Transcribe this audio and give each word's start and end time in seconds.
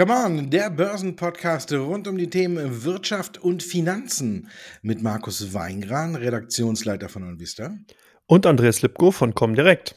Come 0.00 0.14
on, 0.14 0.48
der 0.48 0.70
Börsenpodcast 0.70 1.74
rund 1.74 2.08
um 2.08 2.16
die 2.16 2.30
Themen 2.30 2.84
Wirtschaft 2.84 3.36
und 3.36 3.62
Finanzen 3.62 4.48
mit 4.80 5.02
Markus 5.02 5.52
Weingran, 5.52 6.16
Redaktionsleiter 6.16 7.10
von 7.10 7.22
Onvista. 7.22 7.76
Und 8.24 8.46
Andreas 8.46 8.80
Lipko 8.80 9.10
von 9.10 9.34
Comdirect. 9.34 9.96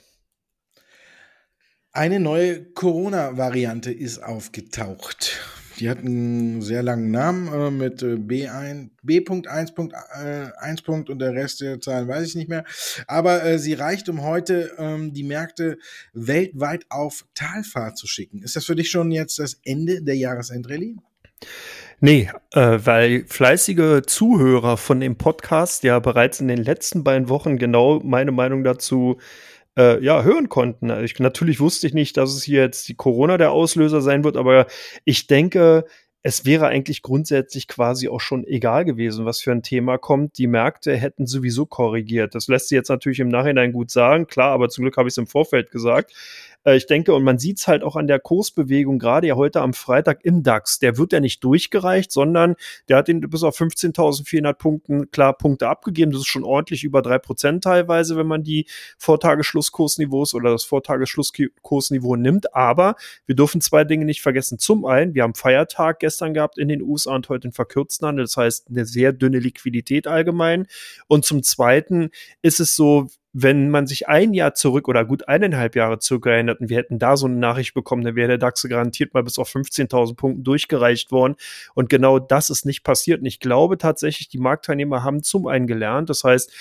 Eine 1.94 2.20
neue 2.20 2.66
Corona-Variante 2.74 3.94
ist 3.94 4.22
aufgetaucht. 4.22 5.40
Die 5.84 5.90
hat 5.90 5.98
einen 5.98 6.62
sehr 6.62 6.82
langen 6.82 7.12
Namen 7.12 7.52
äh, 7.52 7.70
mit 7.70 8.02
äh, 8.04 8.16
B1, 8.16 8.92
B.1.1 9.02 10.84
Punkt 10.86 11.10
und 11.10 11.20
der 11.20 11.34
Rest 11.34 11.60
der 11.60 11.82
Zahlen 11.82 12.08
weiß 12.08 12.26
ich 12.26 12.36
nicht 12.36 12.48
mehr. 12.48 12.64
Aber 13.06 13.44
äh, 13.44 13.60
sie 13.60 13.74
reicht, 13.74 14.08
um 14.08 14.22
heute 14.22 14.72
ähm, 14.78 15.12
die 15.12 15.26
Märkte 15.26 15.78
weltweit 16.14 16.86
auf 16.88 17.26
Talfahrt 17.36 17.98
zu 17.98 18.08
schicken. 18.08 18.44
Ist 18.44 18.56
das 18.56 18.64
für 18.64 18.78
dich 18.78 18.90
schon 18.90 19.12
jetzt 19.12 19.40
das 19.40 19.60
Ende 19.66 20.02
der 20.02 20.16
Jahresendrallye? 20.16 20.96
Nee, 22.00 22.30
äh, 22.54 22.80
weil 22.82 23.26
fleißige 23.28 24.04
Zuhörer 24.08 24.78
von 24.78 25.02
dem 25.02 25.18
Podcast 25.18 25.84
ja 25.84 26.00
bereits 26.00 26.40
in 26.40 26.48
den 26.48 26.64
letzten 26.64 27.04
beiden 27.04 27.28
Wochen 27.28 27.58
genau 27.58 28.00
meine 28.00 28.32
Meinung 28.32 28.64
dazu 28.64 29.18
äh, 29.20 29.53
ja, 29.76 30.22
hören 30.22 30.50
konnten. 30.50 30.92
Also 30.92 31.04
ich, 31.04 31.18
natürlich 31.20 31.60
wusste 31.60 31.88
ich 31.88 31.94
nicht, 31.96 32.16
dass 32.18 32.36
es 32.36 32.44
hier 32.44 32.62
jetzt 32.62 32.88
die 32.90 32.96
Corona 32.96 33.38
der 33.38 33.52
Auslöser 33.52 34.02
sein 34.02 34.24
wird, 34.24 34.38
aber 34.38 34.68
ich 35.04 35.26
denke, 35.26 35.86
es 36.26 36.46
wäre 36.46 36.68
eigentlich 36.68 37.02
grundsätzlich 37.02 37.68
quasi 37.68 38.08
auch 38.08 38.22
schon 38.22 38.46
egal 38.48 38.86
gewesen, 38.86 39.26
was 39.26 39.42
für 39.42 39.52
ein 39.52 39.62
Thema 39.62 39.98
kommt. 39.98 40.38
Die 40.38 40.48
Märkte 40.48 40.96
hätten 40.96 41.28
sowieso 41.28 41.66
korrigiert. 41.66 42.34
Das 42.34 42.48
lässt 42.48 42.70
sich 42.70 42.78
jetzt 42.78 42.88
natürlich 42.88 43.20
im 43.20 43.28
Nachhinein 43.28 43.74
gut 43.74 43.92
sagen, 43.92 44.26
klar, 44.26 44.52
aber 44.52 44.70
zum 44.70 44.84
Glück 44.84 44.96
habe 44.96 45.10
ich 45.10 45.14
es 45.14 45.18
im 45.18 45.28
Vorfeld 45.28 45.70
gesagt. 45.70 46.14
Äh, 46.66 46.78
ich 46.78 46.86
denke, 46.86 47.14
und 47.14 47.24
man 47.24 47.40
sieht 47.40 47.60
es 47.60 47.68
halt 47.68 47.84
auch 47.84 47.96
an 47.96 48.08
der 48.08 48.20
Kursbewegung, 48.20 49.00
gerade 49.00 49.28
ja 49.28 49.36
heute 49.36 49.62
am 49.62 49.74
Freitag 49.74 50.24
im 50.24 50.44
DAX, 50.44 50.80
der 50.80 50.98
wird 50.98 51.14
ja 51.14 51.20
nicht 51.20 51.44
durchgereicht, 51.44 52.12
sondern 52.12 52.56
der 52.90 52.98
hat 52.98 53.10
ihn 53.10 53.22
bis 53.22 53.44
auf 53.44 53.60
15.400 53.60 54.54
Punkten 54.54 55.12
klar 55.12 55.34
Punkte 55.38 55.68
abgegeben. 55.68 56.12
Das 56.12 56.22
ist 56.22 56.28
schon 56.28 56.44
ordentlich 56.44 56.84
über 56.84 57.02
drei 57.02 57.20
Prozent 57.20 57.64
teilweise, 57.64 58.18
wenn 58.18 58.28
man 58.28 58.44
die 58.44 58.68
Vortagesschlusskursniveaus 58.98 60.34
oder 60.34 60.52
das 60.52 60.64
Vortagesschlusskursniveau 60.64 62.16
nimmt. 62.16 62.56
Aber 62.56 62.96
wir 63.26 63.36
dürfen 63.36 63.62
zwei 63.62 63.84
Dinge 63.84 64.06
nicht 64.06 64.22
vergessen. 64.22 64.60
Zum 64.60 64.86
einen, 64.86 65.14
wir 65.14 65.24
haben 65.24 65.36
Feiertag 65.36 66.00
gestern 66.00 66.34
gehabt 66.34 66.58
in 66.58 66.68
den 66.68 66.82
USA 66.82 67.16
und 67.16 67.30
heute 67.30 67.48
den 67.48 67.54
verkürzten 67.54 68.08
Handel. 68.08 68.26
Das 68.26 68.38
heißt, 68.38 68.70
eine 68.70 68.86
sehr 68.86 69.14
dünne 69.14 69.40
Liquidität 69.40 70.08
allgemein. 70.08 70.68
Und 71.08 71.26
zum 71.26 71.44
zweiten 71.44 72.10
ist 72.42 72.60
es 72.60 72.76
so, 72.76 73.08
wenn 73.34 73.70
man 73.70 73.88
sich 73.88 74.08
ein 74.08 74.34
Jahr 74.34 74.54
zurück 74.54 74.88
oder 74.88 75.04
gut 75.06 75.28
eineinhalb 75.28 75.76
Jahre 75.76 75.98
zurück 75.98 76.28
erinnert 76.28 76.62
und 76.62 76.70
wir 76.70 76.78
hätten 76.78 77.00
da 77.00 77.18
so 77.18 77.26
eine 77.26 77.36
Nachricht 77.36 77.74
bekommen, 77.74 78.04
dann 78.04 78.16
wäre 78.16 78.28
der 78.28 78.38
DAX 78.38 78.62
garantiert 78.70 79.16
mal 79.16 79.24
bis 79.24 79.40
auf 79.40 79.54
15.000 79.54 80.16
Punkten 80.16 80.44
durchgereicht 80.44 81.12
worden. 81.12 81.36
Und 81.74 81.90
genau 81.90 82.20
das 82.20 82.52
ist 82.52 82.66
nicht 82.66 82.84
passiert. 82.84 83.22
Und 83.22 83.26
ich 83.26 83.40
glaube 83.40 83.80
tatsächlich, 83.80 84.30
die 84.30 84.38
Marktteilnehmer 84.38 85.04
haben 85.04 85.24
zum 85.24 85.48
einen 85.48 85.66
gelernt. 85.66 86.12
Das 86.12 86.24
heißt, 86.24 86.52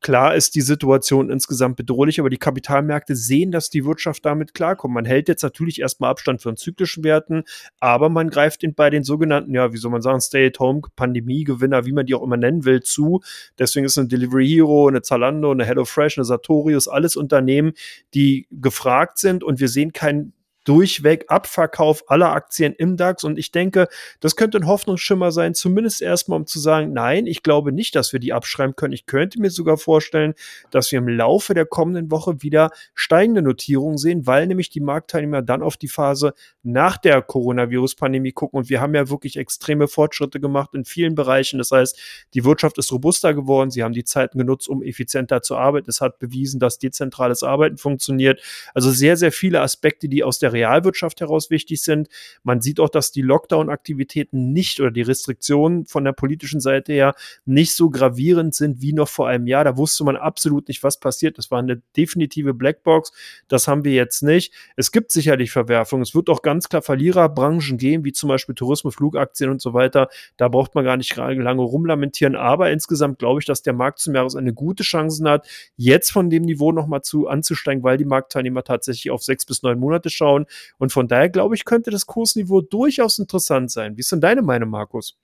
Klar 0.00 0.34
ist 0.34 0.54
die 0.54 0.62
Situation 0.62 1.30
insgesamt 1.30 1.76
bedrohlich, 1.76 2.20
aber 2.20 2.30
die 2.30 2.38
Kapitalmärkte 2.38 3.14
sehen, 3.14 3.50
dass 3.52 3.68
die 3.68 3.84
Wirtschaft 3.84 4.24
damit 4.24 4.54
klarkommt. 4.54 4.94
Man 4.94 5.04
hält 5.04 5.28
jetzt 5.28 5.42
natürlich 5.42 5.80
erstmal 5.80 6.10
Abstand 6.10 6.40
von 6.40 6.56
zyklischen 6.56 7.04
Werten, 7.04 7.44
aber 7.80 8.08
man 8.08 8.30
greift 8.30 8.62
in, 8.64 8.74
bei 8.74 8.88
den 8.88 9.04
sogenannten, 9.04 9.54
ja, 9.54 9.72
wie 9.72 9.76
soll 9.76 9.90
man 9.90 10.00
sagen, 10.00 10.20
Stay-at-Home, 10.20 10.82
Pandemie-Gewinner, 10.96 11.84
wie 11.84 11.92
man 11.92 12.06
die 12.06 12.14
auch 12.14 12.22
immer 12.22 12.38
nennen 12.38 12.64
will, 12.64 12.82
zu. 12.82 13.20
Deswegen 13.58 13.84
ist 13.84 13.98
eine 13.98 14.08
Delivery 14.08 14.48
Hero, 14.48 14.88
eine 14.88 15.02
Zalando, 15.02 15.50
eine 15.50 15.66
HelloFresh, 15.66 16.16
eine 16.16 16.24
Sartorius, 16.24 16.88
alles 16.88 17.16
Unternehmen, 17.16 17.72
die 18.14 18.46
gefragt 18.50 19.18
sind 19.18 19.44
und 19.44 19.60
wir 19.60 19.68
sehen 19.68 19.92
keinen 19.92 20.32
durchweg 20.64 21.24
Abverkauf 21.28 22.04
aller 22.08 22.32
Aktien 22.32 22.74
im 22.74 22.96
DAX. 22.96 23.24
Und 23.24 23.38
ich 23.38 23.50
denke, 23.50 23.88
das 24.20 24.36
könnte 24.36 24.58
ein 24.58 24.66
Hoffnungsschimmer 24.66 25.32
sein, 25.32 25.54
zumindest 25.54 26.02
erstmal, 26.02 26.38
um 26.38 26.46
zu 26.46 26.58
sagen, 26.58 26.92
nein, 26.92 27.26
ich 27.26 27.42
glaube 27.42 27.72
nicht, 27.72 27.94
dass 27.96 28.12
wir 28.12 28.20
die 28.20 28.32
abschreiben 28.32 28.76
können. 28.76 28.92
Ich 28.92 29.06
könnte 29.06 29.40
mir 29.40 29.50
sogar 29.50 29.78
vorstellen, 29.78 30.34
dass 30.70 30.92
wir 30.92 30.98
im 30.98 31.08
Laufe 31.08 31.54
der 31.54 31.66
kommenden 31.66 32.10
Woche 32.10 32.42
wieder 32.42 32.70
steigende 32.94 33.42
Notierungen 33.42 33.98
sehen, 33.98 34.26
weil 34.26 34.46
nämlich 34.46 34.70
die 34.70 34.80
Marktteilnehmer 34.80 35.42
dann 35.42 35.62
auf 35.62 35.76
die 35.76 35.88
Phase 35.88 36.34
nach 36.62 36.98
der 36.98 37.22
Coronavirus-Pandemie 37.22 38.32
gucken. 38.32 38.58
Und 38.58 38.68
wir 38.68 38.80
haben 38.80 38.94
ja 38.94 39.08
wirklich 39.08 39.36
extreme 39.36 39.88
Fortschritte 39.88 40.40
gemacht 40.40 40.70
in 40.74 40.84
vielen 40.84 41.14
Bereichen. 41.14 41.58
Das 41.58 41.70
heißt, 41.70 41.98
die 42.34 42.44
Wirtschaft 42.44 42.78
ist 42.78 42.92
robuster 42.92 43.34
geworden. 43.34 43.70
Sie 43.70 43.82
haben 43.82 43.94
die 43.94 44.04
Zeiten 44.04 44.38
genutzt, 44.38 44.68
um 44.68 44.82
effizienter 44.82 45.42
zu 45.42 45.56
arbeiten. 45.56 45.88
Es 45.88 46.00
hat 46.00 46.18
bewiesen, 46.18 46.60
dass 46.60 46.78
dezentrales 46.78 47.42
Arbeiten 47.42 47.78
funktioniert. 47.78 48.40
Also 48.74 48.90
sehr, 48.90 49.16
sehr 49.16 49.32
viele 49.32 49.60
Aspekte, 49.60 50.08
die 50.08 50.22
aus 50.22 50.38
der 50.38 50.49
der 50.50 50.52
Realwirtschaft 50.60 51.20
heraus 51.20 51.50
wichtig 51.50 51.82
sind. 51.82 52.08
Man 52.42 52.60
sieht 52.60 52.80
auch, 52.80 52.88
dass 52.88 53.12
die 53.12 53.22
Lockdown-Aktivitäten 53.22 54.52
nicht 54.52 54.80
oder 54.80 54.90
die 54.90 55.02
Restriktionen 55.02 55.86
von 55.86 56.04
der 56.04 56.12
politischen 56.12 56.60
Seite 56.60 56.92
her 56.92 57.14
nicht 57.44 57.74
so 57.74 57.90
gravierend 57.90 58.54
sind 58.54 58.80
wie 58.80 58.92
noch 58.92 59.08
vor 59.08 59.28
einem 59.28 59.46
Jahr. 59.46 59.64
Da 59.64 59.76
wusste 59.76 60.04
man 60.04 60.16
absolut 60.16 60.68
nicht, 60.68 60.82
was 60.82 60.98
passiert. 60.98 61.38
Das 61.38 61.50
war 61.50 61.58
eine 61.58 61.82
definitive 61.96 62.54
Blackbox. 62.54 63.12
Das 63.48 63.68
haben 63.68 63.84
wir 63.84 63.92
jetzt 63.92 64.22
nicht. 64.22 64.52
Es 64.76 64.92
gibt 64.92 65.10
sicherlich 65.10 65.50
Verwerfungen. 65.50 66.02
Es 66.02 66.14
wird 66.14 66.28
auch 66.28 66.42
ganz 66.42 66.68
klar 66.68 66.82
Verliererbranchen 66.82 67.78
geben, 67.78 68.04
wie 68.04 68.12
zum 68.12 68.28
Beispiel 68.28 68.54
Tourismus, 68.54 68.94
Flugaktien 68.94 69.50
und 69.50 69.60
so 69.60 69.74
weiter. 69.74 70.08
Da 70.36 70.48
braucht 70.48 70.74
man 70.74 70.84
gar 70.84 70.96
nicht 70.96 71.14
lange 71.16 71.62
rumlamentieren. 71.62 72.36
Aber 72.36 72.70
insgesamt 72.70 73.18
glaube 73.18 73.40
ich, 73.40 73.46
dass 73.46 73.62
der 73.62 73.72
Markt 73.72 73.98
zum 74.00 74.14
Jahresende 74.14 74.52
gute 74.52 74.82
Chancen 74.82 75.28
hat, 75.28 75.46
jetzt 75.76 76.10
von 76.10 76.30
dem 76.30 76.42
Niveau 76.42 76.72
nochmal 76.72 77.02
zu 77.02 77.28
anzusteigen, 77.28 77.82
weil 77.82 77.96
die 77.96 78.04
Marktteilnehmer 78.04 78.64
tatsächlich 78.64 79.10
auf 79.10 79.22
sechs 79.22 79.46
bis 79.46 79.62
neun 79.62 79.78
Monate 79.78 80.10
schauen 80.10 80.39
anschauen. 80.40 80.74
Und 80.78 80.92
von 80.92 81.08
daher 81.08 81.28
glaube 81.28 81.54
ich, 81.54 81.64
könnte 81.64 81.90
das 81.90 82.06
Kursniveau 82.06 82.60
durchaus 82.60 83.18
interessant 83.18 83.70
sein. 83.70 83.96
Wie 83.96 84.00
ist 84.00 84.12
denn 84.12 84.20
deine 84.20 84.42
Meinung, 84.42 84.70
Markus? 84.70 85.16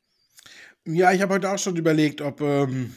Ja, 0.84 1.12
ich 1.12 1.20
habe 1.20 1.34
heute 1.34 1.50
auch 1.50 1.58
schon 1.58 1.76
überlegt, 1.76 2.20
ob 2.20 2.40
ähm, 2.40 2.92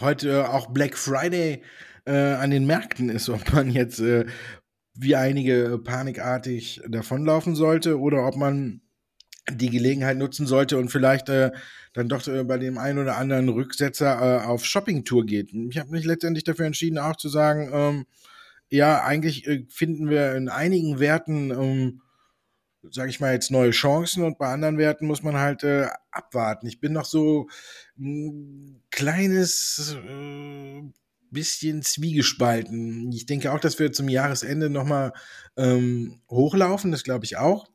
heute 0.00 0.50
auch 0.50 0.68
Black 0.68 0.96
Friday 0.96 1.62
äh, 2.06 2.12
an 2.12 2.50
den 2.50 2.66
Märkten 2.66 3.10
ist, 3.10 3.28
ob 3.28 3.52
man 3.52 3.70
jetzt 3.70 4.00
äh, 4.00 4.24
wie 4.94 5.16
einige 5.16 5.78
panikartig 5.82 6.80
davonlaufen 6.88 7.54
sollte 7.54 7.98
oder 7.98 8.26
ob 8.26 8.36
man 8.36 8.80
die 9.50 9.68
Gelegenheit 9.68 10.16
nutzen 10.16 10.46
sollte 10.46 10.78
und 10.78 10.88
vielleicht 10.88 11.28
äh, 11.28 11.50
dann 11.92 12.08
doch 12.08 12.26
äh, 12.28 12.44
bei 12.44 12.56
dem 12.56 12.78
einen 12.78 12.98
oder 12.98 13.18
anderen 13.18 13.50
Rücksetzer 13.50 14.42
äh, 14.42 14.46
auf 14.46 14.64
Shoppingtour 14.64 15.26
geht. 15.26 15.52
Ich 15.52 15.78
habe 15.78 15.90
mich 15.90 16.06
letztendlich 16.06 16.44
dafür 16.44 16.64
entschieden, 16.64 16.98
auch 16.98 17.16
zu 17.16 17.28
sagen, 17.28 17.70
ähm, 17.72 18.06
ja, 18.74 19.04
eigentlich 19.04 19.46
äh, 19.46 19.64
finden 19.68 20.10
wir 20.10 20.34
in 20.34 20.48
einigen 20.48 20.98
Werten, 20.98 21.50
ähm, 21.50 22.02
sage 22.90 23.08
ich 23.08 23.20
mal 23.20 23.32
jetzt, 23.32 23.50
neue 23.50 23.70
Chancen 23.70 24.24
und 24.24 24.36
bei 24.36 24.48
anderen 24.48 24.78
Werten 24.78 25.06
muss 25.06 25.22
man 25.22 25.36
halt 25.36 25.62
äh, 25.62 25.88
abwarten. 26.10 26.66
Ich 26.66 26.80
bin 26.80 26.92
noch 26.92 27.04
so 27.04 27.48
ein 27.98 28.82
kleines 28.90 29.96
äh, 30.04 30.82
bisschen 31.30 31.82
zwiegespalten. 31.82 33.12
Ich 33.12 33.26
denke 33.26 33.52
auch, 33.52 33.60
dass 33.60 33.78
wir 33.78 33.92
zum 33.92 34.08
Jahresende 34.08 34.68
nochmal 34.70 35.12
ähm, 35.56 36.20
hochlaufen, 36.28 36.90
das 36.90 37.04
glaube 37.04 37.24
ich 37.24 37.36
auch. 37.36 37.68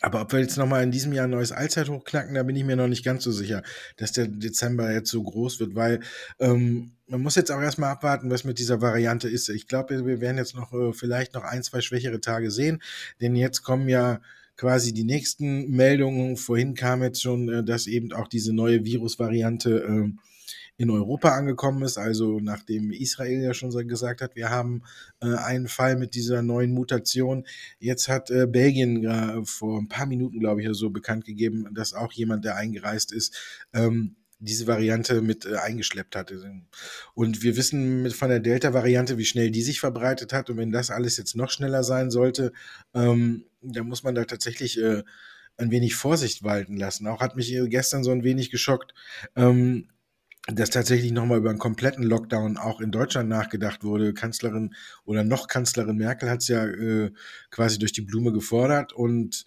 Aber 0.00 0.20
ob 0.20 0.32
wir 0.32 0.40
jetzt 0.40 0.56
nochmal 0.56 0.82
in 0.82 0.90
diesem 0.90 1.12
Jahr 1.12 1.24
ein 1.24 1.30
neues 1.30 1.52
Allzeithoch 1.52 2.04
knacken, 2.04 2.34
da 2.34 2.42
bin 2.42 2.56
ich 2.56 2.64
mir 2.64 2.76
noch 2.76 2.86
nicht 2.86 3.04
ganz 3.04 3.24
so 3.24 3.32
sicher, 3.32 3.62
dass 3.96 4.12
der 4.12 4.28
Dezember 4.28 4.92
jetzt 4.92 5.10
so 5.10 5.22
groß 5.22 5.58
wird, 5.60 5.74
weil 5.74 6.00
ähm, 6.38 6.92
man 7.08 7.22
muss 7.22 7.34
jetzt 7.34 7.50
auch 7.50 7.60
erstmal 7.60 7.90
abwarten, 7.90 8.30
was 8.30 8.44
mit 8.44 8.58
dieser 8.58 8.80
Variante 8.80 9.28
ist. 9.28 9.48
Ich 9.48 9.66
glaube, 9.66 10.06
wir 10.06 10.20
werden 10.20 10.36
jetzt 10.36 10.54
noch 10.54 10.72
äh, 10.72 10.92
vielleicht 10.92 11.34
noch 11.34 11.44
ein, 11.44 11.62
zwei 11.62 11.80
schwächere 11.80 12.20
Tage 12.20 12.50
sehen, 12.50 12.82
denn 13.20 13.34
jetzt 13.34 13.62
kommen 13.62 13.88
ja 13.88 14.20
quasi 14.56 14.92
die 14.92 15.04
nächsten 15.04 15.70
Meldungen. 15.70 16.36
Vorhin 16.36 16.74
kam 16.74 17.02
jetzt 17.02 17.22
schon, 17.22 17.48
äh, 17.48 17.64
dass 17.64 17.86
eben 17.86 18.12
auch 18.12 18.28
diese 18.28 18.52
neue 18.52 18.84
Virusvariante 18.84 19.78
äh, 19.78 20.12
in 20.78 20.90
Europa 20.90 21.30
angekommen 21.30 21.82
ist. 21.82 21.98
Also 21.98 22.38
nachdem 22.40 22.92
Israel 22.92 23.42
ja 23.42 23.52
schon 23.52 23.70
gesagt 23.88 24.22
hat, 24.22 24.36
wir 24.36 24.48
haben 24.48 24.84
äh, 25.20 25.34
einen 25.34 25.68
Fall 25.68 25.96
mit 25.96 26.14
dieser 26.14 26.40
neuen 26.40 26.72
Mutation. 26.72 27.44
Jetzt 27.80 28.08
hat 28.08 28.30
äh, 28.30 28.46
Belgien 28.46 29.04
äh, 29.04 29.44
vor 29.44 29.80
ein 29.80 29.88
paar 29.88 30.06
Minuten, 30.06 30.38
glaube 30.38 30.62
ich, 30.62 30.68
so 30.72 30.90
bekannt 30.90 31.24
gegeben, 31.24 31.68
dass 31.74 31.94
auch 31.94 32.12
jemand, 32.12 32.44
der 32.44 32.56
eingereist 32.56 33.12
ist, 33.12 33.36
ähm, 33.74 34.16
diese 34.38 34.68
Variante 34.68 35.20
mit 35.20 35.46
äh, 35.46 35.56
eingeschleppt 35.56 36.14
hatte. 36.14 36.40
Und 37.12 37.42
wir 37.42 37.56
wissen 37.56 38.02
mit, 38.02 38.12
von 38.12 38.28
der 38.28 38.38
Delta-Variante, 38.38 39.18
wie 39.18 39.24
schnell 39.24 39.50
die 39.50 39.62
sich 39.62 39.80
verbreitet 39.80 40.32
hat. 40.32 40.48
Und 40.48 40.58
wenn 40.58 40.70
das 40.70 40.92
alles 40.92 41.16
jetzt 41.16 41.34
noch 41.34 41.50
schneller 41.50 41.82
sein 41.82 42.12
sollte, 42.12 42.52
ähm, 42.94 43.46
dann 43.62 43.88
muss 43.88 44.04
man 44.04 44.14
da 44.14 44.24
tatsächlich 44.24 44.80
äh, 44.80 45.02
ein 45.56 45.72
wenig 45.72 45.96
Vorsicht 45.96 46.44
walten 46.44 46.76
lassen. 46.76 47.08
Auch 47.08 47.20
hat 47.20 47.34
mich 47.34 47.52
äh, 47.52 47.68
gestern 47.68 48.04
so 48.04 48.12
ein 48.12 48.22
wenig 48.22 48.50
geschockt, 48.50 48.94
ähm, 49.34 49.88
dass 50.50 50.70
tatsächlich 50.70 51.12
nochmal 51.12 51.38
über 51.38 51.50
einen 51.50 51.58
kompletten 51.58 52.04
Lockdown 52.04 52.56
auch 52.56 52.80
in 52.80 52.90
Deutschland 52.90 53.28
nachgedacht 53.28 53.84
wurde. 53.84 54.14
Kanzlerin 54.14 54.74
oder 55.04 55.22
noch 55.22 55.46
Kanzlerin 55.46 55.96
Merkel 55.96 56.30
hat 56.30 56.40
es 56.40 56.48
ja 56.48 56.64
äh, 56.66 57.12
quasi 57.50 57.78
durch 57.78 57.92
die 57.92 58.00
Blume 58.00 58.32
gefordert 58.32 58.92
und 58.92 59.44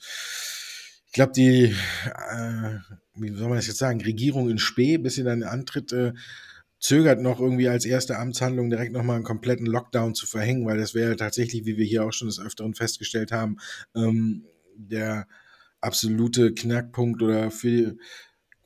ich 1.07 1.13
glaube, 1.13 1.33
die, 1.33 1.65
äh, 1.65 2.77
wie 3.15 3.33
soll 3.33 3.50
man 3.50 3.57
das 3.57 3.68
jetzt 3.68 3.80
sagen, 3.80 4.01
Regierung 4.01 4.50
in 4.50 4.59
Spee, 4.59 4.98
bis 4.98 5.15
sie 5.15 5.24
dann 5.24 5.44
antritt, 5.44 5.92
äh, 5.92 6.13
zögert 6.80 7.19
noch 7.19 7.39
irgendwie 7.39 7.68
als 7.68 7.86
erste 7.86 8.18
Amtshandlung 8.18 8.69
direkt 8.69 8.94
nochmal 8.94 9.18
einen 9.18 9.25
kompletten 9.25 9.65
Lockdown 9.65 10.15
zu 10.15 10.25
verhängen, 10.25 10.65
weil 10.65 10.77
das 10.77 10.94
wäre 10.94 11.15
tatsächlich, 11.15 11.65
wie 11.65 11.77
wir 11.77 11.86
hier 11.86 12.06
auch 12.06 12.13
schon 12.13 12.27
des 12.27 12.39
Öfteren 12.39 12.75
festgestellt 12.75 13.31
haben, 13.31 13.57
ähm, 13.95 14.45
der 14.75 15.27
absolute 15.81 16.53
Knackpunkt 16.53 17.21
oder 17.21 17.51
für 17.51 17.98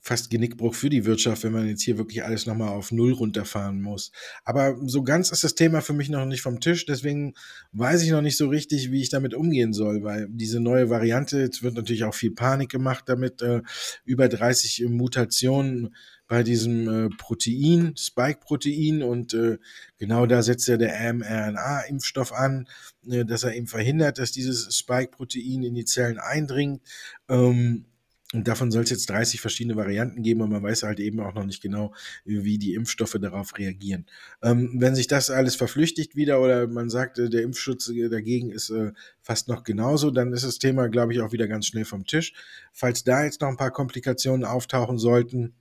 fast 0.06 0.30
Genickbruch 0.30 0.75
für 0.75 0.92
die 0.92 1.04
Wirtschaft, 1.06 1.44
wenn 1.44 1.52
man 1.52 1.68
jetzt 1.68 1.81
hier 1.81 1.98
wirklich 1.98 2.24
alles 2.24 2.46
nochmal 2.46 2.69
auf 2.69 2.92
Null 2.92 3.12
runterfahren 3.12 3.81
muss. 3.81 4.12
Aber 4.44 4.78
so 4.86 5.02
ganz 5.02 5.31
ist 5.31 5.44
das 5.44 5.56
Thema 5.56 5.81
für 5.81 5.94
mich 5.94 6.10
noch 6.10 6.25
nicht 6.25 6.44
vom 6.44 6.60
Tisch, 6.60 6.86
deswegen 6.86 7.34
weiß 7.72 8.04
ich 8.04 8.12
noch 8.12 8.22
nicht 8.22 8.38
so 8.38 8.48
richtig, 8.48 8.92
wie 8.92 9.02
ich 9.02 9.10
damit 9.10 9.34
umgehen 9.34 9.74
soll, 9.74 10.04
weil 10.04 10.28
diese 10.30 10.60
neue 10.60 10.92
Variante, 10.92 11.40
jetzt 11.40 11.63
wird 11.63 11.74
natürlich 11.74 12.04
auch 12.04 12.13
viel 12.13 12.30
Panik 12.30 12.69
gemacht 12.69 13.06
damit, 13.07 13.42
äh, 13.42 13.63
über 14.04 14.30
30 14.30 14.86
Mutationen 14.90 15.96
bei 16.28 16.44
diesem 16.44 16.88
äh, 16.88 17.10
Protein, 17.10 17.96
Spike-Protein 17.98 19.02
und 19.02 19.34
äh, 19.34 19.57
genau 19.98 20.28
da 20.28 20.44
setzt 20.44 20.68
ja 20.68 20.78
der 20.78 21.13
mRNA-Impfstoff 21.13 22.31
an, 22.31 22.68
äh, 23.10 23.25
dass 23.25 23.42
er 23.42 23.56
eben 23.56 23.68
verhindert, 23.68 24.19
dass 24.19 24.31
dieses 24.31 24.78
Spike-Protein 24.78 25.63
in 25.63 25.74
die 25.74 25.86
Zellen 25.86 26.19
eindringt. 26.19 26.81
Ähm, 27.28 27.86
und 28.33 28.48
davon 28.48 28.72
soll 28.72 28.83
es 28.83 28.89
jetzt 28.89 29.10
30 29.10 29.39
verschiedene 29.39 29.75
Varianten 29.75 30.24
geben, 30.24 30.42
und 30.42 30.50
man 30.50 30.63
weiß 30.63 30.83
halt 30.83 31.00
eben 31.00 31.19
auch 31.19 31.36
noch 31.36 31.45
nicht 31.45 31.62
genau, 31.62 31.94
wie 32.25 32.57
die 32.57 32.74
Impfstoffe 32.74 33.18
darauf 33.22 33.57
reagieren. 33.57 34.07
Ähm, 34.42 34.72
wenn 34.75 34.95
sich 34.95 35.07
das 35.07 35.30
alles 35.30 35.56
verflüchtigt 35.56 36.16
wieder 36.16 36.42
oder 36.42 36.68
man 36.68 36.89
sagt, 36.89 37.19
äh, 37.19 37.30
der 37.30 37.44
Impfschutz 37.44 37.92
dagegen 38.10 38.51
ist 38.51 38.72
äh, 38.72 38.92
fast 39.22 39.48
noch 39.48 39.63
genauso, 39.63 40.10
dann 40.10 40.33
ist 40.33 40.44
das 40.44 40.57
Thema, 40.57 40.89
glaube 40.89 41.13
ich, 41.13 41.22
auch 41.22 41.31
wieder 41.31 41.48
ganz 41.48 41.68
schnell 41.68 41.86
vom 41.86 42.06
Tisch. 42.06 42.33
Falls 42.74 43.04
da 43.04 43.24
jetzt 43.24 43.42
noch 43.42 43.50
ein 43.50 43.57
paar 43.57 43.72
Komplikationen 43.72 44.44
auftauchen 44.44 44.98
sollten, 44.98 45.54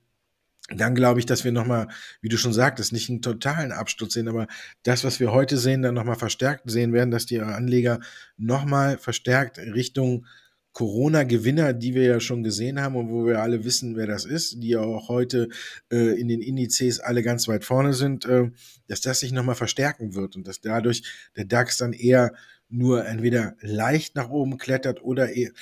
dann 0.70 0.94
glaube 0.94 1.20
ich, 1.20 1.26
dass 1.26 1.44
wir 1.44 1.52
nochmal, 1.52 1.88
wie 2.22 2.30
du 2.30 2.38
schon 2.38 2.54
sagtest, 2.54 2.92
nicht 2.94 3.10
einen 3.10 3.20
totalen 3.20 3.72
Absturz 3.72 4.14
sehen, 4.14 4.28
aber 4.28 4.46
das, 4.82 5.04
was 5.04 5.20
wir 5.20 5.30
heute 5.30 5.58
sehen, 5.58 5.82
dann 5.82 5.94
nochmal 5.94 6.16
verstärkt 6.16 6.70
sehen 6.70 6.94
werden, 6.94 7.10
dass 7.10 7.26
die 7.26 7.40
Anleger 7.40 8.00
nochmal 8.38 8.96
verstärkt 8.96 9.58
Richtung 9.58 10.24
Corona-Gewinner, 10.74 11.72
die 11.72 11.94
wir 11.94 12.02
ja 12.02 12.20
schon 12.20 12.42
gesehen 12.42 12.80
haben 12.80 12.96
und 12.96 13.08
wo 13.08 13.24
wir 13.24 13.40
alle 13.40 13.64
wissen, 13.64 13.96
wer 13.96 14.06
das 14.06 14.24
ist, 14.24 14.62
die 14.62 14.70
ja 14.70 14.80
auch 14.80 15.08
heute 15.08 15.48
äh, 15.90 16.20
in 16.20 16.28
den 16.28 16.42
Indizes 16.42 17.00
alle 17.00 17.22
ganz 17.22 17.48
weit 17.48 17.64
vorne 17.64 17.94
sind, 17.94 18.26
äh, 18.26 18.50
dass 18.88 19.00
das 19.00 19.20
sich 19.20 19.32
nochmal 19.32 19.54
verstärken 19.54 20.14
wird 20.14 20.36
und 20.36 20.46
dass 20.46 20.60
dadurch 20.60 21.04
der 21.36 21.44
DAX 21.44 21.78
dann 21.78 21.92
eher 21.92 22.34
nur 22.68 23.06
entweder 23.06 23.56
leicht 23.60 24.16
nach 24.16 24.30
oben 24.30 24.58
klettert 24.58 25.02
oder 25.02 25.32
eher, 25.32 25.52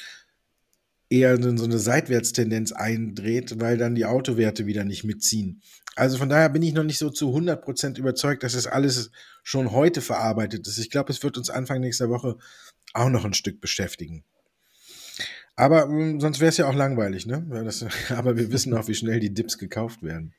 eher 1.11 1.37
so 1.37 1.65
eine 1.65 1.79
Seitwärtstendenz 1.79 2.73
eindreht, 2.73 3.61
weil 3.61 3.77
dann 3.77 3.95
die 3.95 4.07
Autowerte 4.07 4.65
wieder 4.65 4.85
nicht 4.85 5.05
mitziehen. 5.05 5.61
Also 5.95 6.17
von 6.17 6.31
daher 6.31 6.49
bin 6.49 6.63
ich 6.63 6.73
noch 6.73 6.85
nicht 6.85 6.97
so 6.97 7.11
zu 7.11 7.37
100% 7.37 7.99
überzeugt, 7.99 8.43
dass 8.45 8.55
das 8.55 8.67
alles 8.67 9.11
schon 9.43 9.73
heute 9.73 10.01
verarbeitet 10.01 10.67
ist. 10.67 10.79
Ich 10.79 10.89
glaube, 10.89 11.13
es 11.13 11.23
wird 11.23 11.37
uns 11.37 11.51
Anfang 11.51 11.81
nächster 11.81 12.09
Woche 12.09 12.39
auch 12.95 13.11
noch 13.11 13.27
ein 13.27 13.35
Stück 13.35 13.61
beschäftigen. 13.61 14.25
Aber 15.57 15.87
mh, 15.87 15.93
hm, 15.93 16.21
sonst 16.21 16.41
wäre 16.41 16.49
es 16.49 16.57
ja 16.57 16.67
auch 16.67 16.75
langweilig, 16.75 17.27
ne? 17.27 17.47
Das, 17.65 17.85
aber 18.11 18.37
wir 18.37 18.53
wissen 18.53 18.75
auch, 18.75 18.89
wie 18.89 18.95
schnell 18.95 19.21
die 19.21 19.35
Dips 19.35 19.59
gekauft 19.59 20.03
werden. 20.03 20.35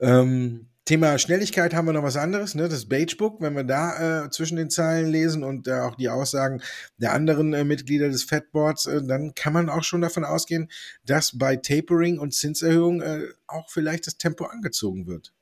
Ähm, 0.00 0.68
Thema 0.84 1.16
Schnelligkeit 1.16 1.74
haben 1.74 1.86
wir 1.86 1.92
noch 1.92 2.02
was 2.02 2.16
anderes, 2.16 2.56
ne? 2.56 2.68
Das 2.68 2.88
Bagebook, 2.88 3.40
wenn 3.40 3.54
wir 3.54 3.62
da 3.62 4.24
äh, 4.24 4.30
zwischen 4.30 4.56
den 4.56 4.68
Zeilen 4.68 5.10
lesen 5.10 5.44
und 5.44 5.68
äh, 5.68 5.80
auch 5.80 5.94
die 5.94 6.08
Aussagen 6.08 6.60
der 6.96 7.12
anderen 7.12 7.54
äh, 7.54 7.64
Mitglieder 7.64 8.08
des 8.08 8.24
Fatboards, 8.24 8.86
äh, 8.86 9.02
dann 9.02 9.34
kann 9.34 9.52
man 9.52 9.70
auch 9.70 9.84
schon 9.84 10.00
davon 10.00 10.24
ausgehen, 10.24 10.68
dass 11.06 11.38
bei 11.38 11.54
Tapering 11.54 12.18
und 12.18 12.34
Zinserhöhung 12.34 13.00
äh, 13.00 13.28
auch 13.46 13.70
vielleicht 13.70 14.08
das 14.08 14.18
Tempo 14.18 14.46
angezogen 14.46 15.06
wird. 15.06 15.32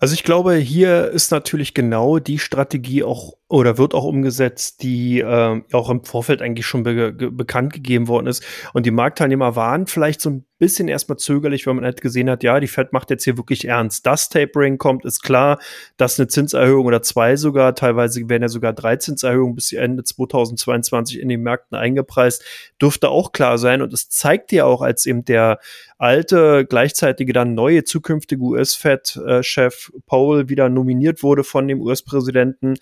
Also 0.00 0.14
ich 0.14 0.22
glaube, 0.22 0.54
hier 0.54 1.10
ist 1.10 1.32
natürlich 1.32 1.74
genau 1.74 2.18
die 2.18 2.38
Strategie 2.38 3.02
auch 3.02 3.38
oder 3.50 3.78
wird 3.78 3.94
auch 3.94 4.04
umgesetzt, 4.04 4.82
die 4.82 5.20
äh, 5.20 5.62
auch 5.72 5.88
im 5.88 6.04
Vorfeld 6.04 6.42
eigentlich 6.42 6.66
schon 6.66 6.82
be 6.82 7.12
bekannt 7.12 7.72
gegeben 7.72 8.06
worden 8.06 8.26
ist. 8.26 8.44
Und 8.74 8.84
die 8.84 8.90
Marktteilnehmer 8.90 9.56
waren 9.56 9.86
vielleicht 9.86 10.20
so 10.20 10.28
ein 10.28 10.44
bisschen 10.58 10.88
erstmal 10.88 11.16
zögerlich, 11.16 11.66
weil 11.66 11.74
man 11.74 11.84
halt 11.84 12.02
gesehen 12.02 12.28
hat, 12.28 12.42
ja, 12.42 12.60
die 12.60 12.66
Fed 12.66 12.92
macht 12.92 13.10
jetzt 13.10 13.24
hier 13.24 13.38
wirklich 13.38 13.66
ernst. 13.66 14.04
Das 14.04 14.28
Tapering 14.28 14.76
kommt, 14.76 15.06
ist 15.06 15.22
klar, 15.22 15.58
dass 15.96 16.18
eine 16.18 16.28
Zinserhöhung 16.28 16.84
oder 16.84 17.00
zwei 17.00 17.36
sogar, 17.36 17.74
teilweise 17.74 18.28
werden 18.28 18.42
ja 18.42 18.48
sogar 18.48 18.74
drei 18.74 18.96
Zinserhöhungen 18.96 19.54
bis 19.54 19.72
Ende 19.72 20.04
2022 20.04 21.18
in 21.18 21.30
den 21.30 21.42
Märkten 21.42 21.78
eingepreist, 21.78 22.44
dürfte 22.82 23.08
auch 23.08 23.32
klar 23.32 23.56
sein. 23.56 23.80
Und 23.80 23.94
es 23.94 24.10
zeigt 24.10 24.52
ja 24.52 24.66
auch, 24.66 24.82
als 24.82 25.06
eben 25.06 25.24
der 25.24 25.58
alte, 25.96 26.66
gleichzeitige 26.68 27.32
dann 27.32 27.54
neue 27.54 27.84
zukünftige 27.84 28.42
US-Fed-Chef 28.42 29.87
Powell 30.06 30.48
wieder 30.48 30.68
nominiert 30.68 31.22
wurde 31.22 31.44
von 31.44 31.68
dem 31.68 31.80
US-Präsidenten, 31.80 32.74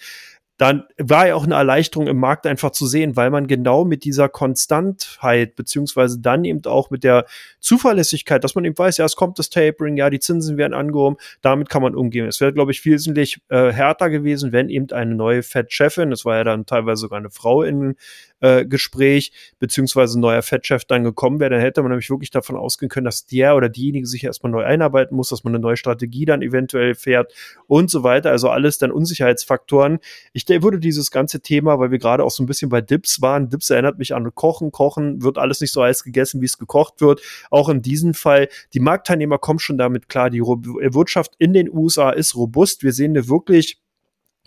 dann 0.59 0.85
war 0.97 1.29
ja 1.29 1.35
auch 1.35 1.45
eine 1.45 1.55
Erleichterung 1.55 2.07
im 2.07 2.19
Markt 2.19 2.47
einfach 2.47 2.71
zu 2.71 2.87
sehen, 2.87 3.15
weil 3.15 3.31
man 3.31 3.47
genau 3.47 3.85
mit 3.85 4.05
dieser 4.05 4.31
Konstantheit, 4.31 5.55
beziehungsweise 5.55 6.19
dann 6.19 6.45
eben 6.47 6.65
auch 6.65 6.91
mit 6.91 7.05
der 7.05 7.27
Zuverlässigkeit, 7.61 8.43
dass 8.43 8.55
man 8.55 8.65
eben 8.65 8.77
weiß, 8.77 8.97
ja, 8.97 9.05
es 9.05 9.17
kommt 9.17 9.39
das 9.39 9.51
Tapering, 9.51 9.99
ja, 9.99 10.09
die 10.09 10.19
Zinsen 10.19 10.57
werden 10.57 10.73
angehoben, 10.73 11.19
damit 11.43 11.69
kann 11.69 11.83
man 11.83 11.95
umgehen. 11.95 12.27
Es 12.27 12.41
wäre, 12.41 12.55
glaube 12.55 12.73
ich, 12.73 12.85
wesentlich 12.87 13.39
äh, 13.49 13.71
härter 13.71 14.09
gewesen, 14.09 14.53
wenn 14.53 14.71
eben 14.71 14.91
eine 14.93 15.15
neue 15.15 15.43
Fed-Chefin, 15.43 16.11
das 16.11 16.25
war 16.25 16.37
ja 16.37 16.45
dann 16.45 16.65
teilweise 16.65 17.03
sogar 17.03 17.19
eine 17.19 17.31
Frau 17.31 17.63
in, 17.63 17.97
äh, 18.41 18.65
Gespräch 18.65 19.33
beziehungsweise 19.59 20.19
ein 20.19 20.21
neuer 20.21 20.43
Fettchef 20.43 20.85
dann 20.85 21.05
gekommen 21.05 21.41
wäre, 21.41 21.51
dann 21.51 21.61
hätte 21.61 21.83
man 21.83 21.91
nämlich 21.91 22.11
wirklich 22.11 22.31
davon 22.31 22.57
ausgehen 22.57 22.89
können, 22.89 23.05
dass 23.05 23.27
der 23.27 23.57
oder 23.57 23.69
diejenige 23.69 24.07
sich 24.07 24.25
erstmal 24.25 24.53
neu 24.53 24.65
einarbeiten 24.65 25.17
muss, 25.17 25.31
dass 25.31 25.45
man 25.45 25.55
eine 25.55 25.63
neue 25.63 25.77
Strategie 25.77 26.25
dann 26.25 26.43
eventuell 26.43 26.95
fährt 26.95 27.33
und 27.67 27.91
so 27.91 28.03
weiter. 28.03 28.31
Also 28.31 28.51
alles 28.51 28.79
dann 28.79 28.93
Unsicherheitsfaktoren. 28.93 29.99
Ich 30.33 30.47
würde 30.49 30.79
dieses 30.79 31.11
ganze 31.11 31.41
Thema, 31.41 31.79
weil 31.79 31.91
wir 31.91 31.99
gerade 31.99 32.25
auch 32.25 32.31
so 32.31 32.43
ein 32.43 32.47
bisschen 32.47 32.69
bei 32.69 32.81
Dips 32.81 33.23
waren, 33.23 33.49
Dips 33.49 33.71
erinnert 33.71 33.99
mich 33.99 34.15
an 34.15 34.35
Kochen, 34.35 34.73
Kochen 34.73 35.23
wird 35.23 35.39
alles 35.39 35.61
nicht 35.61 35.73
so 35.73 35.83
heiß 35.83 36.05
gegessen, 36.05 36.41
wie 36.41 36.47
es 36.47 36.59
gekocht 36.59 37.01
wird. 37.01 37.21
Auch 37.51 37.69
in 37.69 37.83
diesem 37.83 38.15
Fall, 38.15 38.49
die 38.75 38.81
Marktteilnehmer 38.81 39.39
kommen 39.39 39.59
schon 39.59 39.79
damit 39.79 40.09
klar, 40.09 40.31
die 40.31 40.41
Wirtschaft 40.41 41.35
in 41.39 41.53
den 41.53 41.71
USA 41.71 42.11
ist 42.11 42.35
robust. 42.35 42.83
Wir 42.83 42.93
sehen 42.93 43.13
eine 43.13 43.29
wirklich 43.29 43.81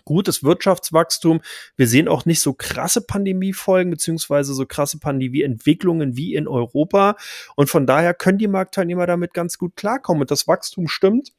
gutes 0.06 0.44
Wirtschaftswachstum. 0.44 1.42
Wir 1.76 1.88
sehen 1.88 2.08
auch 2.08 2.26
nicht 2.26 2.42
so 2.42 2.54
krasse 2.54 3.02
Pandemiefolgen 3.02 3.92
beziehungsweise 3.92 4.54
so 4.54 4.66
krasse 4.66 5.00
Pandemieentwicklungen 5.00 6.16
wie 6.16 6.36
in 6.36 6.48
Europa. 6.48 7.16
Und 7.56 7.70
von 7.70 7.86
daher 7.86 8.14
können 8.14 8.38
die 8.38 8.48
Marktteilnehmer 8.48 9.08
damit 9.08 9.34
ganz 9.34 9.58
gut 9.58 9.76
klarkommen. 9.76 10.22
Und 10.22 10.32
das 10.32 10.48
Wachstum 10.48 10.88
stimmt. 10.88 11.34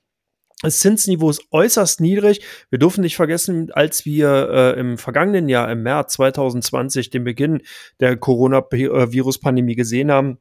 Das 0.63 0.81
Zinsniveau 0.81 1.31
ist 1.31 1.45
äußerst 1.53 2.01
niedrig. 2.01 2.43
Wir 2.69 2.79
dürfen 2.79 3.01
nicht 3.01 3.17
vergessen, 3.17 3.73
als 3.73 4.05
wir 4.05 4.51
äh, 4.51 4.81
im 4.81 4.99
vergangenen 4.99 5.49
Jahr, 5.49 5.71
im 5.73 5.83
März 5.83 6.15
2020, 6.15 7.09
den 7.09 7.25
Beginn 7.25 7.63
der 7.99 8.19
Coronavirus-Pandemie 8.19 9.75
gesehen 9.75 10.11
haben, 10.11 10.39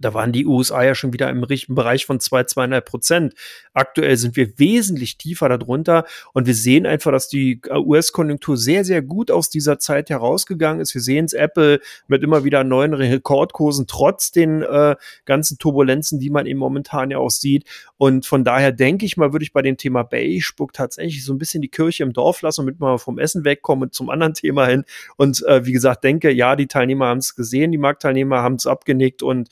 da 0.00 0.14
waren 0.14 0.32
die 0.32 0.46
USA 0.46 0.82
ja 0.82 0.94
schon 0.94 1.12
wieder 1.12 1.28
im 1.30 1.46
Bereich 1.68 2.06
von 2.06 2.18
zwei, 2.20 2.44
zweieinhalb 2.44 2.86
Prozent. 2.86 3.34
Aktuell 3.74 4.16
sind 4.16 4.36
wir 4.36 4.58
wesentlich 4.58 5.18
tiefer 5.18 5.48
darunter 5.48 6.04
und 6.32 6.46
wir 6.46 6.54
sehen 6.54 6.86
einfach, 6.86 7.12
dass 7.12 7.28
die 7.28 7.60
US-Konjunktur 7.70 8.56
sehr, 8.56 8.84
sehr 8.84 9.02
gut 9.02 9.30
aus 9.30 9.50
dieser 9.50 9.78
Zeit 9.78 10.10
herausgegangen 10.10 10.80
ist. 10.80 10.94
Wir 10.94 11.02
sehen 11.02 11.26
es 11.26 11.32
Apple 11.32 11.80
mit 12.06 12.22
immer 12.22 12.44
wieder 12.44 12.64
neuen 12.64 12.94
Rekordkursen, 12.94 13.86
trotz 13.86 14.32
den 14.32 14.62
äh, 14.62 14.96
ganzen 15.24 15.58
Turbulenzen, 15.58 16.18
die 16.18 16.30
man 16.30 16.46
eben 16.46 16.58
momentan 16.58 17.10
ja 17.10 17.18
auch 17.18 17.30
sieht. 17.30 17.64
Und 18.02 18.26
von 18.26 18.42
daher 18.42 18.72
denke 18.72 19.06
ich 19.06 19.16
mal, 19.16 19.32
würde 19.32 19.44
ich 19.44 19.52
bei 19.52 19.62
dem 19.62 19.76
Thema 19.76 20.02
Beige-Book 20.02 20.72
tatsächlich 20.72 21.24
so 21.24 21.32
ein 21.32 21.38
bisschen 21.38 21.62
die 21.62 21.68
Kirche 21.68 22.02
im 22.02 22.12
Dorf 22.12 22.42
lassen, 22.42 22.62
damit 22.62 22.80
wir 22.80 22.98
vom 22.98 23.16
Essen 23.20 23.44
wegkommen 23.44 23.84
und 23.84 23.94
zum 23.94 24.10
anderen 24.10 24.34
Thema 24.34 24.66
hin. 24.66 24.82
Und 25.16 25.46
äh, 25.46 25.64
wie 25.66 25.70
gesagt, 25.70 26.02
denke, 26.02 26.32
ja, 26.32 26.56
die 26.56 26.66
Teilnehmer 26.66 27.06
haben 27.06 27.18
es 27.18 27.36
gesehen, 27.36 27.70
die 27.70 27.78
Marktteilnehmer 27.78 28.42
haben 28.42 28.56
es 28.56 28.66
abgenickt 28.66 29.22
und 29.22 29.50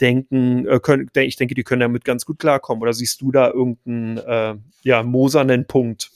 denken, 0.00 0.66
äh, 0.66 0.80
können, 0.80 1.08
ich 1.14 1.36
denke, 1.36 1.54
die 1.54 1.62
können 1.62 1.82
damit 1.82 2.04
ganz 2.04 2.26
gut 2.26 2.40
klarkommen. 2.40 2.82
Oder 2.82 2.94
siehst 2.94 3.20
du 3.20 3.30
da 3.30 3.48
irgendeinen 3.48 4.18
äh, 4.18 4.56
ja, 4.82 5.04
mosernen 5.04 5.68
Punkt? 5.68 6.10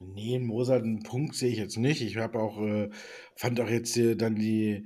Nee, 0.00 0.34
einen 0.34 0.46
mosernen 0.46 1.04
Punkt 1.04 1.36
sehe 1.36 1.52
ich 1.52 1.58
jetzt 1.58 1.78
nicht. 1.78 2.02
Ich 2.02 2.16
habe 2.16 2.40
auch, 2.40 2.60
äh, 2.60 2.90
fand 3.36 3.60
auch 3.60 3.70
jetzt 3.70 3.96
äh, 3.98 4.16
dann 4.16 4.34
die 4.34 4.84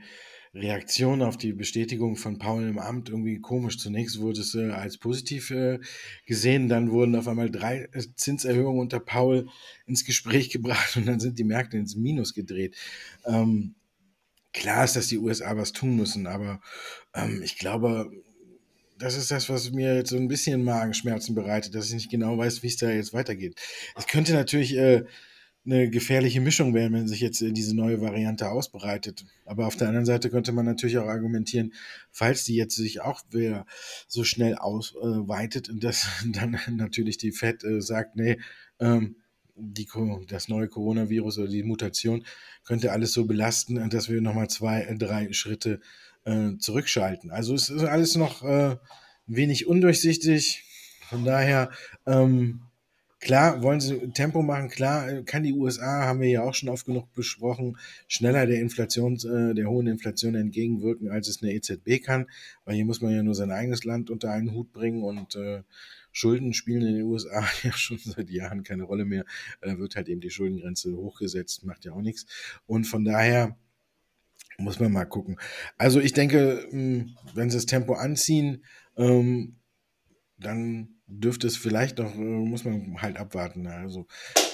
Reaktion 0.57 1.23
auf 1.23 1.37
die 1.37 1.53
Bestätigung 1.53 2.17
von 2.17 2.39
Paul 2.39 2.67
im 2.67 2.79
Amt 2.79 3.11
irgendwie 3.11 3.41
komisch. 3.41 3.79
Zunächst 3.79 4.21
wurde 4.21 4.41
es 4.41 4.55
äh, 4.55 4.71
als 4.71 4.97
positiv 4.97 5.51
äh, 5.51 5.79
gesehen, 6.25 6.69
dann 6.69 6.91
wurden 6.91 7.15
auf 7.15 7.29
einmal 7.29 7.51
drei 7.51 7.89
äh, 7.93 8.03
Zinserhöhungen 8.15 8.81
unter 8.81 9.01
Paul 9.01 9.49
ins 9.87 10.05
Gespräch 10.05 10.51
gebracht 10.51 10.97
und 10.97 11.07
dann 11.07 11.21
sind 11.21 11.39
die 11.39 11.45
Märkte 11.45 11.77
ins 11.77 11.95
Minus 11.95 12.35
gedreht. 12.35 12.75
Ähm, 13.27 13.75
klar 14.53 14.85
ist, 14.85 14.97
dass 14.97 15.09
die 15.09 15.19
USA 15.19 15.57
was 15.57 15.73
tun 15.73 15.97
müssen, 15.97 16.27
aber 16.27 16.61
ähm, 17.15 17.43
ich 17.43 17.59
glaube, 17.59 18.11
das 18.99 19.15
ist 19.17 19.31
das, 19.31 19.51
was 19.51 19.73
mir 19.73 19.95
jetzt 19.95 20.11
so 20.11 20.17
ein 20.17 20.29
bisschen 20.29 20.65
Magenschmerzen 20.65 21.35
bereitet, 21.35 21.75
dass 21.75 21.89
ich 21.89 21.95
nicht 21.95 22.11
genau 22.11 22.39
weiß, 22.39 22.63
wie 22.63 22.69
es 22.69 22.79
da 22.79 22.89
jetzt 22.89 23.13
weitergeht. 23.13 23.61
Es 23.95 24.07
könnte 24.07 24.33
natürlich 24.33 24.75
äh, 24.75 25.05
eine 25.67 25.91
gefährliche 25.91 26.41
Mischung 26.41 26.75
werden, 26.75 26.95
wenn 26.95 27.09
sich 27.09 27.21
jetzt 27.21 27.43
äh, 27.43 27.53
diese 27.53 27.75
neue 27.75 28.01
Variante 28.01 28.49
ausbreitet. 28.49 29.27
Aber 29.45 29.67
auf 29.67 29.77
der 29.77 29.89
anderen 29.89 30.07
Seite 30.07 30.31
könnte 30.31 30.53
man 30.53 30.65
natürlich 30.65 30.99
auch 30.99 31.09
argumentieren, 31.09 31.75
falls 32.11 32.45
die 32.45 32.55
jetzt 32.55 32.77
sich 32.77 33.01
auch 33.01 33.23
wieder 33.31 33.67
so 34.07 34.25
schnell 34.25 34.55
ausweitet, 34.55 35.69
äh, 35.69 35.77
dass 35.77 36.07
dann 36.33 36.59
natürlich 36.71 37.19
die 37.19 37.33
Fed 37.33 37.65
äh, 37.65 37.81
sagt, 37.81 38.17
nee, 38.17 38.39
ähm, 38.79 39.17
die, 39.57 39.89
das 40.29 40.49
neue 40.49 40.69
Coronavirus 40.69 41.39
oder 41.39 41.49
die 41.49 41.63
Mutation 41.63 42.25
könnte 42.65 42.93
alles 42.93 43.13
so 43.13 43.25
belasten, 43.25 43.89
dass 43.91 44.09
wir 44.09 44.21
nochmal 44.21 44.49
zwei, 44.49 44.83
äh, 44.83 44.97
drei 44.97 45.33
Schritte 45.33 45.81
äh, 46.25 46.57
zurückschalten. 46.59 47.31
Also 47.31 47.55
es 47.55 47.71
ist 47.71 47.85
alles 47.85 48.17
noch 48.17 48.45
äh, 48.45 48.77
wenig 49.27 49.67
undurchsichtig. 49.67 50.65
Von 51.09 51.25
daher, 51.25 51.71
ähm, 52.07 52.66
klar, 53.21 53.63
wollen 53.63 53.81
sie 53.81 54.11
Tempo 54.13 54.43
machen, 54.43 54.69
klar, 54.69 55.09
äh, 55.09 55.23
kann 55.25 55.43
die 55.43 55.53
USA, 55.53 56.07
haben 56.07 56.21
wir 56.21 56.29
ja 56.29 56.43
auch 56.43 56.55
schon 56.55 56.69
oft 56.69 56.87
genug 56.87 57.13
besprochen, 57.13 57.79
schneller 58.09 58.47
der 58.47 58.61
Inflation, 58.61 59.15
äh, 59.17 59.55
der 59.55 59.69
hohen 59.69 59.87
Inflation 59.87 60.35
entgegenwirken, 60.35 61.11
als 61.11 61.29
es 61.29 61.43
eine 61.43 61.53
EZB 61.53 62.03
kann, 62.03 62.27
weil 62.65 62.75
hier 62.75 62.85
muss 62.85 63.01
man 63.01 63.13
ja 63.13 63.23
nur 63.23 63.35
sein 63.35 63.51
eigenes 63.51 63.85
Land 63.85 64.11
unter 64.11 64.31
einen 64.31 64.53
Hut 64.53 64.73
bringen 64.73 65.03
und 65.03 65.37
äh, 65.37 65.63
Schulden 66.13 66.55
spielen 66.55 66.81
in 66.81 66.95
den 66.95 67.03
USA 67.03 67.47
ja 67.63 67.73
schon 67.73 67.99
seit 67.99 68.31
Jahren 68.31 68.63
keine 68.63 68.85
Rolle 68.85 69.05
mehr. 69.05 69.27
Da 69.61 69.79
wird 69.79 69.97
halt 69.97 70.09
eben 70.09 70.23
die 70.23 70.31
Schuldengrenze 70.31 70.97
hochgesetzt, 70.97 71.65
macht 71.65 71.85
ja 71.85 71.93
auch 71.93 72.01
nichts. 72.01 72.27
Und 72.67 72.85
von 72.85 73.05
daher 73.05 73.59
muss 74.59 74.81
man 74.81 74.93
mal 74.93 75.05
gucken. 75.05 75.39
Also 75.77 76.01
ich 76.01 76.15
denke, 76.15 76.67
hm, 76.71 77.17
wenn 77.35 77.51
sie 77.51 77.59
das 77.59 77.67
Tempo 77.67 77.93
anziehen, 77.95 78.65
ähm, 78.97 79.57
dann 80.39 80.96
dürfte 81.07 81.47
es 81.47 81.57
vielleicht 81.57 81.99
noch, 81.99 82.15
äh, 82.15 82.19
muss 82.19 82.65
man 82.65 83.01
halt 83.01 83.17
abwarten. 83.17 83.67
Also 83.67 84.07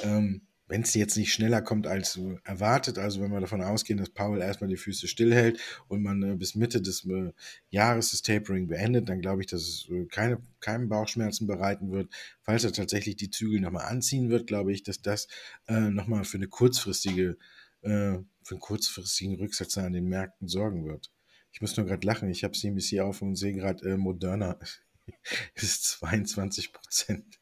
ähm, 0.03 0.43
wenn 0.69 0.83
es 0.83 0.95
jetzt 0.95 1.17
nicht 1.17 1.35
schneller 1.35 1.61
kommt 1.61 1.87
als 1.87 2.19
erwartet, 2.45 2.99
also 2.99 3.21
wenn 3.21 3.31
wir 3.31 3.41
davon 3.41 3.63
ausgehen, 3.63 3.99
dass 3.99 4.09
Paul 4.09 4.41
erstmal 4.41 4.71
die 4.71 4.79
Füße 4.79 5.07
stillhält 5.07 5.61
und 5.89 6.03
man 6.03 6.23
äh, 6.23 6.35
bis 6.35 6.55
Mitte 6.55 6.81
des 6.81 7.05
äh, 7.05 7.33
Jahres 7.69 8.13
das 8.13 8.23
Tapering 8.23 8.69
beendet, 8.69 9.09
dann 9.09 9.21
glaube 9.21 9.43
ich, 9.43 9.49
dass 9.49 9.63
es 9.63 9.89
äh, 9.91 10.07
keine, 10.07 10.39
keinen 10.61 10.89
Bauchschmerzen 10.89 11.47
bereiten 11.47 11.91
wird. 11.91 12.09
Falls 12.41 12.65
er 12.65 12.73
tatsächlich 12.73 13.17
die 13.17 13.31
Zügel 13.31 13.61
nochmal 13.61 13.85
anziehen 13.85 14.31
wird, 14.31 14.47
glaube 14.47 14.73
ich, 14.73 14.83
dass 14.83 15.03
das 15.03 15.29
äh, 15.69 15.91
nochmal 15.91 16.25
für 16.25 16.39
eine 16.39 16.49
kurzfristige 16.49 17.37
äh, 17.83 18.19
für 18.45 18.55
einen 18.55 18.61
kurzfristigen 18.61 19.37
Rücksetzer 19.37 19.85
an 19.85 19.93
den 19.93 20.09
Märkten 20.09 20.49
sorgen 20.49 20.87
wird. 20.87 21.11
Ich 21.53 21.61
muss 21.61 21.77
nur 21.77 21.87
gerade 21.87 22.07
lachen. 22.07 22.31
Ich 22.31 22.45
habe 22.45 22.57
CNBC 22.57 23.01
auf 23.01 23.21
und 23.21 23.37
sehe 23.37 23.53
gerade 23.53 23.91
äh, 23.91 23.97
Moderna 23.97 24.59
ist 25.55 25.85
22 25.85 26.73
Prozent 26.73 27.41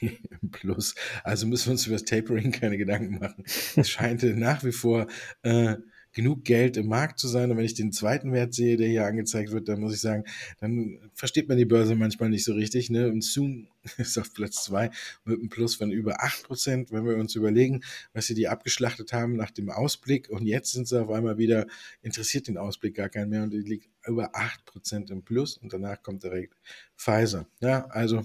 im 0.00 0.50
Plus. 0.50 0.94
Also 1.24 1.46
müssen 1.46 1.66
wir 1.66 1.72
uns 1.72 1.86
über 1.86 1.96
das 1.96 2.04
Tapering 2.04 2.52
keine 2.52 2.78
Gedanken 2.78 3.18
machen. 3.18 3.44
Es 3.76 3.90
scheint 3.90 4.22
nach 4.22 4.64
wie 4.64 4.72
vor 4.72 5.06
äh, 5.42 5.76
genug 6.16 6.44
Geld 6.44 6.78
im 6.78 6.88
Markt 6.88 7.18
zu 7.18 7.28
sein. 7.28 7.50
Und 7.50 7.58
wenn 7.58 7.66
ich 7.66 7.74
den 7.74 7.92
zweiten 7.92 8.32
Wert 8.32 8.54
sehe, 8.54 8.78
der 8.78 8.88
hier 8.88 9.04
angezeigt 9.04 9.52
wird, 9.52 9.68
dann 9.68 9.80
muss 9.80 9.94
ich 9.94 10.00
sagen, 10.00 10.24
dann 10.58 10.98
versteht 11.12 11.46
man 11.46 11.58
die 11.58 11.66
Börse 11.66 11.94
manchmal 11.94 12.30
nicht 12.30 12.44
so 12.44 12.54
richtig. 12.54 12.88
Ne? 12.88 13.08
Und 13.08 13.22
Zoom 13.22 13.68
ist 13.98 14.16
auf 14.16 14.32
Platz 14.32 14.64
zwei 14.64 14.90
mit 15.26 15.38
einem 15.38 15.50
Plus 15.50 15.76
von 15.76 15.92
über 15.92 16.22
acht 16.24 16.42
Prozent. 16.44 16.90
Wenn 16.90 17.04
wir 17.04 17.16
uns 17.16 17.34
überlegen, 17.34 17.82
was 18.14 18.26
sie 18.26 18.34
die 18.34 18.48
abgeschlachtet 18.48 19.12
haben 19.12 19.36
nach 19.36 19.50
dem 19.50 19.68
Ausblick 19.68 20.30
und 20.30 20.46
jetzt 20.46 20.72
sind 20.72 20.88
sie 20.88 20.98
auf 20.98 21.10
einmal 21.10 21.36
wieder, 21.36 21.66
interessiert 22.00 22.48
den 22.48 22.56
Ausblick 22.56 22.96
gar 22.96 23.10
keinen 23.10 23.28
mehr 23.28 23.42
und 23.42 23.52
die 23.52 23.58
liegt 23.58 23.90
über 24.06 24.34
acht 24.34 24.64
Prozent 24.64 25.10
im 25.10 25.22
Plus 25.22 25.58
und 25.58 25.70
danach 25.70 26.02
kommt 26.02 26.22
direkt 26.22 26.54
Pfizer. 26.96 27.46
Ja, 27.60 27.84
also 27.88 28.24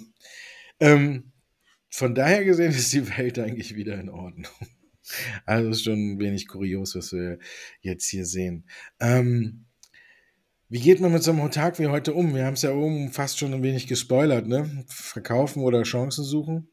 ähm, 0.79 1.33
von 1.89 2.15
daher 2.15 2.45
gesehen 2.45 2.71
ist 2.71 2.93
die 2.93 3.17
Welt 3.17 3.37
eigentlich 3.37 3.75
wieder 3.75 3.99
in 3.99 4.09
Ordnung. 4.09 4.47
Also 5.45 5.69
ist 5.69 5.83
schon 5.83 6.13
ein 6.13 6.19
wenig 6.19 6.47
kurios, 6.47 6.95
was 6.95 7.13
wir 7.13 7.39
jetzt 7.81 8.07
hier 8.07 8.25
sehen. 8.25 8.65
Ähm, 8.99 9.65
wie 10.69 10.79
geht 10.79 11.01
man 11.01 11.11
mit 11.11 11.21
so 11.21 11.31
einem 11.31 11.51
Tag 11.51 11.79
wie 11.79 11.87
heute 11.87 12.13
um? 12.13 12.33
Wir 12.33 12.45
haben 12.45 12.53
es 12.53 12.61
ja 12.61 12.71
oben 12.71 13.11
fast 13.11 13.39
schon 13.39 13.53
ein 13.53 13.63
wenig 13.63 13.87
gespoilert, 13.87 14.47
ne? 14.47 14.85
Verkaufen 14.87 15.63
oder 15.63 15.83
Chancen 15.83 16.23
suchen? 16.23 16.69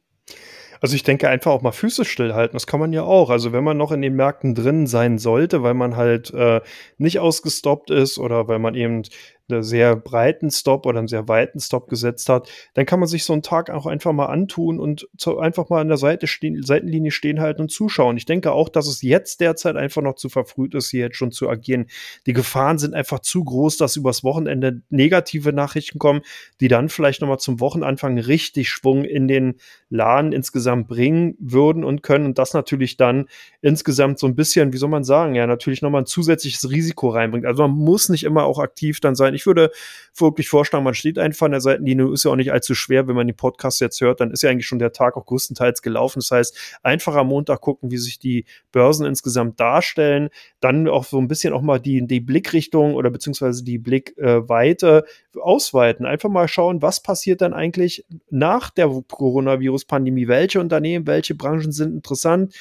Also 0.80 0.94
ich 0.94 1.02
denke 1.02 1.28
einfach 1.28 1.50
auch 1.50 1.62
mal 1.62 1.72
Füße 1.72 2.04
stillhalten, 2.04 2.54
das 2.54 2.66
kann 2.66 2.80
man 2.80 2.92
ja 2.92 3.02
auch. 3.02 3.30
Also 3.30 3.52
wenn 3.52 3.64
man 3.64 3.76
noch 3.76 3.90
in 3.90 4.02
den 4.02 4.14
Märkten 4.14 4.54
drin 4.54 4.86
sein 4.86 5.18
sollte, 5.18 5.62
weil 5.62 5.74
man 5.74 5.96
halt 5.96 6.32
äh, 6.32 6.60
nicht 6.98 7.18
ausgestoppt 7.18 7.90
ist 7.90 8.18
oder 8.18 8.46
weil 8.48 8.60
man 8.60 8.74
eben 8.74 9.02
einen 9.50 9.62
sehr 9.62 9.96
breiten 9.96 10.50
Stop 10.50 10.86
oder 10.86 10.98
einen 10.98 11.08
sehr 11.08 11.28
weiten 11.28 11.60
Stop 11.60 11.88
gesetzt 11.88 12.28
hat, 12.28 12.48
dann 12.74 12.86
kann 12.86 13.00
man 13.00 13.08
sich 13.08 13.24
so 13.24 13.32
einen 13.32 13.42
Tag 13.42 13.70
auch 13.70 13.86
einfach 13.86 14.12
mal 14.12 14.26
antun 14.26 14.78
und 14.78 15.08
zu, 15.16 15.38
einfach 15.38 15.68
mal 15.68 15.80
an 15.80 15.88
der 15.88 15.96
Seite 15.96 16.26
stehen, 16.26 16.62
Seitenlinie 16.62 17.10
stehen 17.10 17.40
halten 17.40 17.62
und 17.62 17.70
zuschauen. 17.70 18.16
Ich 18.16 18.26
denke 18.26 18.52
auch, 18.52 18.68
dass 18.68 18.86
es 18.86 19.02
jetzt 19.02 19.40
derzeit 19.40 19.76
einfach 19.76 20.02
noch 20.02 20.14
zu 20.14 20.28
verfrüht 20.28 20.74
ist, 20.74 20.90
hier 20.90 21.06
jetzt 21.06 21.16
schon 21.16 21.32
zu 21.32 21.48
agieren. 21.48 21.86
Die 22.26 22.32
Gefahren 22.32 22.78
sind 22.78 22.94
einfach 22.94 23.20
zu 23.20 23.44
groß, 23.44 23.76
dass 23.78 23.96
übers 23.96 24.24
Wochenende 24.24 24.82
negative 24.90 25.52
Nachrichten 25.52 25.98
kommen, 25.98 26.20
die 26.60 26.68
dann 26.68 26.88
vielleicht 26.88 27.20
nochmal 27.20 27.38
zum 27.38 27.60
Wochenanfang 27.60 28.18
richtig 28.18 28.68
Schwung 28.68 29.04
in 29.04 29.28
den 29.28 29.54
Laden 29.90 30.32
insgesamt 30.32 30.88
bringen 30.88 31.36
würden 31.38 31.84
und 31.84 32.02
können 32.02 32.26
und 32.26 32.38
das 32.38 32.52
natürlich 32.54 32.96
dann 32.96 33.26
insgesamt 33.62 34.18
so 34.18 34.26
ein 34.26 34.34
bisschen, 34.34 34.72
wie 34.72 34.76
soll 34.76 34.90
man 34.90 35.04
sagen, 35.04 35.34
ja, 35.34 35.46
natürlich 35.46 35.82
nochmal 35.82 36.02
ein 36.02 36.06
zusätzliches 36.06 36.70
Risiko 36.70 37.08
reinbringt. 37.08 37.46
Also 37.46 37.66
man 37.66 37.76
muss 37.76 38.08
nicht 38.08 38.24
immer 38.24 38.44
auch 38.44 38.58
aktiv 38.58 39.00
dann 39.00 39.14
sein. 39.14 39.34
Ich 39.38 39.46
würde 39.46 39.70
wirklich 40.16 40.48
vorschlagen, 40.48 40.84
man 40.84 40.94
steht 40.94 41.18
einfach 41.18 41.46
an 41.46 41.52
der 41.52 41.60
Seitenlinie, 41.60 42.12
ist 42.12 42.24
ja 42.24 42.32
auch 42.32 42.36
nicht 42.36 42.52
allzu 42.52 42.74
schwer, 42.74 43.06
wenn 43.06 43.14
man 43.14 43.26
den 43.26 43.36
Podcast 43.36 43.80
jetzt 43.80 44.00
hört, 44.00 44.20
dann 44.20 44.32
ist 44.32 44.42
ja 44.42 44.50
eigentlich 44.50 44.66
schon 44.66 44.78
der 44.78 44.92
Tag 44.92 45.16
auch 45.16 45.26
größtenteils 45.26 45.80
gelaufen. 45.82 46.18
Das 46.20 46.30
heißt, 46.30 46.78
einfach 46.82 47.14
am 47.14 47.28
Montag 47.28 47.60
gucken, 47.60 47.90
wie 47.90 47.98
sich 47.98 48.18
die 48.18 48.44
Börsen 48.72 49.06
insgesamt 49.06 49.60
darstellen, 49.60 50.30
dann 50.60 50.88
auch 50.88 51.04
so 51.04 51.18
ein 51.18 51.28
bisschen 51.28 51.52
auch 51.52 51.62
mal 51.62 51.78
die, 51.78 52.06
die 52.06 52.20
Blickrichtung 52.20 52.94
oder 52.94 53.10
beziehungsweise 53.10 53.62
die 53.62 53.78
Blickweite 53.78 55.04
ausweiten. 55.40 56.04
Einfach 56.04 56.28
mal 56.28 56.48
schauen, 56.48 56.82
was 56.82 57.00
passiert 57.02 57.40
dann 57.40 57.54
eigentlich 57.54 58.04
nach 58.30 58.70
der 58.70 58.88
Coronavirus-Pandemie, 58.88 60.28
welche 60.28 60.60
Unternehmen, 60.60 61.06
welche 61.06 61.34
Branchen 61.34 61.72
sind 61.72 61.94
interessant, 61.94 62.54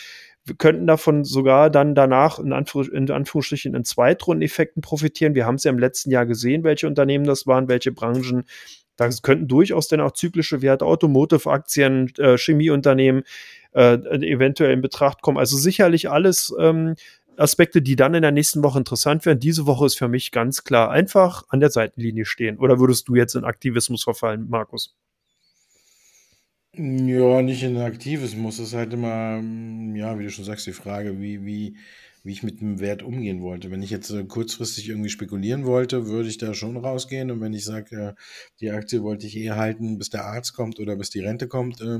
wir 0.47 0.55
könnten 0.55 0.87
davon 0.87 1.25
sogar 1.25 1.69
dann 1.69 1.93
danach 1.93 2.39
in, 2.39 2.53
Anführ 2.53 2.91
in 2.91 3.11
Anführungsstrichen 3.11 3.75
in 3.75 3.83
Zweitrundeneffekten 3.83 4.81
profitieren. 4.81 5.35
Wir 5.35 5.45
haben 5.45 5.55
es 5.55 5.65
ja 5.65 5.71
im 5.71 5.79
letzten 5.79 6.09
Jahr 6.09 6.25
gesehen, 6.25 6.63
welche 6.63 6.87
Unternehmen 6.87 7.25
das 7.25 7.47
waren, 7.47 7.67
welche 7.67 7.91
Branchen. 7.91 8.43
Da 8.95 9.09
könnten 9.21 9.47
durchaus 9.47 9.89
dann 9.89 10.01
auch 10.01 10.13
zyklische 10.13 10.61
Werte, 10.61 10.85
Automotive-Aktien, 10.85 12.13
äh, 12.17 12.37
Chemieunternehmen 12.37 13.23
äh, 13.73 13.93
eventuell 13.93 14.71
in 14.71 14.81
Betracht 14.81 15.21
kommen. 15.21 15.37
Also 15.37 15.57
sicherlich 15.57 16.09
alles 16.09 16.55
ähm, 16.59 16.95
Aspekte, 17.35 17.81
die 17.81 17.95
dann 17.95 18.15
in 18.15 18.23
der 18.23 18.31
nächsten 18.31 18.63
Woche 18.63 18.79
interessant 18.79 19.25
werden. 19.25 19.39
Diese 19.39 19.67
Woche 19.67 19.85
ist 19.85 19.97
für 19.97 20.07
mich 20.07 20.31
ganz 20.31 20.63
klar 20.63 20.89
einfach 20.89 21.43
an 21.49 21.59
der 21.59 21.69
Seitenlinie 21.69 22.25
stehen. 22.25 22.57
Oder 22.57 22.79
würdest 22.79 23.07
du 23.07 23.15
jetzt 23.15 23.35
in 23.35 23.43
Aktivismus 23.43 24.03
verfallen, 24.03 24.47
Markus? 24.49 24.95
Ja, 26.75 27.41
nicht 27.41 27.63
in 27.63 27.77
aktives 27.77 28.35
Muss. 28.35 28.59
Es 28.59 28.67
ist 28.69 28.73
halt 28.75 28.93
immer, 28.93 29.37
hm, 29.39 29.95
ja, 29.95 30.17
wie 30.19 30.23
du 30.23 30.29
schon 30.29 30.45
sagst, 30.45 30.67
die 30.67 30.73
Frage, 30.73 31.19
wie 31.19 31.43
wie 31.45 31.77
wie 32.23 32.33
ich 32.33 32.43
mit 32.43 32.59
dem 32.59 32.79
Wert 32.81 33.03
umgehen 33.03 33.41
wollte. 33.41 33.71
Wenn 33.71 33.81
ich 33.81 33.89
jetzt, 33.89 34.09
äh, 34.11 34.25
kurzfristig 34.25 34.89
irgendwie 34.89 35.09
spekulieren 35.09 35.65
wollte, 35.65 36.07
würde 36.07 36.27
ich 36.27 36.37
da 36.37 36.53
schon 36.53 36.75
rausgehen. 36.75 37.31
Und 37.31 37.39
wenn 37.39 37.53
ich 37.53 37.63
sage, 37.63 37.95
äh, 37.95 38.13
die 38.59 38.69
Aktie 38.71 39.01
wollte 39.01 39.25
ich 39.27 39.37
eher 39.37 39.55
halten, 39.55 39.97
bis 39.97 40.09
der 40.09 40.25
Arzt 40.25 40.53
kommt 40.53 40.79
oder 40.79 40.97
bis 40.97 41.09
die 41.09 41.21
Rente 41.21 41.47
kommt, 41.47 41.79
äh, 41.79 41.99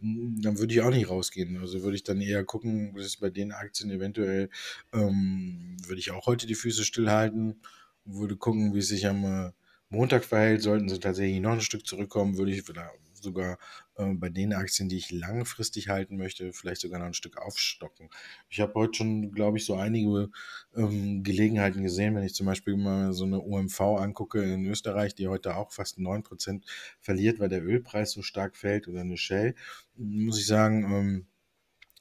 hm, 0.00 0.40
dann 0.42 0.58
würde 0.58 0.72
ich 0.72 0.80
auch 0.80 0.90
nicht 0.90 1.10
rausgehen. 1.10 1.58
Also, 1.58 1.82
würde 1.82 1.96
ich 1.96 2.02
dann 2.04 2.20
eher 2.20 2.44
gucken, 2.44 2.94
dass 2.96 3.06
ich 3.08 3.20
bei 3.20 3.28
den 3.30 3.52
Aktien 3.52 3.90
eventuell 3.90 4.48
ähm, 4.92 5.76
würde 5.86 6.00
ich 6.00 6.10
auch 6.12 6.26
heute 6.26 6.46
die 6.46 6.54
Füße 6.54 6.84
stillhalten, 6.84 7.60
würde 8.04 8.36
gucken, 8.36 8.74
wie 8.74 8.78
es 8.78 8.88
sich 8.88 9.06
am, 9.06 9.24
äh, 9.24 9.50
Montag 9.90 10.24
verhält. 10.24 10.62
Sollten 10.62 10.88
sie 10.88 10.98
tatsächlich 11.00 11.40
noch 11.40 11.52
ein 11.52 11.60
Stück 11.60 11.86
zurückkommen, 11.86 12.36
würde 12.38 12.52
ich 12.52 12.62
vielleicht 12.62 12.90
sogar 13.22 13.58
äh, 13.96 14.12
bei 14.14 14.28
den 14.28 14.52
Aktien, 14.52 14.88
die 14.88 14.96
ich 14.96 15.10
langfristig 15.10 15.88
halten 15.88 16.16
möchte, 16.16 16.52
vielleicht 16.52 16.80
sogar 16.80 16.98
noch 16.98 17.06
ein 17.06 17.14
Stück 17.14 17.38
aufstocken. 17.38 18.08
Ich 18.48 18.60
habe 18.60 18.74
heute 18.74 18.94
schon, 18.98 19.32
glaube 19.32 19.58
ich, 19.58 19.64
so 19.64 19.74
einige 19.74 20.30
ähm, 20.76 21.22
Gelegenheiten 21.22 21.82
gesehen, 21.82 22.14
wenn 22.14 22.24
ich 22.24 22.34
zum 22.34 22.46
Beispiel 22.46 22.76
mal 22.76 23.12
so 23.12 23.24
eine 23.24 23.40
OMV 23.40 23.80
angucke 23.80 24.42
in 24.42 24.66
Österreich, 24.66 25.14
die 25.14 25.28
heute 25.28 25.56
auch 25.56 25.72
fast 25.72 25.98
9% 25.98 26.62
verliert, 27.00 27.40
weil 27.40 27.48
der 27.48 27.64
Ölpreis 27.64 28.12
so 28.12 28.22
stark 28.22 28.56
fällt 28.56 28.88
oder 28.88 29.00
eine 29.00 29.16
Shell, 29.16 29.54
muss 29.96 30.38
ich 30.38 30.46
sagen, 30.46 30.84
ähm, 30.84 31.26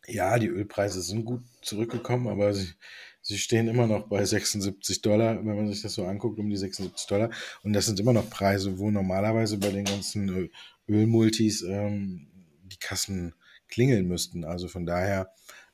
ja, 0.08 0.40
die 0.40 0.48
Ölpreise 0.48 1.02
sind 1.02 1.26
gut 1.26 1.42
zurückgekommen, 1.62 2.28
aber 2.28 2.54
sie, 2.54 2.74
sie 3.22 3.38
stehen 3.38 3.68
immer 3.68 3.88
noch 3.88 4.08
bei 4.08 4.24
76 4.24 5.02
Dollar, 5.02 5.38
wenn 5.46 5.56
man 5.56 5.68
sich 5.68 5.82
das 5.82 5.94
so 5.94 6.06
anguckt, 6.06 6.40
um 6.40 6.50
die 6.50 6.56
76 6.56 7.08
Dollar. 7.08 7.30
Und 7.64 7.74
das 7.74 7.88
sind 7.88 8.00
immer 8.00 8.14
noch 8.14 8.30
Preise, 8.30 8.80
wo 8.80 8.90
normalerweise 8.90 9.58
bei 9.58 9.70
den 9.70 9.86
ganzen 9.86 10.46
äh, 10.46 10.50
Ölmultis 10.88 11.62
ähm, 11.64 12.28
die 12.64 12.78
Kassen 12.78 13.34
klingeln 13.68 14.08
müssten. 14.08 14.44
Also 14.46 14.68
von 14.68 14.86
daher, 14.86 15.32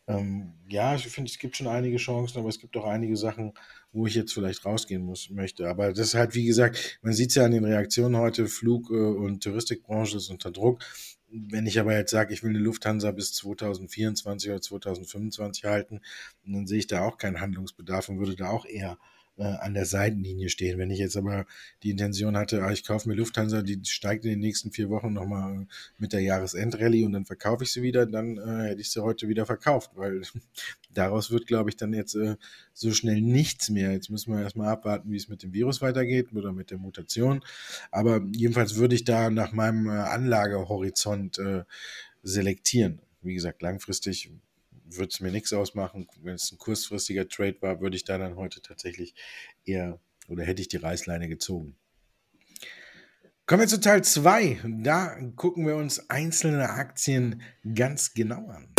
ähm, 0.07 0.53
ja, 0.67 0.95
ich 0.95 1.07
finde, 1.07 1.29
es 1.31 1.39
gibt 1.39 1.55
schon 1.55 1.67
einige 1.67 1.97
Chancen, 1.97 2.39
aber 2.39 2.49
es 2.49 2.59
gibt 2.59 2.75
auch 2.75 2.85
einige 2.85 3.15
Sachen, 3.15 3.53
wo 3.91 4.05
ich 4.07 4.15
jetzt 4.15 4.33
vielleicht 4.33 4.65
rausgehen 4.65 5.03
muss, 5.03 5.29
möchte. 5.29 5.69
Aber 5.69 5.89
das 5.89 6.07
ist 6.07 6.15
halt, 6.15 6.35
wie 6.35 6.45
gesagt, 6.45 6.99
man 7.01 7.13
sieht 7.13 7.29
es 7.29 7.35
ja 7.35 7.45
an 7.45 7.51
den 7.51 7.65
Reaktionen 7.65 8.17
heute, 8.17 8.47
Flug- 8.47 8.89
äh, 8.91 8.93
und 8.93 9.43
Touristikbranche 9.43 10.17
ist 10.17 10.29
unter 10.29 10.51
Druck. 10.51 10.83
Wenn 11.29 11.65
ich 11.65 11.79
aber 11.79 11.95
jetzt 11.95 12.11
sage, 12.11 12.33
ich 12.33 12.43
will 12.43 12.51
eine 12.51 12.59
Lufthansa 12.59 13.11
bis 13.11 13.33
2024 13.33 14.51
oder 14.51 14.61
2025 14.61 15.63
halten, 15.63 16.01
dann 16.45 16.67
sehe 16.67 16.79
ich 16.79 16.87
da 16.87 17.01
auch 17.01 17.17
keinen 17.17 17.39
Handlungsbedarf 17.39 18.09
und 18.09 18.19
würde 18.19 18.35
da 18.35 18.49
auch 18.49 18.65
eher 18.65 18.97
äh, 19.37 19.43
an 19.43 19.73
der 19.73 19.85
Seitenlinie 19.85 20.49
stehen. 20.49 20.77
Wenn 20.77 20.91
ich 20.91 20.99
jetzt 20.99 21.17
aber 21.17 21.45
die 21.81 21.89
Intention 21.89 22.37
hatte, 22.37 22.63
ah, 22.63 22.71
ich 22.71 22.83
kaufe 22.83 23.09
mir 23.09 23.15
Lufthansa, 23.15 23.61
die 23.61 23.79
steigt 23.83 24.25
in 24.25 24.31
den 24.31 24.39
nächsten 24.39 24.71
vier 24.71 24.89
Wochen 24.89 25.13
nochmal 25.13 25.67
mit 25.97 26.13
der 26.13 26.21
Jahresendrallye 26.21 27.05
und 27.05 27.13
dann 27.13 27.25
verkaufe 27.25 27.63
ich 27.63 27.71
sie 27.71 27.81
wieder, 27.81 28.05
dann 28.05 28.37
äh, 28.37 28.69
hätte 28.69 28.81
ich 28.81 28.91
sie 28.91 29.03
heute 29.03 29.27
wieder 29.27 29.45
verkauft, 29.45 29.91
weil 29.95 30.21
daraus 30.93 31.31
wird, 31.31 31.47
glaube 31.47 31.69
ich, 31.69 31.77
dann 31.77 31.93
jetzt 31.93 32.15
äh, 32.15 32.35
so 32.73 32.91
schnell 32.91 33.21
nichts 33.21 33.69
mehr. 33.69 33.91
Jetzt 33.91 34.09
müssen 34.09 34.33
wir 34.33 34.41
erstmal 34.41 34.69
abwarten, 34.69 35.11
wie 35.11 35.17
es 35.17 35.29
mit 35.29 35.43
dem 35.43 35.53
Virus 35.53 35.81
weitergeht 35.81 36.33
oder 36.33 36.51
mit 36.51 36.71
der 36.71 36.77
Mutation. 36.77 37.43
Aber 37.91 38.21
jedenfalls 38.33 38.75
würde 38.75 38.95
ich 38.95 39.03
da 39.03 39.29
nach 39.29 39.51
meinem 39.51 39.87
äh, 39.87 39.91
Anlagehorizont 39.91 41.39
äh, 41.39 41.63
selektieren. 42.21 42.99
Wie 43.21 43.33
gesagt, 43.33 43.61
langfristig 43.61 44.29
würde 44.97 45.09
es 45.11 45.19
mir 45.19 45.31
nichts 45.31 45.53
ausmachen. 45.53 46.07
Wenn 46.21 46.35
es 46.35 46.51
ein 46.51 46.57
kurzfristiger 46.57 47.27
Trade 47.27 47.57
war, 47.61 47.81
würde 47.81 47.95
ich 47.95 48.03
da 48.03 48.17
dann 48.17 48.35
heute 48.35 48.61
tatsächlich 48.61 49.15
eher 49.65 49.99
oder 50.27 50.43
hätte 50.43 50.61
ich 50.61 50.67
die 50.67 50.77
Reißleine 50.77 51.27
gezogen. 51.27 51.75
Kommen 53.45 53.61
wir 53.61 53.67
zu 53.67 53.81
Teil 53.81 54.03
2. 54.03 54.59
Da 54.83 55.17
gucken 55.35 55.67
wir 55.67 55.75
uns 55.75 56.09
einzelne 56.09 56.69
Aktien 56.69 57.41
ganz 57.75 58.13
genau 58.13 58.47
an. 58.47 58.69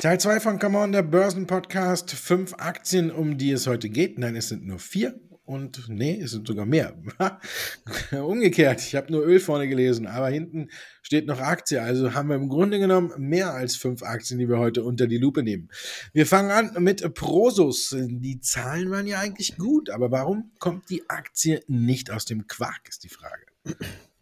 Teil 0.00 0.20
2 0.20 0.40
von 0.40 0.58
Come 0.58 0.78
On, 0.78 0.92
der 0.92 1.02
Börsenpodcast. 1.02 2.10
Fünf 2.12 2.54
Aktien, 2.58 3.10
um 3.10 3.38
die 3.38 3.52
es 3.52 3.66
heute 3.66 3.88
geht. 3.88 4.18
Nein, 4.18 4.36
es 4.36 4.48
sind 4.48 4.66
nur 4.66 4.78
vier. 4.78 5.18
Und 5.46 5.90
nee, 5.90 6.18
es 6.22 6.30
sind 6.30 6.48
sogar 6.48 6.64
mehr. 6.64 6.94
Umgekehrt, 8.12 8.80
ich 8.80 8.94
habe 8.94 9.12
nur 9.12 9.26
Öl 9.26 9.38
vorne 9.40 9.68
gelesen, 9.68 10.06
aber 10.06 10.28
hinten 10.28 10.70
steht 11.02 11.26
noch 11.26 11.38
Aktie. 11.38 11.82
Also 11.82 12.14
haben 12.14 12.30
wir 12.30 12.36
im 12.36 12.48
Grunde 12.48 12.78
genommen 12.78 13.12
mehr 13.18 13.52
als 13.52 13.76
fünf 13.76 14.02
Aktien, 14.02 14.38
die 14.38 14.48
wir 14.48 14.58
heute 14.58 14.82
unter 14.82 15.06
die 15.06 15.18
Lupe 15.18 15.42
nehmen. 15.42 15.68
Wir 16.14 16.24
fangen 16.24 16.50
an 16.50 16.82
mit 16.82 17.14
Prosus. 17.14 17.94
Die 17.94 18.40
Zahlen 18.40 18.90
waren 18.90 19.06
ja 19.06 19.20
eigentlich 19.20 19.58
gut, 19.58 19.90
aber 19.90 20.10
warum 20.10 20.52
kommt 20.58 20.88
die 20.88 21.08
Aktie 21.10 21.60
nicht 21.68 22.10
aus 22.10 22.24
dem 22.24 22.46
Quark, 22.46 22.88
ist 22.88 23.04
die 23.04 23.10
Frage. 23.10 23.44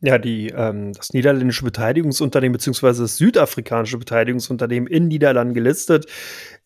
Ja, 0.01 0.19
die, 0.19 0.49
ähm, 0.49 0.93
das 0.93 1.13
niederländische 1.13 1.65
Beteiligungsunternehmen 1.65 2.55
beziehungsweise 2.55 3.03
das 3.03 3.19
südafrikanische 3.19 3.99
Beteiligungsunternehmen 3.99 4.89
in 4.89 5.07
Niederlanden 5.07 5.55
gelistet, 5.55 6.07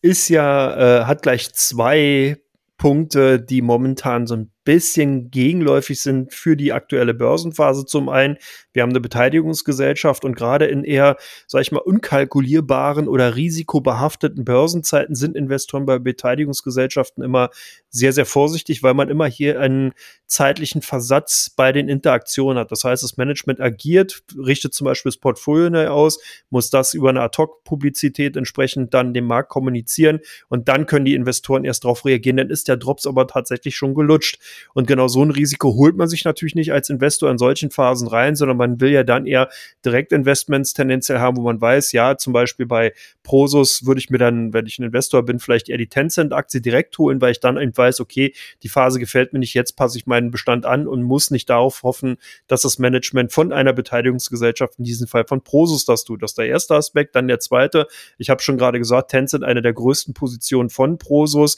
ist 0.01 0.29
ja, 0.29 1.01
äh, 1.01 1.05
hat 1.05 1.21
gleich 1.21 1.53
zwei 1.53 2.37
Punkte, 2.77 3.41
die 3.41 3.61
momentan 3.61 4.27
so 4.27 4.35
ein 4.35 4.51
bisschen 4.67 5.31
gegenläufig 5.31 6.01
sind 6.01 6.33
für 6.33 6.57
die 6.57 6.73
aktuelle 6.73 7.13
Börsenphase. 7.13 7.85
Zum 7.85 8.09
einen, 8.09 8.35
wir 8.73 8.83
haben 8.83 8.89
eine 8.89 8.99
Beteiligungsgesellschaft 8.99 10.25
und 10.25 10.35
gerade 10.35 10.65
in 10.65 10.83
eher, 10.83 11.15
sag 11.47 11.61
ich 11.61 11.71
mal, 11.71 11.79
unkalkulierbaren 11.79 13.07
oder 13.07 13.37
risikobehafteten 13.37 14.43
Börsenzeiten 14.43 15.15
sind 15.15 15.37
Investoren 15.37 15.85
bei 15.85 15.99
Beteiligungsgesellschaften 15.99 17.23
immer 17.23 17.49
sehr, 17.89 18.11
sehr 18.11 18.25
vorsichtig, 18.25 18.83
weil 18.83 18.93
man 18.93 19.07
immer 19.07 19.25
hier 19.27 19.61
einen 19.61 19.93
zeitlichen 20.25 20.81
Versatz 20.81 21.49
bei 21.49 21.71
den 21.71 21.87
Interaktionen 21.87 22.59
hat. 22.59 22.69
Das 22.69 22.83
heißt, 22.83 23.03
das 23.03 23.15
Management 23.15 23.61
agiert, 23.61 24.21
richtet 24.37 24.73
zum 24.73 24.83
Beispiel 24.83 25.11
das 25.11 25.17
Portfolio 25.17 25.69
neu 25.69 25.87
aus, 25.87 26.19
muss 26.49 26.69
das 26.69 26.93
über 26.93 27.09
eine 27.09 27.21
Ad-Hoc-Publizität 27.21 28.35
entsprechend 28.35 28.93
dann 28.93 29.13
dem 29.13 29.27
Markt 29.27 29.47
kommunizieren 29.47 30.19
und 30.49 30.67
dann 30.67 30.87
können 30.87 31.05
die 31.05 31.15
Investoren 31.15 31.63
erst 31.63 31.85
darauf 31.85 32.03
reagieren. 32.03 32.35
Dann 32.35 32.49
ist 32.49 32.67
der 32.67 32.75
Drops 32.75 33.07
aber 33.07 33.27
tatsächlich 33.27 33.77
schon 33.77 33.95
gelutscht. 33.95 34.39
Und 34.73 34.87
genau 34.87 35.07
so 35.07 35.23
ein 35.23 35.31
Risiko 35.31 35.73
holt 35.75 35.95
man 35.97 36.07
sich 36.07 36.25
natürlich 36.25 36.55
nicht 36.55 36.71
als 36.71 36.89
Investor 36.89 37.29
in 37.29 37.37
solchen 37.37 37.71
Phasen 37.71 38.07
rein, 38.07 38.35
sondern 38.35 38.57
man 38.57 38.79
will 38.81 38.91
ja 38.91 39.03
dann 39.03 39.25
eher 39.25 39.49
Direktinvestments 39.85 40.73
tendenziell 40.73 41.19
haben, 41.19 41.37
wo 41.37 41.41
man 41.41 41.59
weiß, 41.59 41.91
ja, 41.91 42.17
zum 42.17 42.33
Beispiel 42.33 42.65
bei 42.65 42.93
Prosus 43.23 43.85
würde 43.85 43.99
ich 43.99 44.09
mir 44.09 44.17
dann, 44.17 44.53
wenn 44.53 44.65
ich 44.65 44.79
ein 44.79 44.83
Investor 44.83 45.23
bin, 45.23 45.39
vielleicht 45.39 45.69
eher 45.69 45.77
die 45.77 45.87
Tencent-Aktie 45.87 46.61
direkt 46.61 46.97
holen, 46.97 47.21
weil 47.21 47.31
ich 47.31 47.39
dann 47.39 47.57
eben 47.57 47.75
weiß, 47.75 47.99
okay, 47.99 48.33
die 48.63 48.69
Phase 48.69 48.99
gefällt 48.99 49.33
mir 49.33 49.39
nicht, 49.39 49.53
jetzt 49.53 49.75
passe 49.75 49.97
ich 49.97 50.07
meinen 50.07 50.31
Bestand 50.31 50.65
an 50.65 50.87
und 50.87 51.03
muss 51.03 51.31
nicht 51.31 51.49
darauf 51.49 51.83
hoffen, 51.83 52.17
dass 52.47 52.61
das 52.61 52.79
Management 52.79 53.31
von 53.31 53.51
einer 53.51 53.73
Beteiligungsgesellschaft, 53.73 54.75
in 54.77 54.83
diesem 54.83 55.07
Fall 55.07 55.25
von 55.25 55.41
Prosus, 55.41 55.85
das 55.85 56.03
tut. 56.03 56.23
Das 56.23 56.31
ist 56.31 56.37
der 56.37 56.47
erste 56.47 56.75
Aspekt. 56.75 57.15
Dann 57.15 57.27
der 57.27 57.39
zweite, 57.39 57.87
ich 58.17 58.29
habe 58.29 58.41
schon 58.41 58.57
gerade 58.57 58.79
gesagt, 58.79 59.11
Tencent, 59.11 59.43
eine 59.43 59.61
der 59.61 59.73
größten 59.73 60.13
Positionen 60.13 60.69
von 60.69 60.97
Prosus 60.97 61.57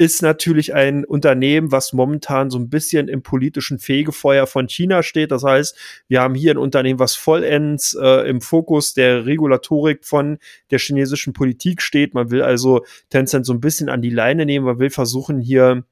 ist 0.00 0.22
natürlich 0.22 0.72
ein 0.72 1.04
Unternehmen, 1.04 1.72
was 1.72 1.92
momentan 1.92 2.48
so 2.48 2.58
ein 2.58 2.70
bisschen 2.70 3.06
im 3.06 3.22
politischen 3.22 3.78
Fegefeuer 3.78 4.46
von 4.46 4.66
China 4.66 5.02
steht. 5.02 5.30
Das 5.30 5.44
heißt, 5.44 5.76
wir 6.08 6.22
haben 6.22 6.34
hier 6.34 6.54
ein 6.54 6.56
Unternehmen, 6.56 6.98
was 6.98 7.16
vollends 7.16 7.94
äh, 8.00 8.26
im 8.26 8.40
Fokus 8.40 8.94
der 8.94 9.26
Regulatorik 9.26 10.06
von 10.06 10.38
der 10.70 10.78
chinesischen 10.78 11.34
Politik 11.34 11.82
steht. 11.82 12.14
Man 12.14 12.30
will 12.30 12.40
also 12.40 12.82
Tencent 13.10 13.44
so 13.44 13.52
ein 13.52 13.60
bisschen 13.60 13.90
an 13.90 14.00
die 14.00 14.08
Leine 14.08 14.46
nehmen. 14.46 14.64
Man 14.64 14.78
will 14.78 14.88
versuchen, 14.88 15.38
hier 15.38 15.84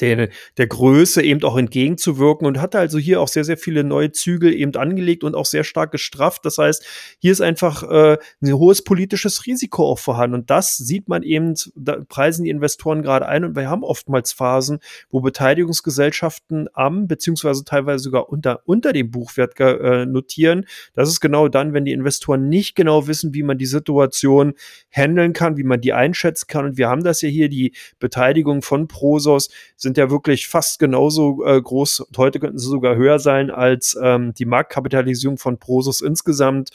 der, 0.00 0.28
der 0.56 0.66
Größe 0.66 1.22
eben 1.22 1.42
auch 1.44 1.56
entgegenzuwirken 1.56 2.46
und 2.46 2.60
hat 2.60 2.74
also 2.74 2.98
hier 2.98 3.20
auch 3.20 3.28
sehr, 3.28 3.44
sehr 3.44 3.56
viele 3.56 3.84
neue 3.84 4.12
Zügel 4.12 4.52
eben 4.52 4.74
angelegt 4.74 5.24
und 5.24 5.34
auch 5.34 5.46
sehr 5.46 5.64
stark 5.64 5.92
gestrafft. 5.92 6.44
Das 6.44 6.58
heißt, 6.58 6.84
hier 7.18 7.32
ist 7.32 7.40
einfach 7.40 7.82
äh, 7.82 8.18
ein 8.42 8.52
hohes 8.52 8.82
politisches 8.82 9.46
Risiko 9.46 9.86
auch 9.86 9.98
vorhanden 9.98 10.34
und 10.40 10.50
das 10.50 10.76
sieht 10.76 11.08
man 11.08 11.22
eben, 11.22 11.54
da 11.74 11.98
preisen 12.08 12.44
die 12.44 12.50
Investoren 12.50 13.02
gerade 13.02 13.26
ein 13.26 13.44
und 13.44 13.56
wir 13.56 13.68
haben 13.68 13.84
oftmals 13.84 14.32
Phasen, 14.32 14.80
wo 15.10 15.20
Beteiligungsgesellschaften 15.20 16.68
am, 16.72 17.06
beziehungsweise 17.06 17.64
teilweise 17.64 18.04
sogar 18.04 18.28
unter, 18.28 18.60
unter 18.64 18.92
dem 18.92 19.10
Buchwert 19.10 19.58
äh, 19.60 20.06
notieren. 20.06 20.66
Das 20.94 21.08
ist 21.08 21.20
genau 21.20 21.48
dann, 21.48 21.72
wenn 21.72 21.84
die 21.84 21.92
Investoren 21.92 22.48
nicht 22.48 22.74
genau 22.74 23.06
wissen, 23.06 23.34
wie 23.34 23.42
man 23.42 23.58
die 23.58 23.66
Situation 23.66 24.54
handeln 24.90 25.32
kann, 25.32 25.56
wie 25.56 25.64
man 25.64 25.80
die 25.80 25.92
einschätzen 25.92 26.46
kann 26.48 26.64
und 26.64 26.76
wir 26.76 26.88
haben 26.88 27.04
das 27.04 27.22
ja 27.22 27.28
hier, 27.28 27.48
die 27.48 27.72
Beteiligung 27.98 28.62
von 28.62 28.88
Prosos, 28.88 29.50
sind 29.82 29.96
ja 29.96 30.10
wirklich 30.10 30.46
fast 30.46 30.78
genauso 30.78 31.44
äh, 31.44 31.60
groß. 31.60 32.06
Heute 32.16 32.38
könnten 32.38 32.58
sie 32.58 32.68
sogar 32.68 32.94
höher 32.94 33.18
sein 33.18 33.50
als 33.50 33.98
ähm, 34.00 34.32
die 34.32 34.44
Marktkapitalisierung 34.44 35.38
von 35.38 35.58
Prosus 35.58 36.00
insgesamt 36.00 36.70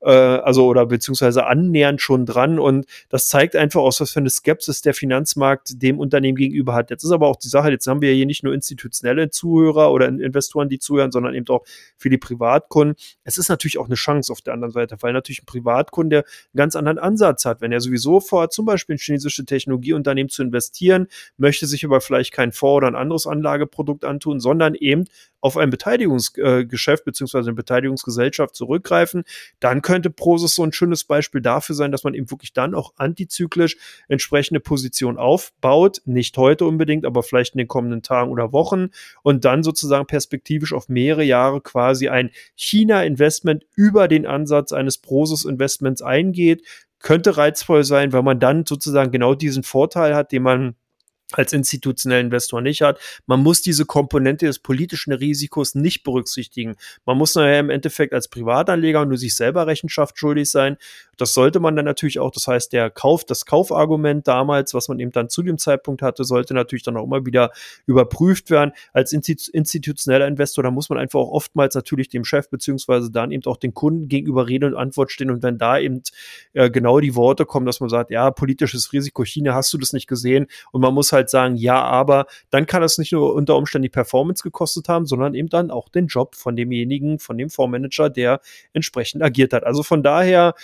äh, 0.00 0.10
also 0.10 0.66
oder 0.66 0.86
beziehungsweise 0.86 1.46
annähernd 1.46 2.00
schon 2.00 2.26
dran 2.26 2.58
und 2.58 2.86
das 3.08 3.28
zeigt 3.28 3.56
einfach 3.56 3.80
aus, 3.80 4.00
was 4.00 4.12
für 4.12 4.20
eine 4.20 4.30
Skepsis 4.30 4.82
der 4.82 4.94
Finanzmarkt 4.94 5.82
dem 5.82 5.98
Unternehmen 5.98 6.36
gegenüber 6.36 6.74
hat. 6.74 6.90
Jetzt 6.90 7.04
ist 7.04 7.10
aber 7.10 7.28
auch 7.28 7.36
die 7.36 7.48
Sache, 7.48 7.70
jetzt 7.70 7.86
haben 7.86 8.00
wir 8.00 8.12
hier 8.12 8.26
nicht 8.26 8.42
nur 8.42 8.54
institutionelle 8.54 9.30
Zuhörer 9.30 9.92
oder 9.92 10.08
Investoren, 10.08 10.68
die 10.68 10.78
zuhören, 10.78 11.12
sondern 11.12 11.34
eben 11.34 11.46
auch 11.48 11.64
die 12.02 12.18
Privatkunden. 12.18 12.96
Es 13.24 13.38
ist 13.38 13.48
natürlich 13.48 13.78
auch 13.78 13.86
eine 13.86 13.94
Chance 13.94 14.32
auf 14.32 14.40
der 14.40 14.54
anderen 14.54 14.72
Seite, 14.72 14.96
weil 15.00 15.12
natürlich 15.12 15.42
ein 15.42 15.46
Privatkunde 15.46 16.18
einen 16.18 16.56
ganz 16.56 16.76
anderen 16.76 16.98
Ansatz 16.98 17.44
hat. 17.44 17.60
Wenn 17.60 17.72
er 17.72 17.80
sowieso 17.80 18.20
vorhat, 18.20 18.52
zum 18.52 18.64
Beispiel 18.64 18.94
in 18.94 18.98
chinesische 18.98 19.44
Technologieunternehmen 19.44 20.28
zu 20.28 20.42
investieren, 20.42 21.06
möchte 21.36 21.66
sich 21.66 21.84
aber 21.84 22.00
vielleicht 22.00 22.32
kein 22.32 22.52
Fonds 22.52 22.78
oder 22.78 22.88
ein 22.88 22.96
anderes 22.96 23.26
Anlageprodukt 23.26 24.04
antun, 24.04 24.40
sondern 24.40 24.74
eben 24.74 25.04
auf 25.40 25.56
ein 25.56 25.70
Beteiligungsgeschäft 25.70 27.02
äh, 27.02 27.04
beziehungsweise 27.04 27.48
eine 27.50 27.56
Beteiligungsgesellschaft 27.56 28.54
zurückgreifen, 28.54 29.24
dann 29.58 29.82
könnte 29.82 30.10
Prosus 30.10 30.54
so 30.54 30.62
ein 30.62 30.72
schönes 30.72 31.04
Beispiel 31.04 31.40
dafür 31.40 31.74
sein, 31.74 31.92
dass 31.92 32.04
man 32.04 32.14
eben 32.14 32.30
wirklich 32.30 32.52
dann 32.52 32.74
auch 32.74 32.92
antizyklisch 32.96 33.76
entsprechende 34.08 34.60
Position 34.60 35.16
aufbaut. 35.16 36.02
Nicht 36.04 36.36
heute 36.36 36.64
unbedingt, 36.64 37.06
aber 37.06 37.22
vielleicht 37.22 37.54
in 37.54 37.58
den 37.58 37.68
kommenden 37.68 38.02
Tagen 38.02 38.30
oder 38.30 38.52
Wochen 38.52 38.88
und 39.22 39.44
dann 39.44 39.62
sozusagen 39.62 40.06
perspektivisch 40.06 40.72
auf 40.72 40.88
mehrere 40.88 41.24
Jahre 41.24 41.60
quasi 41.60 42.08
ein 42.08 42.30
China-Investment 42.54 43.64
über 43.74 44.08
den 44.08 44.26
Ansatz 44.26 44.72
eines 44.72 44.98
Prosus-Investments 44.98 46.02
eingeht. 46.02 46.62
Könnte 46.98 47.38
reizvoll 47.38 47.84
sein, 47.84 48.12
weil 48.12 48.22
man 48.22 48.40
dann 48.40 48.66
sozusagen 48.66 49.10
genau 49.10 49.34
diesen 49.34 49.62
Vorteil 49.62 50.14
hat, 50.14 50.32
den 50.32 50.42
man 50.42 50.74
als 51.32 51.52
institutioneller 51.52 52.20
Investor 52.20 52.60
nicht 52.60 52.82
hat. 52.82 52.98
Man 53.26 53.42
muss 53.42 53.62
diese 53.62 53.84
Komponente 53.84 54.46
des 54.46 54.58
politischen 54.58 55.12
Risikos 55.12 55.74
nicht 55.74 56.02
berücksichtigen. 56.02 56.76
Man 57.04 57.18
muss 57.18 57.34
nachher 57.34 57.60
im 57.60 57.70
Endeffekt 57.70 58.12
als 58.12 58.28
Privatanleger 58.28 59.04
nur 59.06 59.18
sich 59.18 59.34
selber 59.34 59.66
Rechenschaft 59.66 60.18
schuldig 60.18 60.50
sein. 60.50 60.76
Das 61.16 61.34
sollte 61.34 61.60
man 61.60 61.76
dann 61.76 61.84
natürlich 61.84 62.18
auch. 62.18 62.30
Das 62.30 62.46
heißt, 62.46 62.72
der 62.72 62.90
Kauf, 62.90 63.24
das 63.24 63.44
Kaufargument 63.44 64.26
damals, 64.26 64.72
was 64.72 64.88
man 64.88 64.98
eben 64.98 65.12
dann 65.12 65.28
zu 65.28 65.42
dem 65.42 65.58
Zeitpunkt 65.58 66.00
hatte, 66.00 66.24
sollte 66.24 66.54
natürlich 66.54 66.82
dann 66.82 66.96
auch 66.96 67.04
immer 67.04 67.26
wieder 67.26 67.50
überprüft 67.86 68.50
werden. 68.50 68.72
Als 68.92 69.12
institutioneller 69.12 70.26
Investor, 70.26 70.64
da 70.64 70.70
muss 70.70 70.88
man 70.88 70.98
einfach 70.98 71.20
auch 71.20 71.30
oftmals 71.30 71.74
natürlich 71.74 72.08
dem 72.08 72.24
Chef 72.24 72.48
beziehungsweise 72.48 73.10
dann 73.10 73.32
eben 73.32 73.44
auch 73.44 73.58
den 73.58 73.74
Kunden 73.74 74.08
gegenüber 74.08 74.48
Rede 74.48 74.66
und 74.66 74.76
Antwort 74.76 75.12
stehen. 75.12 75.30
Und 75.30 75.42
wenn 75.42 75.58
da 75.58 75.78
eben 75.78 76.02
äh, 76.54 76.70
genau 76.70 77.00
die 77.00 77.14
Worte 77.14 77.44
kommen, 77.44 77.66
dass 77.66 77.80
man 77.80 77.90
sagt, 77.90 78.10
ja, 78.10 78.30
politisches 78.30 78.92
Risiko 78.94 79.22
China, 79.24 79.54
hast 79.54 79.72
du 79.74 79.78
das 79.78 79.92
nicht 79.92 80.06
gesehen? 80.06 80.46
Und 80.72 80.80
man 80.80 80.94
muss 80.94 81.12
halt 81.12 81.19
halt 81.20 81.30
sagen, 81.30 81.56
ja, 81.56 81.82
aber 81.82 82.26
dann 82.50 82.66
kann 82.66 82.82
das 82.82 82.98
nicht 82.98 83.12
nur 83.12 83.34
unter 83.34 83.56
Umständen 83.56 83.84
die 83.84 83.88
Performance 83.88 84.42
gekostet 84.42 84.88
haben, 84.88 85.06
sondern 85.06 85.34
eben 85.34 85.48
dann 85.48 85.70
auch 85.70 85.88
den 85.88 86.06
Job 86.08 86.34
von 86.34 86.56
demjenigen, 86.56 87.18
von 87.18 87.38
dem 87.38 87.50
Fondsmanager, 87.50 88.10
der 88.10 88.40
entsprechend 88.72 89.22
agiert 89.22 89.52
hat. 89.52 89.64
Also 89.64 89.82
von 89.82 90.02
daher, 90.02 90.54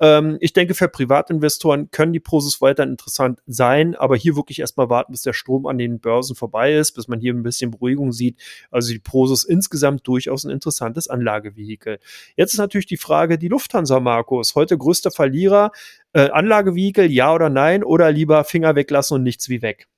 Ähm, 0.00 0.36
ich 0.38 0.52
denke, 0.52 0.74
für 0.74 0.86
Privatinvestoren 0.86 1.90
können 1.90 2.12
die 2.12 2.20
Prosus 2.20 2.60
weiter 2.60 2.84
interessant 2.84 3.40
sein, 3.48 3.96
aber 3.96 4.14
hier 4.16 4.36
wirklich 4.36 4.60
erstmal 4.60 4.88
warten, 4.88 5.10
bis 5.10 5.22
der 5.22 5.32
Strom 5.32 5.66
an 5.66 5.76
den 5.76 5.98
Börsen 5.98 6.36
vorbei 6.36 6.72
ist, 6.76 6.92
bis 6.92 7.08
man 7.08 7.18
hier 7.18 7.34
ein 7.34 7.42
bisschen 7.42 7.72
Beruhigung 7.72 8.12
sieht. 8.12 8.38
Also 8.70 8.92
die 8.92 9.00
Prosus 9.00 9.42
insgesamt 9.42 10.06
durchaus 10.06 10.44
ein 10.44 10.52
interessantes 10.52 11.08
Anlagevehikel. 11.08 11.98
Jetzt 12.36 12.52
ist 12.52 12.60
natürlich 12.60 12.86
die 12.86 12.96
Frage, 12.96 13.38
die 13.38 13.48
Lufthansa, 13.48 13.98
Markus, 13.98 14.54
heute 14.54 14.78
größter 14.78 15.10
Verlierer. 15.10 15.72
Äh, 16.12 16.30
Anlagevehikel, 16.30 17.10
ja 17.10 17.34
oder 17.34 17.50
nein? 17.50 17.82
Oder 17.82 18.12
lieber 18.12 18.44
Finger 18.44 18.76
weglassen 18.76 19.16
und 19.16 19.24
nichts 19.24 19.48
wie 19.48 19.62
weg? 19.62 19.88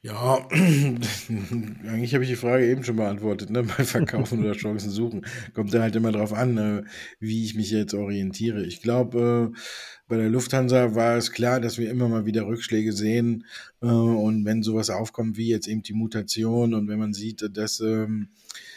Ja, 0.00 0.46
eigentlich 0.52 2.14
habe 2.14 2.22
ich 2.22 2.30
die 2.30 2.36
Frage 2.36 2.70
eben 2.70 2.84
schon 2.84 2.96
beantwortet, 2.96 3.50
ne? 3.50 3.62
Bei 3.76 3.82
Verkaufen 3.84 4.40
oder 4.40 4.52
Chancen 4.52 4.90
suchen. 4.90 5.26
Kommt 5.54 5.74
da 5.74 5.82
halt 5.82 5.96
immer 5.96 6.12
drauf 6.12 6.32
an, 6.32 6.56
äh, 6.56 6.82
wie 7.18 7.44
ich 7.44 7.56
mich 7.56 7.72
jetzt 7.72 7.94
orientiere. 7.94 8.64
Ich 8.64 8.80
glaube, 8.80 9.50
äh, 9.52 9.58
bei 10.06 10.16
der 10.16 10.30
Lufthansa 10.30 10.94
war 10.94 11.16
es 11.16 11.32
klar, 11.32 11.60
dass 11.60 11.78
wir 11.78 11.90
immer 11.90 12.08
mal 12.08 12.26
wieder 12.26 12.46
Rückschläge 12.46 12.92
sehen. 12.92 13.44
Äh, 13.82 13.86
und 13.86 14.44
wenn 14.44 14.62
sowas 14.62 14.88
aufkommt, 14.90 15.36
wie 15.36 15.48
jetzt 15.48 15.66
eben 15.66 15.82
die 15.82 15.94
Mutation 15.94 16.74
und 16.74 16.86
wenn 16.88 17.00
man 17.00 17.12
sieht, 17.12 17.44
dass 17.56 17.80
ähm, 17.80 18.28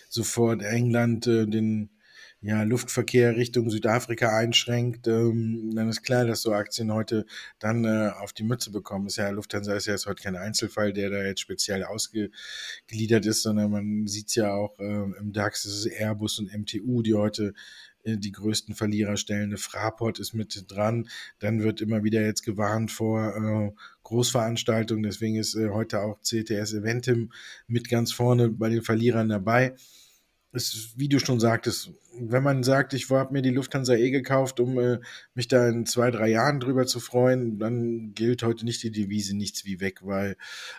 sofort 0.09 0.63
England 0.63 1.27
äh, 1.27 1.45
den 1.45 1.91
ja, 2.43 2.63
Luftverkehr 2.63 3.35
Richtung 3.35 3.69
Südafrika 3.69 4.35
einschränkt, 4.35 5.07
ähm, 5.07 5.75
dann 5.75 5.89
ist 5.89 6.01
klar, 6.01 6.25
dass 6.25 6.41
so 6.41 6.53
Aktien 6.53 6.91
heute 6.91 7.27
dann 7.59 7.85
äh, 7.85 8.09
auf 8.19 8.33
die 8.33 8.43
Mütze 8.43 8.71
bekommen. 8.71 9.05
Ist 9.05 9.17
ja, 9.17 9.29
Lufthansa 9.29 9.75
ist 9.75 9.85
ja 9.85 9.93
jetzt 9.93 10.07
heute 10.07 10.23
kein 10.23 10.35
Einzelfall, 10.35 10.91
der 10.91 11.11
da 11.11 11.23
jetzt 11.23 11.41
speziell 11.41 11.83
ausgegliedert 11.83 13.27
ist, 13.27 13.43
sondern 13.43 13.69
man 13.69 14.07
sieht 14.07 14.29
es 14.29 14.35
ja 14.35 14.53
auch 14.53 14.79
äh, 14.79 15.03
im 15.19 15.33
DAX, 15.33 15.65
es 15.65 15.85
ist 15.85 15.93
Airbus 15.99 16.39
und 16.39 16.51
MTU, 16.51 17.03
die 17.03 17.13
heute 17.13 17.53
äh, 18.03 18.17
die 18.17 18.31
größten 18.31 18.73
Verlierer 18.73 19.17
stellen. 19.17 19.55
Fraport 19.57 20.17
ist 20.17 20.33
mit 20.33 20.65
dran. 20.67 21.07
Dann 21.37 21.61
wird 21.61 21.79
immer 21.79 22.03
wieder 22.03 22.21
jetzt 22.21 22.41
gewarnt 22.41 22.89
vor 22.89 23.35
äh, 23.35 23.71
Großveranstaltungen. 24.01 25.03
Deswegen 25.03 25.35
ist 25.35 25.55
äh, 25.55 25.69
heute 25.69 26.01
auch 26.01 26.19
CTS 26.21 26.73
Eventim 26.73 27.31
mit 27.67 27.87
ganz 27.87 28.11
vorne 28.11 28.49
bei 28.49 28.69
den 28.69 28.81
Verlierern 28.81 29.29
dabei 29.29 29.75
ist, 30.51 30.97
wie 30.97 31.09
du 31.09 31.19
schon 31.19 31.39
sagtest, 31.39 31.91
wenn 32.19 32.43
man 32.43 32.63
sagt, 32.63 32.93
ich 32.93 33.09
habe 33.09 33.33
mir 33.33 33.41
die 33.41 33.51
Lufthansa 33.51 33.93
eh 33.95 34.11
gekauft, 34.11 34.59
um 34.59 34.77
äh, 34.79 34.99
mich 35.33 35.47
da 35.47 35.67
in 35.67 35.85
zwei, 35.85 36.11
drei 36.11 36.29
Jahren 36.29 36.59
drüber 36.59 36.85
zu 36.85 36.99
freuen, 36.99 37.57
dann 37.57 38.13
gilt 38.13 38.43
heute 38.43 38.65
nicht 38.65 38.83
die 38.83 38.91
Devise 38.91 39.35
nichts 39.35 39.65
wie 39.65 39.79
weg, 39.79 39.99
weil 40.03 40.35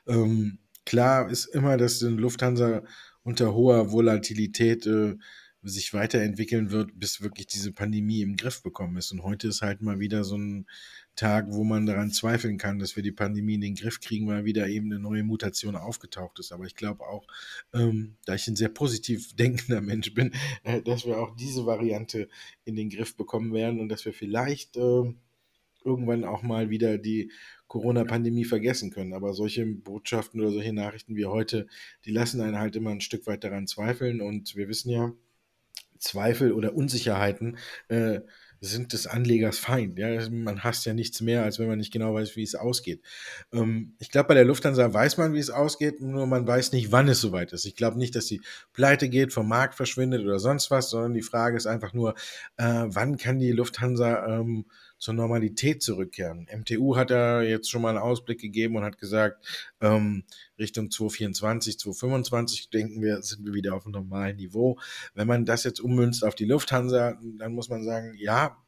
ähm, 0.06 0.58
klar 0.84 1.30
ist 1.30 1.46
immer, 1.46 1.76
dass 1.76 2.00
die 2.00 2.06
Lufthansa 2.06 2.82
unter 3.22 3.54
hoher 3.54 3.92
Volatilität 3.92 4.86
äh, 4.86 5.16
sich 5.62 5.94
weiterentwickeln 5.94 6.70
wird, 6.70 6.98
bis 6.98 7.20
wirklich 7.20 7.46
diese 7.46 7.72
Pandemie 7.72 8.22
im 8.22 8.36
Griff 8.36 8.62
bekommen 8.62 8.96
ist. 8.96 9.12
Und 9.12 9.22
heute 9.22 9.48
ist 9.48 9.62
halt 9.62 9.80
mal 9.80 10.00
wieder 10.00 10.24
so 10.24 10.36
ein 10.36 10.66
Tag, 11.14 11.46
wo 11.50 11.62
man 11.62 11.84
daran 11.84 12.10
zweifeln 12.10 12.56
kann, 12.56 12.78
dass 12.78 12.96
wir 12.96 13.02
die 13.02 13.12
Pandemie 13.12 13.54
in 13.54 13.60
den 13.60 13.74
Griff 13.74 14.00
kriegen, 14.00 14.26
weil 14.28 14.44
wieder 14.44 14.68
eben 14.68 14.90
eine 14.90 15.00
neue 15.00 15.24
Mutation 15.24 15.76
aufgetaucht 15.76 16.38
ist. 16.38 16.52
Aber 16.52 16.64
ich 16.64 16.74
glaube 16.74 17.04
auch, 17.04 17.26
ähm, 17.74 18.16
da 18.24 18.34
ich 18.34 18.48
ein 18.48 18.56
sehr 18.56 18.70
positiv 18.70 19.36
denkender 19.36 19.80
Mensch 19.80 20.14
bin, 20.14 20.32
äh, 20.64 20.80
dass 20.80 21.04
wir 21.04 21.18
auch 21.18 21.36
diese 21.36 21.66
Variante 21.66 22.28
in 22.64 22.76
den 22.76 22.88
Griff 22.88 23.16
bekommen 23.16 23.52
werden 23.52 23.80
und 23.80 23.90
dass 23.90 24.04
wir 24.06 24.14
vielleicht 24.14 24.76
äh, 24.76 25.12
irgendwann 25.84 26.24
auch 26.24 26.42
mal 26.42 26.70
wieder 26.70 26.96
die 26.96 27.30
Corona-Pandemie 27.66 28.44
vergessen 28.44 28.90
können. 28.90 29.12
Aber 29.12 29.34
solche 29.34 29.66
Botschaften 29.66 30.40
oder 30.40 30.50
solche 30.50 30.72
Nachrichten 30.72 31.16
wie 31.16 31.26
heute, 31.26 31.66
die 32.04 32.12
lassen 32.12 32.40
einen 32.40 32.58
halt 32.58 32.76
immer 32.76 32.90
ein 32.90 33.00
Stück 33.00 33.26
weit 33.26 33.44
daran 33.44 33.66
zweifeln. 33.66 34.20
Und 34.20 34.56
wir 34.56 34.68
wissen 34.68 34.90
ja, 34.90 35.12
Zweifel 35.98 36.52
oder 36.52 36.74
Unsicherheiten 36.74 37.58
äh, 37.88 38.20
sind 38.62 38.92
des 38.92 39.06
Anlegers 39.06 39.58
Feind. 39.58 39.98
Ja? 39.98 40.28
Man 40.30 40.62
hasst 40.62 40.86
ja 40.86 40.94
nichts 40.94 41.20
mehr, 41.20 41.42
als 41.42 41.58
wenn 41.58 41.66
man 41.66 41.78
nicht 41.78 41.92
genau 41.92 42.14
weiß, 42.14 42.36
wie 42.36 42.44
es 42.44 42.54
ausgeht. 42.54 43.02
Ähm, 43.52 43.96
ich 43.98 44.10
glaube, 44.10 44.28
bei 44.28 44.34
der 44.34 44.44
Lufthansa 44.44 44.92
weiß 44.92 45.16
man, 45.18 45.34
wie 45.34 45.40
es 45.40 45.50
ausgeht, 45.50 46.00
nur 46.00 46.26
man 46.26 46.46
weiß 46.46 46.72
nicht, 46.72 46.92
wann 46.92 47.08
es 47.08 47.20
soweit 47.20 47.52
ist. 47.52 47.64
Ich 47.64 47.74
glaube 47.74 47.98
nicht, 47.98 48.14
dass 48.14 48.26
die 48.26 48.40
pleite 48.72 49.08
geht, 49.08 49.32
vom 49.32 49.48
Markt 49.48 49.74
verschwindet 49.74 50.22
oder 50.22 50.38
sonst 50.38 50.70
was, 50.70 50.90
sondern 50.90 51.12
die 51.12 51.22
Frage 51.22 51.56
ist 51.56 51.66
einfach 51.66 51.92
nur, 51.92 52.14
äh, 52.56 52.84
wann 52.86 53.16
kann 53.16 53.40
die 53.40 53.52
Lufthansa 53.52 54.26
ähm, 54.26 54.66
zur 55.02 55.14
Normalität 55.14 55.82
zurückkehren. 55.82 56.46
MTU 56.56 56.94
hat 56.94 57.10
da 57.10 57.42
jetzt 57.42 57.68
schon 57.68 57.82
mal 57.82 57.88
einen 57.88 57.98
Ausblick 57.98 58.40
gegeben 58.40 58.76
und 58.76 58.84
hat 58.84 58.98
gesagt, 58.98 59.44
ähm, 59.80 60.22
Richtung 60.60 60.92
2024, 60.92 61.76
2025 61.80 62.70
denken 62.70 63.02
wir, 63.02 63.20
sind 63.22 63.44
wir 63.44 63.52
wieder 63.52 63.74
auf 63.74 63.84
einem 63.84 63.94
normalen 63.94 64.36
Niveau. 64.36 64.78
Wenn 65.14 65.26
man 65.26 65.44
das 65.44 65.64
jetzt 65.64 65.80
ummünzt 65.80 66.24
auf 66.24 66.36
die 66.36 66.44
Lufthansa, 66.44 67.18
dann 67.36 67.52
muss 67.52 67.68
man 67.68 67.82
sagen, 67.82 68.14
ja, 68.16 68.62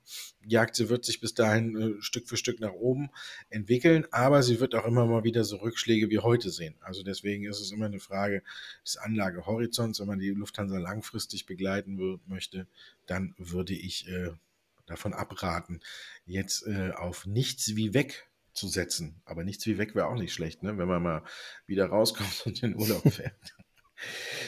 die 0.45 0.59
Aktie 0.59 0.89
wird 0.89 1.05
sich 1.05 1.21
bis 1.21 1.35
dahin 1.35 1.77
äh, 1.81 2.03
Stück 2.03 2.29
für 2.29 2.37
Stück 2.37 2.59
nach 2.59 2.73
oben 2.73 3.11
entwickeln, 3.49 4.05
aber 4.11 4.43
sie 4.43 4.59
wird 4.59 4.75
auch 4.75 4.87
immer 4.87 5.07
mal 5.07 5.23
wieder 5.23 5.45
so 5.45 5.59
Rückschläge 5.59 6.11
wie 6.11 6.19
heute 6.19 6.51
sehen. 6.51 6.75
Also 6.81 7.05
deswegen 7.05 7.45
ist 7.45 7.61
es 7.61 7.71
immer 7.71 7.87
eine 7.87 8.01
Frage 8.01 8.43
des 8.85 8.97
Anlagehorizonts. 8.97 10.01
Wenn 10.01 10.09
man 10.09 10.19
die 10.19 10.31
Lufthansa 10.31 10.79
langfristig 10.79 11.47
begleiten 11.47 12.21
möchte, 12.27 12.67
dann 13.07 13.37
würde 13.39 13.73
ich 13.73 14.09
äh, 14.09 14.33
davon 14.87 15.15
abraten, 15.15 15.81
jetzt 16.27 16.67
äh, 16.67 16.93
auf 16.93 17.27
nichts 17.27 17.77
wie 17.77 17.95
weg 17.95 18.29
zu 18.53 18.69
setzen. 18.69 19.21
Aber 19.25 19.45
nichts 19.45 19.67
wie 19.67 19.79
weg 19.79 19.95
wäre 19.95 20.07
auch 20.07 20.15
nicht 20.15 20.33
schlecht, 20.33 20.63
ne? 20.63 20.79
wenn 20.79 20.89
man 20.89 21.03
mal 21.03 21.23
wieder 21.67 21.87
rauskommt 21.87 22.43
und 22.47 22.63
in 22.63 22.77
Urlaub 22.77 23.03
fährt. 23.13 23.35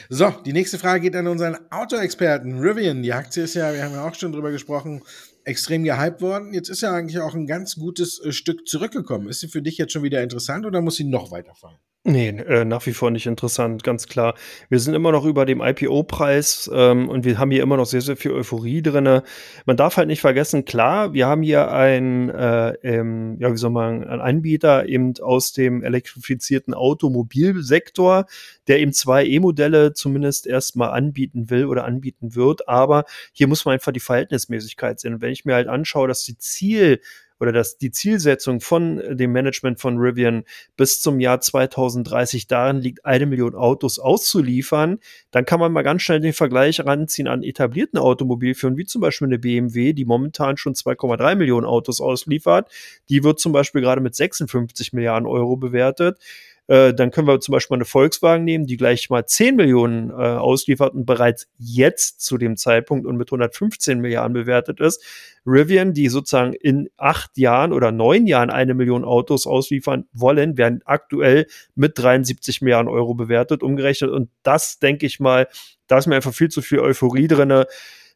So, 0.09 0.29
die 0.29 0.53
nächste 0.53 0.77
Frage 0.77 1.01
geht 1.01 1.15
an 1.15 1.27
unseren 1.27 1.57
Autoexperten 1.71 2.59
Rivian. 2.59 3.01
Die 3.01 3.13
Aktie 3.13 3.43
ist 3.43 3.55
ja, 3.55 3.73
wir 3.73 3.83
haben 3.83 3.93
ja 3.93 4.07
auch 4.07 4.15
schon 4.15 4.31
drüber 4.31 4.51
gesprochen, 4.51 5.03
extrem 5.43 5.83
gehypt 5.83 6.21
worden. 6.21 6.53
Jetzt 6.53 6.69
ist 6.69 6.81
ja 6.81 6.93
eigentlich 6.93 7.19
auch 7.19 7.33
ein 7.33 7.47
ganz 7.47 7.75
gutes 7.75 8.19
äh, 8.19 8.31
Stück 8.31 8.67
zurückgekommen. 8.67 9.27
Ist 9.27 9.39
sie 9.39 9.47
für 9.47 9.61
dich 9.61 9.77
jetzt 9.77 9.93
schon 9.93 10.03
wieder 10.03 10.21
interessant 10.21 10.65
oder 10.65 10.81
muss 10.81 10.95
sie 10.95 11.05
noch 11.05 11.31
weiterfallen? 11.31 11.79
Nee, 12.09 12.29
äh, 12.29 12.63
nach 12.63 12.85
wie 12.85 12.93
vor 12.93 13.11
nicht 13.11 13.25
interessant, 13.25 13.83
ganz 13.83 14.07
klar. 14.07 14.35
Wir 14.69 14.79
sind 14.79 14.93
immer 14.93 15.11
noch 15.11 15.25
über 15.25 15.45
dem 15.45 15.59
IPO-Preis 15.59 16.71
ähm, 16.73 17.09
und 17.09 17.25
wir 17.25 17.37
haben 17.37 17.51
hier 17.51 17.61
immer 17.61 17.75
noch 17.75 17.85
sehr, 17.85 17.99
sehr 17.99 18.15
viel 18.15 18.31
Euphorie 18.31 18.81
drin. 18.81 19.23
Man 19.65 19.75
darf 19.75 19.97
halt 19.97 20.07
nicht 20.07 20.21
vergessen, 20.21 20.63
klar, 20.63 21.11
wir 21.11 21.27
haben 21.27 21.41
hier 21.41 21.69
einen, 21.69 22.29
äh, 22.29 22.75
ähm, 22.81 23.35
ja, 23.41 23.51
wie 23.51 23.57
soll 23.57 23.71
man, 23.71 24.05
einen 24.05 24.21
Anbieter 24.21 24.87
eben 24.87 25.15
aus 25.21 25.51
dem 25.51 25.83
elektrifizierten 25.83 26.73
Automobilsektor, 26.73 28.25
der 28.69 28.79
eben 28.79 28.93
zwei 28.93 29.25
E-Modelle 29.25 29.91
zumindest 29.91 30.47
erstmal 30.47 30.91
anbieten 30.91 31.49
will 31.49 31.65
oder 31.65 31.83
anbieten 31.83 32.35
wird. 32.35 32.69
Aber 32.69 33.03
hier 33.33 33.47
muss 33.49 33.65
man 33.65 33.73
einfach 33.73 33.91
die 33.91 33.99
Verhältnismäßigkeit 33.99 35.01
sehen. 35.01 35.15
Und 35.15 35.21
wenn 35.21 35.33
ich 35.33 35.43
mir 35.43 35.55
halt 35.55 35.67
anschaue, 35.67 36.07
dass 36.07 36.23
die 36.23 36.37
Ziel 36.37 37.01
oder 37.39 37.51
dass 37.51 37.77
die 37.77 37.91
Zielsetzung 37.91 38.61
von 38.61 38.99
äh, 38.99 39.15
dem 39.15 39.31
Management 39.31 39.79
von 39.79 39.97
Rivian 39.97 40.43
bis 40.75 41.01
zum 41.01 41.19
Jahr 41.19 41.39
2030 41.39 42.47
darin 42.47 42.77
liegt, 42.77 43.05
eine 43.05 43.25
Million 43.25 43.55
Autos 43.55 43.99
auszuliefern, 43.99 44.99
dann 45.31 45.45
kann 45.45 45.59
man 45.59 45.71
mal 45.71 45.83
ganz 45.83 46.01
schnell 46.01 46.19
den 46.19 46.33
Vergleich 46.33 46.79
ranziehen 46.79 47.27
an 47.27 47.43
etablierten 47.43 47.99
Automobilfirmen, 47.99 48.77
wie 48.77 48.85
zum 48.85 49.01
Beispiel 49.01 49.27
eine 49.27 49.39
BMW, 49.39 49.93
die 49.93 50.05
momentan 50.05 50.57
schon 50.57 50.73
2,3 50.73 51.35
Millionen 51.35 51.65
Autos 51.65 52.01
ausliefert. 52.01 52.69
Die 53.09 53.23
wird 53.23 53.39
zum 53.39 53.51
Beispiel 53.51 53.81
gerade 53.81 54.01
mit 54.01 54.15
56 54.15 54.93
Milliarden 54.93 55.27
Euro 55.27 55.57
bewertet. 55.57 56.19
Äh, 56.67 56.93
dann 56.93 57.11
können 57.11 57.27
wir 57.27 57.39
zum 57.39 57.53
Beispiel 57.53 57.75
eine 57.75 57.85
Volkswagen 57.85 58.43
nehmen, 58.43 58.65
die 58.65 58.77
gleich 58.77 59.09
mal 59.09 59.25
10 59.25 59.55
Millionen 59.55 60.09
äh, 60.09 60.13
ausliefert 60.13 60.93
und 60.93 61.05
bereits 61.05 61.47
jetzt 61.57 62.21
zu 62.21 62.37
dem 62.37 62.57
Zeitpunkt 62.57 63.05
und 63.07 63.15
mit 63.15 63.29
115 63.29 63.99
Milliarden 63.99 64.33
bewertet 64.33 64.79
ist. 64.79 65.03
Rivian, 65.45 65.93
die 65.93 66.09
sozusagen 66.09 66.53
in 66.53 66.89
acht 66.97 67.37
Jahren 67.37 67.71
oder 67.71 67.91
neun 67.91 68.27
Jahren 68.27 68.49
eine 68.49 68.73
Million 68.73 69.05
Autos 69.05 69.47
ausliefern 69.47 70.05
wollen, 70.11 70.57
werden 70.57 70.81
aktuell 70.83 71.47
mit 71.75 71.97
73 71.97 72.61
Milliarden 72.61 72.89
Euro 72.89 73.13
bewertet, 73.13 73.63
umgerechnet. 73.63 74.11
Und 74.11 74.29
das, 74.43 74.79
denke 74.79 75.05
ich 75.05 75.21
mal, 75.21 75.47
da 75.87 75.97
ist 75.97 76.07
mir 76.07 76.15
einfach 76.15 76.33
viel 76.33 76.49
zu 76.49 76.61
viel 76.61 76.79
Euphorie 76.79 77.29
drin. 77.29 77.63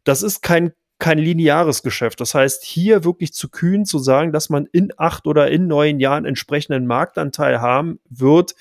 Das 0.04 0.24
ist 0.24 0.42
kein 0.42 0.74
kein 1.02 1.18
lineares 1.18 1.82
Geschäft. 1.82 2.22
Das 2.22 2.36
heißt, 2.36 2.64
hier 2.64 3.04
wirklich 3.04 3.34
zu 3.34 3.50
kühn 3.50 3.86
zu 3.86 3.98
sagen, 3.98 4.32
dass 4.32 4.50
man 4.50 4.68
in 4.72 4.94
acht 4.98 5.26
oder 5.26 5.50
in 5.50 5.66
neun 5.66 6.00
Jahren 6.00 6.26
entsprechenden 6.26 6.86
Marktanteil 6.86 7.60
haben 7.60 8.00
wird, 8.08 8.54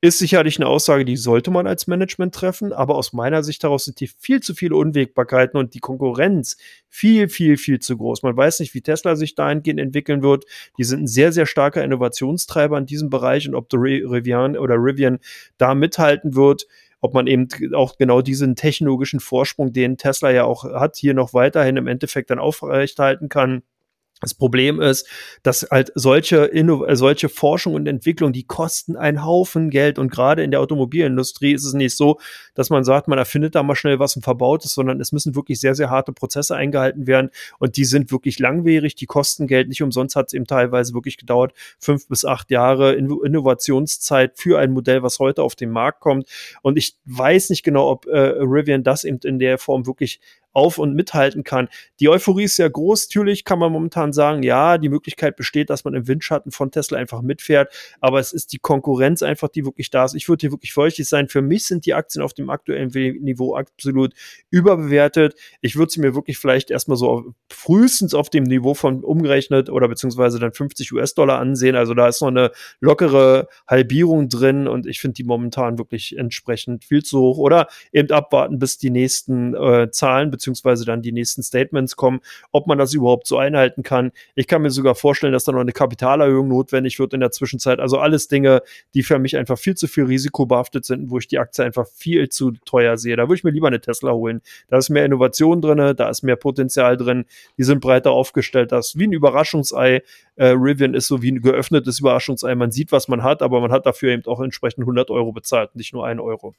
ist 0.00 0.18
sicherlich 0.18 0.58
eine 0.58 0.68
Aussage, 0.68 1.04
die 1.04 1.16
sollte 1.16 1.50
man 1.50 1.66
als 1.66 1.88
Management 1.88 2.32
treffen, 2.32 2.72
aber 2.72 2.94
aus 2.94 3.12
meiner 3.12 3.42
Sicht 3.42 3.64
daraus 3.64 3.84
sind 3.84 3.98
hier 3.98 4.08
viel 4.16 4.40
zu 4.40 4.54
viele 4.54 4.76
Unwägbarkeiten 4.76 5.58
und 5.58 5.74
die 5.74 5.80
Konkurrenz 5.80 6.56
viel, 6.88 7.28
viel, 7.28 7.56
viel 7.56 7.80
zu 7.80 7.96
groß. 7.96 8.22
Man 8.22 8.36
weiß 8.36 8.60
nicht, 8.60 8.74
wie 8.74 8.80
Tesla 8.80 9.16
sich 9.16 9.34
dahingehend 9.34 9.80
entwickeln 9.80 10.22
wird. 10.22 10.44
Die 10.78 10.84
sind 10.84 11.02
ein 11.02 11.06
sehr, 11.08 11.32
sehr 11.32 11.46
starker 11.46 11.82
Innovationstreiber 11.82 12.78
in 12.78 12.86
diesem 12.86 13.10
Bereich 13.10 13.48
und 13.48 13.56
ob 13.56 13.68
der 13.70 13.80
Rivian 13.80 14.56
oder 14.56 14.76
Rivian 14.76 15.18
da 15.56 15.74
mithalten 15.74 16.36
wird, 16.36 16.68
ob 17.00 17.14
man 17.14 17.26
eben 17.26 17.48
auch 17.74 17.96
genau 17.96 18.22
diesen 18.22 18.56
technologischen 18.56 19.20
Vorsprung, 19.20 19.72
den 19.72 19.96
Tesla 19.96 20.30
ja 20.30 20.44
auch 20.44 20.64
hat, 20.64 20.96
hier 20.96 21.14
noch 21.14 21.34
weiterhin 21.34 21.76
im 21.76 21.86
Endeffekt 21.86 22.30
dann 22.30 22.38
aufrechthalten 22.38 23.28
kann. 23.28 23.62
Das 24.20 24.34
Problem 24.34 24.80
ist, 24.80 25.06
dass 25.44 25.68
halt 25.70 25.92
solche, 25.94 26.52
äh, 26.52 26.96
solche 26.96 27.28
Forschung 27.28 27.74
und 27.74 27.86
Entwicklung, 27.86 28.32
die 28.32 28.42
kosten 28.42 28.96
einen 28.96 29.24
Haufen 29.24 29.70
Geld. 29.70 29.98
Und 29.98 30.10
gerade 30.10 30.42
in 30.42 30.50
der 30.50 30.60
Automobilindustrie 30.60 31.52
ist 31.52 31.64
es 31.64 31.72
nicht 31.72 31.96
so, 31.96 32.18
dass 32.54 32.68
man 32.68 32.82
sagt, 32.82 33.06
man 33.06 33.18
erfindet 33.18 33.54
da 33.54 33.62
mal 33.62 33.76
schnell 33.76 34.00
was 34.00 34.16
und 34.16 34.22
verbaut 34.22 34.64
es, 34.64 34.74
sondern 34.74 35.00
es 35.00 35.12
müssen 35.12 35.36
wirklich 35.36 35.60
sehr, 35.60 35.76
sehr 35.76 35.90
harte 35.90 36.12
Prozesse 36.12 36.56
eingehalten 36.56 37.06
werden. 37.06 37.30
Und 37.60 37.76
die 37.76 37.84
sind 37.84 38.10
wirklich 38.10 38.40
langwierig, 38.40 38.96
die 38.96 39.06
kosten 39.06 39.46
Geld. 39.46 39.68
Nicht 39.68 39.82
umsonst 39.82 40.16
hat 40.16 40.26
es 40.28 40.32
eben 40.32 40.46
teilweise 40.46 40.94
wirklich 40.94 41.16
gedauert, 41.16 41.52
fünf 41.78 42.08
bis 42.08 42.24
acht 42.24 42.50
Jahre 42.50 42.94
Innovationszeit 42.94 44.32
für 44.34 44.58
ein 44.58 44.72
Modell, 44.72 45.04
was 45.04 45.20
heute 45.20 45.44
auf 45.44 45.54
den 45.54 45.70
Markt 45.70 46.00
kommt. 46.00 46.28
Und 46.62 46.76
ich 46.76 46.96
weiß 47.04 47.50
nicht 47.50 47.62
genau, 47.62 47.88
ob 47.88 48.06
äh, 48.06 48.18
Rivian 48.18 48.82
das 48.82 49.04
eben 49.04 49.18
in 49.22 49.38
der 49.38 49.58
Form 49.58 49.86
wirklich 49.86 50.20
auf 50.58 50.78
und 50.78 50.94
mithalten 50.94 51.44
kann. 51.44 51.68
Die 52.00 52.08
Euphorie 52.08 52.44
ist 52.44 52.56
sehr 52.56 52.68
groß. 52.68 53.08
Natürlich 53.08 53.44
kann 53.44 53.58
man 53.58 53.72
momentan 53.72 54.12
sagen, 54.12 54.42
ja, 54.42 54.76
die 54.76 54.88
Möglichkeit 54.88 55.36
besteht, 55.36 55.70
dass 55.70 55.84
man 55.84 55.94
im 55.94 56.08
Windschatten 56.08 56.50
von 56.50 56.70
Tesla 56.72 56.98
einfach 56.98 57.22
mitfährt, 57.22 57.72
aber 58.00 58.18
es 58.18 58.32
ist 58.32 58.52
die 58.52 58.58
Konkurrenz 58.58 59.22
einfach, 59.22 59.48
die 59.48 59.64
wirklich 59.64 59.90
da 59.90 60.04
ist. 60.04 60.14
Ich 60.14 60.28
würde 60.28 60.40
hier 60.40 60.52
wirklich 60.52 60.72
feuchtig 60.72 61.08
sein. 61.08 61.28
Für 61.28 61.42
mich 61.42 61.66
sind 61.66 61.86
die 61.86 61.94
Aktien 61.94 62.22
auf 62.22 62.34
dem 62.34 62.50
aktuellen 62.50 62.90
Niveau 63.22 63.54
absolut 63.54 64.14
überbewertet. 64.50 65.34
Ich 65.60 65.76
würde 65.76 65.92
sie 65.92 66.00
mir 66.00 66.14
wirklich 66.14 66.38
vielleicht 66.38 66.70
erstmal 66.70 66.96
so 66.96 67.34
frühestens 67.48 68.14
auf 68.14 68.30
dem 68.30 68.44
Niveau 68.44 68.74
von 68.74 69.04
umgerechnet 69.04 69.70
oder 69.70 69.88
beziehungsweise 69.88 70.38
dann 70.38 70.52
50 70.52 70.92
US-Dollar 70.92 71.38
ansehen. 71.38 71.76
Also 71.76 71.94
da 71.94 72.08
ist 72.08 72.20
noch 72.20 72.28
eine 72.28 72.50
lockere 72.80 73.48
Halbierung 73.68 74.28
drin 74.28 74.66
und 74.66 74.86
ich 74.86 75.00
finde 75.00 75.14
die 75.14 75.24
momentan 75.24 75.78
wirklich 75.78 76.16
entsprechend 76.16 76.84
viel 76.84 77.02
zu 77.04 77.20
hoch 77.20 77.38
oder 77.38 77.68
eben 77.92 78.10
abwarten, 78.10 78.58
bis 78.58 78.78
die 78.78 78.90
nächsten 78.90 79.54
äh, 79.54 79.90
Zahlen 79.90 80.30
beziehungsweise 80.48 80.84
dann 80.84 81.02
die 81.02 81.12
nächsten 81.12 81.42
Statements 81.42 81.96
kommen, 81.96 82.20
ob 82.52 82.66
man 82.66 82.78
das 82.78 82.94
überhaupt 82.94 83.26
so 83.26 83.36
einhalten 83.36 83.82
kann. 83.82 84.12
Ich 84.34 84.46
kann 84.46 84.62
mir 84.62 84.70
sogar 84.70 84.94
vorstellen, 84.94 85.32
dass 85.32 85.44
da 85.44 85.52
noch 85.52 85.60
eine 85.60 85.72
Kapitalerhöhung 85.72 86.48
notwendig 86.48 86.98
wird 86.98 87.12
in 87.12 87.20
der 87.20 87.30
Zwischenzeit. 87.30 87.80
Also 87.80 87.98
alles 87.98 88.28
Dinge, 88.28 88.62
die 88.94 89.02
für 89.02 89.18
mich 89.18 89.36
einfach 89.36 89.58
viel 89.58 89.76
zu 89.76 89.86
viel 89.88 90.04
risikobehaftet 90.04 90.84
sind, 90.84 91.10
wo 91.10 91.18
ich 91.18 91.28
die 91.28 91.38
Aktie 91.38 91.64
einfach 91.64 91.86
viel 91.86 92.28
zu 92.30 92.52
teuer 92.64 92.96
sehe. 92.96 93.16
Da 93.16 93.24
würde 93.24 93.34
ich 93.34 93.44
mir 93.44 93.50
lieber 93.50 93.68
eine 93.68 93.80
Tesla 93.80 94.12
holen. 94.12 94.40
Da 94.68 94.78
ist 94.78 94.88
mehr 94.88 95.04
Innovation 95.04 95.60
drin, 95.60 95.94
da 95.96 96.08
ist 96.08 96.22
mehr 96.22 96.36
Potenzial 96.36 96.96
drin, 96.96 97.26
die 97.58 97.64
sind 97.64 97.80
breiter 97.80 98.12
aufgestellt. 98.12 98.72
Das 98.72 98.88
ist 98.88 98.98
wie 98.98 99.06
ein 99.06 99.12
Überraschungsei. 99.12 100.02
Äh, 100.36 100.46
Rivian 100.48 100.94
ist 100.94 101.08
so 101.08 101.20
wie 101.20 101.32
ein 101.32 101.42
geöffnetes 101.42 102.00
Überraschungsei. 102.00 102.54
Man 102.54 102.70
sieht, 102.70 102.92
was 102.92 103.08
man 103.08 103.22
hat, 103.22 103.42
aber 103.42 103.60
man 103.60 103.72
hat 103.72 103.84
dafür 103.84 104.12
eben 104.12 104.24
auch 104.26 104.40
entsprechend 104.40 104.82
100 104.82 105.10
Euro 105.10 105.32
bezahlt, 105.32 105.74
nicht 105.76 105.92
nur 105.92 106.06
1 106.06 106.20
Euro. 106.20 106.54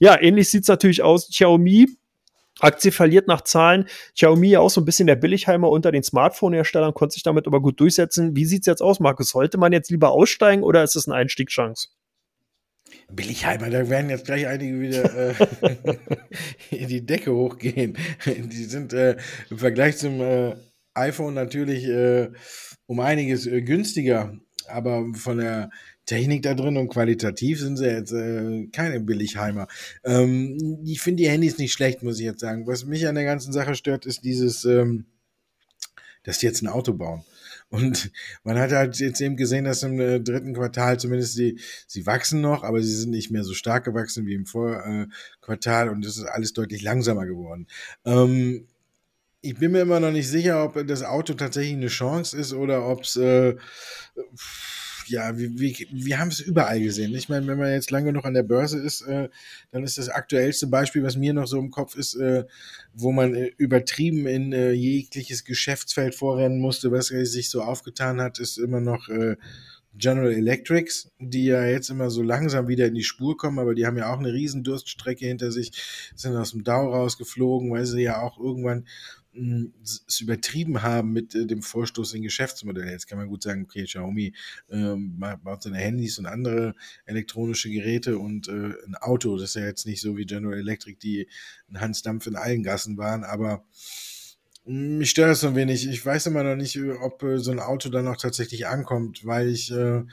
Ja, 0.00 0.20
ähnlich 0.20 0.50
sieht 0.50 0.62
es 0.62 0.68
natürlich 0.68 1.02
aus. 1.02 1.28
Xiaomi 1.28 1.88
Aktie 2.60 2.92
verliert 2.92 3.28
nach 3.28 3.42
Zahlen. 3.42 3.86
Xiaomi 4.14 4.56
auch 4.56 4.70
so 4.70 4.80
ein 4.80 4.84
bisschen 4.84 5.06
der 5.06 5.16
Billigheimer 5.16 5.68
unter 5.68 5.92
den 5.92 6.02
Smartphone-Herstellern, 6.02 6.94
konnte 6.94 7.14
sich 7.14 7.22
damit 7.22 7.46
aber 7.46 7.60
gut 7.60 7.80
durchsetzen. 7.80 8.34
Wie 8.36 8.44
sieht's 8.44 8.66
jetzt 8.66 8.82
aus, 8.82 9.00
Markus? 9.00 9.30
Sollte 9.30 9.58
man 9.58 9.72
jetzt 9.72 9.90
lieber 9.90 10.10
aussteigen 10.10 10.62
oder 10.62 10.82
ist 10.82 10.96
es 10.96 11.08
eine 11.08 11.16
Einstiegschance? 11.16 11.88
Billigheimer, 13.10 13.70
da 13.70 13.88
werden 13.88 14.10
jetzt 14.10 14.26
gleich 14.26 14.46
einige 14.46 14.80
wieder 14.80 15.14
äh, 15.14 15.34
in 16.70 16.88
die 16.88 17.04
Decke 17.04 17.34
hochgehen. 17.34 17.96
Die 18.26 18.64
sind 18.64 18.92
äh, 18.92 19.16
im 19.50 19.58
Vergleich 19.58 19.96
zum 19.98 20.20
äh, 20.20 20.56
iPhone 20.94 21.34
natürlich 21.34 21.84
äh, 21.86 22.30
um 22.86 23.00
einiges 23.00 23.46
äh, 23.46 23.62
günstiger, 23.62 24.34
aber 24.68 25.06
von 25.14 25.38
der 25.38 25.70
Technik 26.08 26.42
da 26.42 26.54
drin 26.54 26.78
und 26.78 26.88
qualitativ 26.88 27.60
sind 27.60 27.76
sie 27.76 27.86
jetzt 27.86 28.12
äh, 28.12 28.66
keine 28.72 28.98
Billigheimer. 28.98 29.68
Ähm, 30.04 30.80
ich 30.86 31.02
finde 31.02 31.22
die 31.22 31.28
Handys 31.28 31.58
nicht 31.58 31.74
schlecht, 31.74 32.02
muss 32.02 32.18
ich 32.18 32.24
jetzt 32.24 32.40
sagen. 32.40 32.66
Was 32.66 32.86
mich 32.86 33.06
an 33.06 33.14
der 33.14 33.24
ganzen 33.24 33.52
Sache 33.52 33.74
stört, 33.74 34.06
ist 34.06 34.24
dieses, 34.24 34.64
ähm, 34.64 35.04
dass 36.22 36.38
die 36.38 36.46
jetzt 36.46 36.62
ein 36.62 36.68
Auto 36.68 36.94
bauen. 36.94 37.24
Und 37.68 38.10
man 38.42 38.58
hat 38.58 38.72
halt 38.72 38.98
jetzt 38.98 39.20
eben 39.20 39.36
gesehen, 39.36 39.66
dass 39.66 39.82
im 39.82 40.00
äh, 40.00 40.18
dritten 40.18 40.54
Quartal 40.54 40.98
zumindest 40.98 41.36
die, 41.36 41.60
sie 41.86 42.06
wachsen 42.06 42.40
noch, 42.40 42.64
aber 42.64 42.82
sie 42.82 42.94
sind 42.94 43.10
nicht 43.10 43.30
mehr 43.30 43.44
so 43.44 43.52
stark 43.52 43.84
gewachsen 43.84 44.24
wie 44.24 44.32
im 44.32 44.46
Vorquartal 44.46 45.90
und 45.90 46.06
es 46.06 46.16
ist 46.16 46.24
alles 46.24 46.54
deutlich 46.54 46.80
langsamer 46.80 47.26
geworden. 47.26 47.66
Ähm, 48.06 48.66
ich 49.42 49.56
bin 49.56 49.72
mir 49.72 49.82
immer 49.82 50.00
noch 50.00 50.10
nicht 50.10 50.28
sicher, 50.28 50.64
ob 50.64 50.86
das 50.86 51.02
Auto 51.02 51.34
tatsächlich 51.34 51.74
eine 51.74 51.88
Chance 51.88 52.34
ist 52.34 52.54
oder 52.54 52.88
ob 52.88 53.02
es 53.02 53.16
äh, 53.16 53.56
ja, 55.08 55.36
wir, 55.36 55.58
wir, 55.58 55.74
wir 55.90 56.18
haben 56.18 56.28
es 56.28 56.40
überall 56.40 56.80
gesehen. 56.80 57.14
Ich 57.14 57.28
meine, 57.28 57.46
wenn 57.46 57.58
man 57.58 57.72
jetzt 57.72 57.90
lange 57.90 58.06
genug 58.06 58.24
an 58.24 58.34
der 58.34 58.42
Börse 58.42 58.78
ist, 58.78 59.02
äh, 59.02 59.28
dann 59.70 59.84
ist 59.84 59.98
das 59.98 60.08
aktuellste 60.08 60.66
Beispiel, 60.66 61.02
was 61.02 61.16
mir 61.16 61.32
noch 61.32 61.46
so 61.46 61.58
im 61.58 61.70
Kopf 61.70 61.96
ist, 61.96 62.14
äh, 62.16 62.44
wo 62.94 63.12
man 63.12 63.34
äh, 63.34 63.52
übertrieben 63.56 64.26
in 64.26 64.52
äh, 64.52 64.72
jegliches 64.72 65.44
Geschäftsfeld 65.44 66.14
vorrennen 66.14 66.60
musste, 66.60 66.92
was 66.92 67.08
sich 67.08 67.50
so 67.50 67.62
aufgetan 67.62 68.20
hat, 68.20 68.38
ist 68.38 68.58
immer 68.58 68.80
noch 68.80 69.08
äh, 69.08 69.36
General 69.98 70.32
Electrics, 70.32 71.10
die 71.18 71.46
ja 71.46 71.64
jetzt 71.64 71.90
immer 71.90 72.10
so 72.10 72.22
langsam 72.22 72.68
wieder 72.68 72.86
in 72.86 72.94
die 72.94 73.02
Spur 73.02 73.36
kommen, 73.36 73.58
aber 73.58 73.74
die 73.74 73.84
haben 73.84 73.96
ja 73.96 74.12
auch 74.12 74.18
eine 74.18 74.32
riesen 74.32 74.62
Durststrecke 74.62 75.26
hinter 75.26 75.50
sich, 75.50 75.72
sind 76.14 76.36
aus 76.36 76.52
dem 76.52 76.62
Dau 76.62 76.92
rausgeflogen, 76.92 77.70
weil 77.72 77.84
sie 77.84 78.02
ja 78.02 78.20
auch 78.22 78.38
irgendwann 78.38 78.86
es 79.82 80.20
übertrieben 80.20 80.82
haben 80.82 81.12
mit 81.12 81.34
äh, 81.34 81.46
dem 81.46 81.62
Vorstoß 81.62 82.14
in 82.14 82.22
Geschäftsmodelle. 82.22 82.90
Jetzt 82.90 83.06
kann 83.06 83.18
man 83.18 83.28
gut 83.28 83.42
sagen, 83.42 83.64
okay, 83.64 83.84
Xiaomi 83.84 84.34
ähm, 84.70 85.18
baut 85.42 85.62
seine 85.62 85.78
Handys 85.78 86.18
und 86.18 86.26
andere 86.26 86.74
elektronische 87.06 87.70
Geräte 87.70 88.18
und 88.18 88.48
äh, 88.48 88.72
ein 88.86 88.96
Auto, 88.96 89.36
das 89.36 89.50
ist 89.50 89.56
ja 89.56 89.66
jetzt 89.66 89.86
nicht 89.86 90.00
so 90.00 90.16
wie 90.16 90.26
General 90.26 90.58
Electric, 90.58 90.98
die 90.98 91.28
ein 91.70 91.80
Hansdampf 91.80 92.26
in 92.26 92.36
allen 92.36 92.62
Gassen 92.62 92.96
waren, 92.98 93.24
aber 93.24 93.64
mich 94.68 95.10
stört 95.10 95.30
das 95.30 95.40
so 95.40 95.48
ein 95.48 95.56
wenig. 95.56 95.88
Ich 95.88 96.04
weiß 96.04 96.26
immer 96.26 96.42
noch 96.42 96.54
nicht, 96.54 96.78
ob 97.00 97.22
äh, 97.22 97.38
so 97.38 97.50
ein 97.50 97.58
Auto 97.58 97.88
dann 97.88 98.06
auch 98.06 98.18
tatsächlich 98.18 98.66
ankommt, 98.66 99.24
weil 99.24 99.48
ich, 99.48 99.70
äh, 99.72 100.04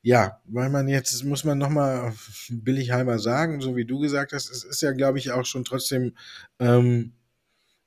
ja, 0.00 0.40
weil 0.46 0.70
man 0.70 0.88
jetzt, 0.88 1.22
muss 1.24 1.44
man 1.44 1.58
nochmal 1.58 2.14
Billigheimer 2.48 3.18
sagen, 3.18 3.60
so 3.60 3.76
wie 3.76 3.84
du 3.84 3.98
gesagt 3.98 4.32
hast, 4.32 4.50
es 4.50 4.64
ist 4.64 4.80
ja, 4.80 4.92
glaube 4.92 5.18
ich, 5.18 5.30
auch 5.32 5.44
schon 5.44 5.64
trotzdem 5.64 6.14
ähm, 6.58 7.12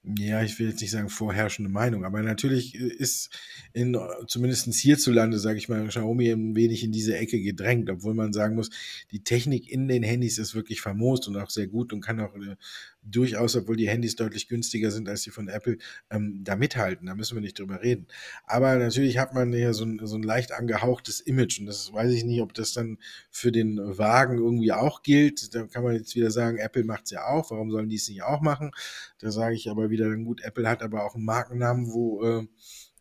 ja, 0.04 0.42
ich 0.42 0.58
will 0.58 0.70
jetzt 0.70 0.82
nicht 0.82 0.90
sagen 0.90 1.10
vorherrschende 1.10 1.70
Meinung, 1.70 2.06
aber 2.06 2.24
natürlich 2.24 2.74
äh, 2.76 2.88
ist 2.88 3.30
in, 3.74 3.96
zumindest 4.28 4.74
hierzulande, 4.74 5.38
sage 5.38 5.60
ich 5.60 5.70
mal, 5.70 5.88
Xiaomi 5.88 6.30
ein 6.32 6.56
wenig 6.56 6.84
in 6.84 6.92
diese 6.92 7.16
Ecke 7.18 7.40
gedrängt, 7.40 7.90
obwohl 7.90 8.16
man 8.16 8.34
sagen 8.34 8.56
muss, 8.56 8.72
die 9.12 9.24
Technik 9.24 9.70
in 9.70 9.88
den 9.88 10.02
Handys 10.02 10.40
ist 10.40 10.56
wirklich 10.56 10.82
famos 10.82 11.28
und 11.28 11.38
auch 11.38 11.52
sehr 11.52 11.68
gut 11.68 11.94
und 11.94 12.02
kann 12.02 12.20
auch 12.20 12.36
äh, 12.36 12.56
durchaus, 13.04 13.56
obwohl 13.56 13.76
die 13.76 13.90
Handys 13.90 14.16
deutlich 14.16 14.48
günstiger 14.48 14.92
sind 14.92 15.10
als 15.10 15.24
die 15.24 15.32
von 15.32 15.48
Apple, 15.48 15.78
ähm, 16.10 16.42
da 16.44 16.56
mithalten. 16.56 17.08
Da 17.08 17.16
müssen 17.16 17.36
wir 17.36 17.42
nicht 17.42 17.60
drüber 17.60 17.82
reden. 17.82 18.08
Aber 18.46 18.76
natürlich 18.76 19.18
hat 19.18 19.34
man 19.34 19.52
hier 19.54 19.74
so 19.74 19.86
ein, 19.86 20.00
so 20.04 20.16
ein 20.16 20.24
leicht 20.24 20.52
angehauchtes 20.52 21.22
Image 21.22 21.60
und 21.60 21.66
das 21.66 21.92
weiß 21.94 22.12
ich 22.12 22.24
nicht, 22.24 22.42
ob 22.42 22.54
das 22.54 22.74
dann 22.74 22.98
für 23.30 23.52
den 23.52 23.78
Wagen 23.78 24.38
irgendwie 24.38 24.72
auch 24.72 25.04
gilt. 25.04 25.54
Da 25.56 25.66
kann 25.68 25.84
man 25.84 25.96
jetzt 25.96 26.16
wieder 26.16 26.32
sagen, 26.32 26.58
Apple 26.58 26.84
macht 26.84 27.06
es 27.06 27.12
ja 27.12 27.26
auch, 27.26 27.52
warum 27.52 27.72
sollen 27.72 27.90
die 27.90 27.96
es 27.96 28.08
nicht 28.08 28.24
auch 28.24 28.42
machen? 28.42 28.72
Da 29.20 29.32
sage 29.32 29.56
ich 29.56 29.70
aber 29.70 29.90
wieder, 29.90 30.16
gut, 30.18 30.42
Apple 30.42 30.68
hat 30.68 30.84
aber 30.84 31.06
auch 31.06 31.16
einen 31.16 31.26
Markennamen, 31.26 31.92
wo 31.92 32.24
äh, 32.24 32.48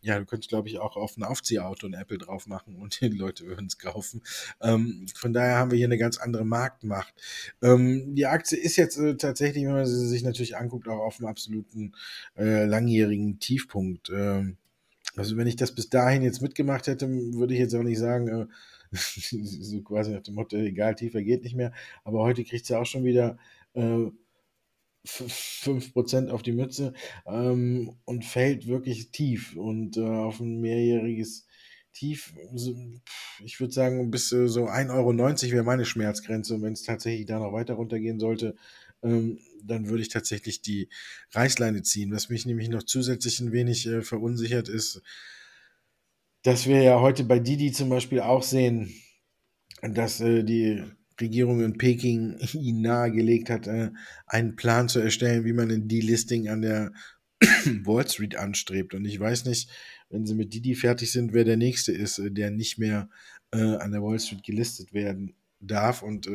ja, 0.01 0.17
du 0.17 0.25
könntest, 0.25 0.49
glaube 0.49 0.67
ich, 0.67 0.79
auch 0.79 0.95
auf 0.97 1.15
ein 1.17 1.23
Aufziehauto 1.23 1.87
ein 1.87 1.93
Apple 1.93 2.17
drauf 2.17 2.47
machen 2.47 2.75
und 2.75 2.99
die 3.01 3.09
Leute 3.09 3.45
würden 3.45 3.67
es 3.67 3.77
kaufen. 3.77 4.21
Ähm, 4.61 5.05
von 5.15 5.33
daher 5.33 5.57
haben 5.57 5.71
wir 5.71 5.77
hier 5.77 5.87
eine 5.87 5.97
ganz 5.97 6.17
andere 6.17 6.45
Marktmacht. 6.45 7.13
Ähm, 7.61 8.15
die 8.15 8.25
Aktie 8.25 8.57
ist 8.57 8.75
jetzt 8.75 8.97
äh, 8.97 9.15
tatsächlich, 9.15 9.65
wenn 9.65 9.73
man 9.73 9.85
sie 9.85 10.07
sich 10.07 10.23
natürlich 10.23 10.57
anguckt, 10.57 10.87
auch 10.87 10.99
auf 10.99 11.19
einem 11.19 11.27
absoluten 11.27 11.93
äh, 12.37 12.65
langjährigen 12.65 13.39
Tiefpunkt. 13.39 14.09
Ähm, 14.09 14.57
also 15.15 15.37
wenn 15.37 15.47
ich 15.47 15.55
das 15.55 15.73
bis 15.73 15.89
dahin 15.89 16.23
jetzt 16.23 16.41
mitgemacht 16.41 16.87
hätte, 16.87 17.07
würde 17.09 17.53
ich 17.53 17.59
jetzt 17.59 17.75
auch 17.75 17.83
nicht 17.83 17.99
sagen, 17.99 18.27
äh, 18.27 18.47
so 18.91 19.81
quasi 19.81 20.11
nach 20.11 20.21
dem 20.21 20.35
Motto, 20.35 20.57
egal, 20.57 20.95
tiefer 20.95 21.21
geht 21.21 21.43
nicht 21.43 21.55
mehr. 21.55 21.73
Aber 22.03 22.21
heute 22.21 22.43
kriegt 22.43 22.65
sie 22.65 22.75
auch 22.77 22.85
schon 22.85 23.03
wieder 23.03 23.37
äh, 23.73 24.07
5% 25.05 26.29
auf 26.29 26.43
die 26.43 26.51
Mütze 26.51 26.93
ähm, 27.25 27.95
und 28.05 28.25
fällt 28.25 28.67
wirklich 28.67 29.11
tief 29.11 29.55
und 29.55 29.97
äh, 29.97 30.01
auf 30.01 30.39
ein 30.39 30.61
mehrjähriges 30.61 31.47
Tief, 31.93 32.33
ich 33.43 33.59
würde 33.59 33.73
sagen, 33.73 34.11
bis 34.11 34.31
äh, 34.31 34.47
so 34.47 34.67
1,90 34.67 34.91
Euro 34.93 35.17
wäre 35.51 35.63
meine 35.63 35.83
Schmerzgrenze 35.83 36.55
und 36.55 36.61
wenn 36.61 36.71
es 36.71 36.83
tatsächlich 36.83 37.25
da 37.25 37.39
noch 37.39 37.51
weiter 37.51 37.73
runtergehen 37.73 38.17
sollte, 38.17 38.55
ähm, 39.03 39.39
dann 39.63 39.89
würde 39.89 40.01
ich 40.01 40.07
tatsächlich 40.07 40.61
die 40.61 40.87
Reißleine 41.31 41.81
ziehen. 41.81 42.11
Was 42.11 42.29
mich 42.29 42.45
nämlich 42.45 42.69
noch 42.69 42.83
zusätzlich 42.83 43.41
ein 43.41 43.51
wenig 43.51 43.87
äh, 43.87 44.03
verunsichert 44.03 44.69
ist, 44.69 45.01
dass 46.43 46.65
wir 46.65 46.81
ja 46.81 47.01
heute 47.01 47.25
bei 47.25 47.39
Didi 47.39 47.73
zum 47.73 47.89
Beispiel 47.89 48.21
auch 48.21 48.43
sehen, 48.43 48.93
dass 49.81 50.21
äh, 50.21 50.43
die 50.43 50.83
Regierung 51.19 51.63
in 51.63 51.77
Peking 51.77 52.37
ihnen 52.53 52.81
nahegelegt 52.81 53.49
hat, 53.49 53.67
äh, 53.67 53.91
einen 54.25 54.55
Plan 54.55 54.89
zu 54.89 54.99
erstellen, 54.99 55.45
wie 55.45 55.53
man 55.53 55.71
ein 55.71 55.87
Delisting 55.87 56.47
an 56.47 56.61
der 56.61 56.93
Wall 57.83 58.07
Street 58.07 58.35
anstrebt. 58.35 58.93
Und 58.93 59.05
ich 59.05 59.19
weiß 59.19 59.45
nicht, 59.45 59.69
wenn 60.09 60.25
sie 60.25 60.35
mit 60.35 60.53
Didi 60.53 60.75
fertig 60.75 61.11
sind, 61.11 61.33
wer 61.33 61.43
der 61.43 61.57
nächste 61.57 61.91
ist, 61.91 62.19
äh, 62.19 62.31
der 62.31 62.51
nicht 62.51 62.77
mehr 62.77 63.09
äh, 63.51 63.75
an 63.75 63.91
der 63.91 64.01
Wall 64.01 64.19
Street 64.19 64.43
gelistet 64.43 64.93
werden 64.93 65.35
darf. 65.59 66.01
Und 66.01 66.27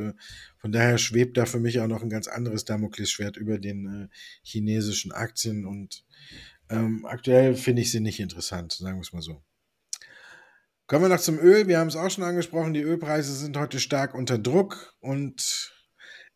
von 0.59 0.71
daher 0.71 0.99
schwebt 0.99 1.37
da 1.37 1.47
für 1.47 1.59
mich 1.59 1.81
auch 1.81 1.89
noch 1.89 2.01
ein 2.01 2.09
ganz 2.11 2.29
anderes 2.29 2.65
Damoklesschwert 2.65 3.37
über 3.37 3.59
den 3.59 4.09
chinesischen 4.45 5.11
Aktien. 5.11 5.67
Und 5.67 6.05
Ähm, 6.69 7.05
aktuell 7.07 7.57
finde 7.57 7.83
ich 7.83 7.91
sie 7.91 7.99
nicht 7.99 8.21
interessant, 8.21 8.73
sagen 8.73 8.99
wir 8.99 9.03
es 9.03 9.13
mal 9.13 9.23
so. 9.23 9.43
Kommen 10.87 11.07
wir 11.07 11.09
noch 11.09 11.21
zum 11.21 11.41
Öl. 11.41 11.67
Wir 11.67 11.81
haben 11.81 11.89
es 11.89 11.97
auch 11.97 12.11
schon 12.11 12.23
angesprochen. 12.23 12.73
Die 12.73 12.83
Ölpreise 12.83 13.35
sind 13.35 13.57
heute 13.57 13.81
stark 13.81 14.15
unter 14.15 14.39
Druck. 14.39 14.95
Und 15.01 15.73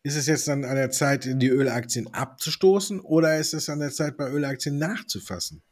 ist 0.03 0.17
es 0.17 0.27
jetzt 0.27 0.49
dann 0.49 0.65
an 0.65 0.75
der 0.75 0.91
Zeit, 0.91 1.23
die 1.25 1.47
Ölaktien 1.47 2.13
abzustoßen 2.13 2.99
oder 2.99 3.37
ist 3.37 3.53
es 3.53 3.69
an 3.69 3.79
der 3.79 3.91
Zeit, 3.91 4.17
bei 4.17 4.29
Ölaktien 4.29 4.77
nachzufassen? 4.77 5.63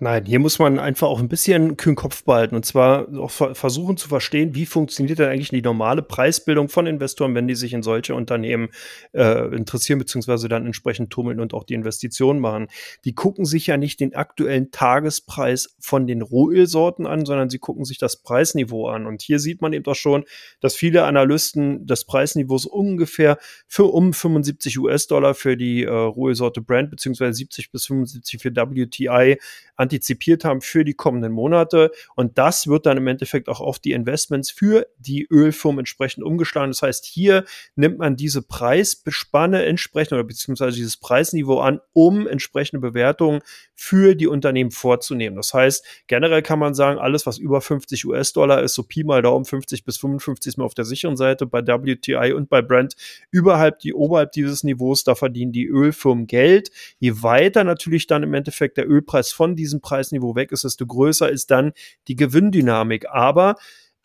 Nein, 0.00 0.24
hier 0.24 0.40
muss 0.40 0.58
man 0.58 0.80
einfach 0.80 1.06
auch 1.06 1.20
ein 1.20 1.28
bisschen 1.28 1.76
kühlen 1.76 1.94
Kopf 1.94 2.24
behalten 2.24 2.56
und 2.56 2.66
zwar 2.66 3.06
auch 3.16 3.30
versuchen 3.30 3.96
zu 3.96 4.08
verstehen, 4.08 4.56
wie 4.56 4.66
funktioniert 4.66 5.20
denn 5.20 5.28
eigentlich 5.28 5.50
die 5.50 5.62
normale 5.62 6.02
Preisbildung 6.02 6.68
von 6.68 6.88
Investoren, 6.88 7.36
wenn 7.36 7.46
die 7.46 7.54
sich 7.54 7.72
in 7.72 7.84
solche 7.84 8.16
Unternehmen 8.16 8.70
äh, 9.12 9.54
interessieren, 9.54 10.00
beziehungsweise 10.00 10.48
dann 10.48 10.66
entsprechend 10.66 11.10
tummeln 11.10 11.38
und 11.38 11.54
auch 11.54 11.62
die 11.62 11.74
Investitionen 11.74 12.40
machen. 12.40 12.66
Die 13.04 13.14
gucken 13.14 13.44
sich 13.44 13.68
ja 13.68 13.76
nicht 13.76 14.00
den 14.00 14.16
aktuellen 14.16 14.72
Tagespreis 14.72 15.76
von 15.78 16.08
den 16.08 16.22
Rohölsorten 16.22 17.06
an, 17.06 17.24
sondern 17.24 17.48
sie 17.48 17.60
gucken 17.60 17.84
sich 17.84 17.98
das 17.98 18.16
Preisniveau 18.16 18.88
an. 18.88 19.06
Und 19.06 19.22
hier 19.22 19.38
sieht 19.38 19.62
man 19.62 19.72
eben 19.72 19.84
doch 19.84 19.94
schon, 19.94 20.24
dass 20.60 20.74
viele 20.74 21.04
Analysten 21.04 21.86
das 21.86 22.04
Preisniveau 22.04 22.58
so 22.58 22.70
ungefähr 22.70 23.38
für 23.68 23.84
um 23.84 24.12
75 24.12 24.76
US-Dollar 24.76 25.34
für 25.34 25.56
die 25.56 25.84
äh, 25.84 25.90
Rohölsorte 25.90 26.60
Brand, 26.60 26.90
beziehungsweise 26.90 27.34
70 27.34 27.70
bis 27.70 27.86
75 27.86 28.42
für 28.42 28.50
WTI 28.50 29.38
antizipiert 29.84 30.44
haben 30.44 30.60
für 30.60 30.84
die 30.84 30.94
kommenden 30.94 31.32
Monate. 31.32 31.90
Und 32.16 32.38
das 32.38 32.66
wird 32.66 32.86
dann 32.86 32.96
im 32.96 33.06
Endeffekt 33.06 33.48
auch 33.48 33.60
auf 33.60 33.78
die 33.78 33.92
Investments 33.92 34.50
für 34.50 34.86
die 34.98 35.26
Ölfirmen 35.30 35.80
entsprechend 35.80 36.24
umgeschlagen. 36.24 36.70
Das 36.70 36.82
heißt, 36.82 37.06
hier 37.06 37.44
nimmt 37.76 37.98
man 37.98 38.16
diese 38.16 38.42
Preisspanne 38.42 39.64
entsprechend 39.64 40.14
oder 40.14 40.24
beziehungsweise 40.24 40.76
dieses 40.76 40.96
Preisniveau 40.96 41.60
an, 41.60 41.80
um 41.92 42.26
entsprechende 42.26 42.80
Bewertungen 42.80 43.40
für 43.74 44.14
die 44.14 44.26
Unternehmen 44.26 44.70
vorzunehmen. 44.70 45.36
Das 45.36 45.52
heißt, 45.52 45.84
generell 46.06 46.42
kann 46.42 46.58
man 46.58 46.74
sagen, 46.74 46.98
alles, 46.98 47.26
was 47.26 47.38
über 47.38 47.60
50 47.60 48.06
US-Dollar 48.06 48.62
ist, 48.62 48.74
so 48.74 48.82
Pi 48.82 49.04
mal 49.04 49.22
Daumen 49.22 49.44
50 49.44 49.84
bis 49.84 49.96
55 49.98 50.50
ist 50.50 50.56
man 50.58 50.66
auf 50.66 50.74
der 50.74 50.84
sicheren 50.84 51.16
Seite 51.16 51.46
bei 51.46 51.60
WTI 51.66 52.32
und 52.32 52.48
bei 52.48 52.62
Brent 52.62 52.94
überhalb 53.30 53.80
die 53.80 53.94
oberhalb 53.94 54.32
dieses 54.32 54.64
Niveaus, 54.64 55.04
da 55.04 55.14
verdienen 55.14 55.52
die 55.52 55.66
Ölfirmen 55.66 56.26
Geld. 56.26 56.70
Je 56.98 57.22
weiter 57.22 57.64
natürlich 57.64 58.06
dann 58.06 58.22
im 58.22 58.34
Endeffekt 58.34 58.76
der 58.76 58.88
Ölpreis 58.88 59.32
von 59.32 59.56
diesem 59.56 59.80
Preisniveau 59.80 60.34
weg 60.36 60.52
ist, 60.52 60.64
desto 60.64 60.86
größer 60.86 61.28
ist 61.28 61.50
dann 61.50 61.72
die 62.08 62.16
Gewinndynamik. 62.16 63.08
Aber 63.10 63.56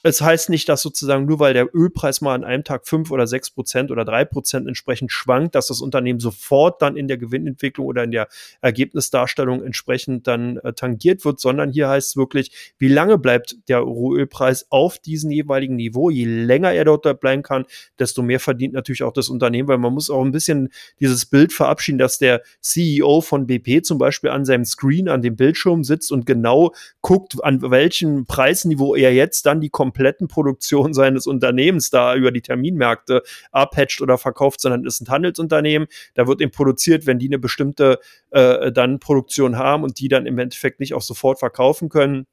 es 0.01 0.21
heißt 0.21 0.49
nicht, 0.49 0.69
dass 0.69 0.81
sozusagen 0.81 1.25
nur 1.25 1.39
weil 1.39 1.53
der 1.53 1.75
Ölpreis 1.75 2.21
mal 2.21 2.33
an 2.33 2.45
einem 2.45 2.63
Tag 2.63 2.88
fünf 2.88 3.12
oder 3.12 3.27
sechs 3.27 3.49
Prozent 3.49 3.91
oder 3.91 4.05
drei 4.05 4.23
Prozent 4.23 4.65
entsprechend 4.65 5.12
schwankt, 5.12 5.55
dass 5.55 5.67
das 5.67 5.81
Unternehmen 5.81 6.21
sofort 6.21 6.81
dann 6.81 6.95
in 6.95 7.09
der 7.09 7.17
Gewinnentwicklung 7.17 7.85
oder 7.85 8.05
in 8.05 8.12
der 8.12 8.29
Ergebnisdarstellung 8.62 9.62
entsprechend 9.62 10.25
dann 10.25 10.57
äh, 10.57 10.71
tangiert 10.71 11.25
wird, 11.25 11.41
sondern 11.41 11.71
hier 11.71 11.89
heißt 11.89 12.12
es 12.12 12.17
wirklich, 12.17 12.73
wie 12.77 12.88
lange 12.88 13.17
bleibt 13.17 13.57
der 13.67 13.79
Rohölpreis 13.79 14.67
auf 14.69 14.99
diesem 14.99 15.31
jeweiligen 15.31 15.75
Niveau? 15.75 16.09
Je 16.09 16.25
länger 16.25 16.71
er 16.71 16.85
dort 16.85 17.19
bleiben 17.19 17.43
kann, 17.43 17.65
desto 17.97 18.21
mehr 18.21 18.39
verdient 18.39 18.73
natürlich 18.73 19.03
auch 19.03 19.13
das 19.13 19.27
Unternehmen, 19.27 19.67
weil 19.67 19.79
man 19.79 19.93
muss 19.93 20.09
auch 20.09 20.23
ein 20.23 20.31
bisschen 20.31 20.69
dieses 21.01 21.25
Bild 21.25 21.51
verabschieden, 21.51 21.97
dass 21.97 22.17
der 22.17 22.41
CEO 22.62 23.19
von 23.19 23.47
BP 23.47 23.83
zum 23.83 23.97
Beispiel 23.97 24.29
an 24.29 24.45
seinem 24.45 24.63
Screen, 24.63 25.09
an 25.09 25.21
dem 25.21 25.35
Bildschirm 25.35 25.83
sitzt 25.83 26.12
und 26.13 26.25
genau 26.25 26.71
guckt, 27.01 27.43
an 27.43 27.62
welchem 27.62 28.25
Preisniveau 28.25 28.95
er 28.95 29.13
jetzt 29.13 29.45
dann 29.45 29.59
die 29.59 29.69
kompletten 29.89 30.28
Produktion 30.28 30.93
seines 30.99 31.25
Unternehmens 31.25 31.89
da 31.89 32.15
über 32.15 32.32
die 32.32 32.41
Terminmärkte 32.41 33.23
abhatcht 33.52 34.02
oder 34.02 34.17
verkauft, 34.17 34.62
sondern 34.62 34.86
ist 34.86 35.02
ein 35.02 35.10
Handelsunternehmen. 35.10 35.88
Da 36.13 36.28
wird 36.28 36.41
eben 36.41 36.52
produziert, 36.52 37.08
wenn 37.08 37.17
die 37.17 37.28
eine 37.28 37.39
bestimmte 37.39 37.99
äh, 38.30 38.71
dann 38.71 38.99
Produktion 38.99 39.58
haben 39.58 39.84
und 39.84 39.99
die 39.99 40.08
dann 40.08 40.28
im 40.28 40.38
Endeffekt 40.38 40.80
nicht 40.80 40.93
auch 40.93 41.02
sofort 41.02 41.39
verkaufen 41.39 41.89
können 41.89 42.28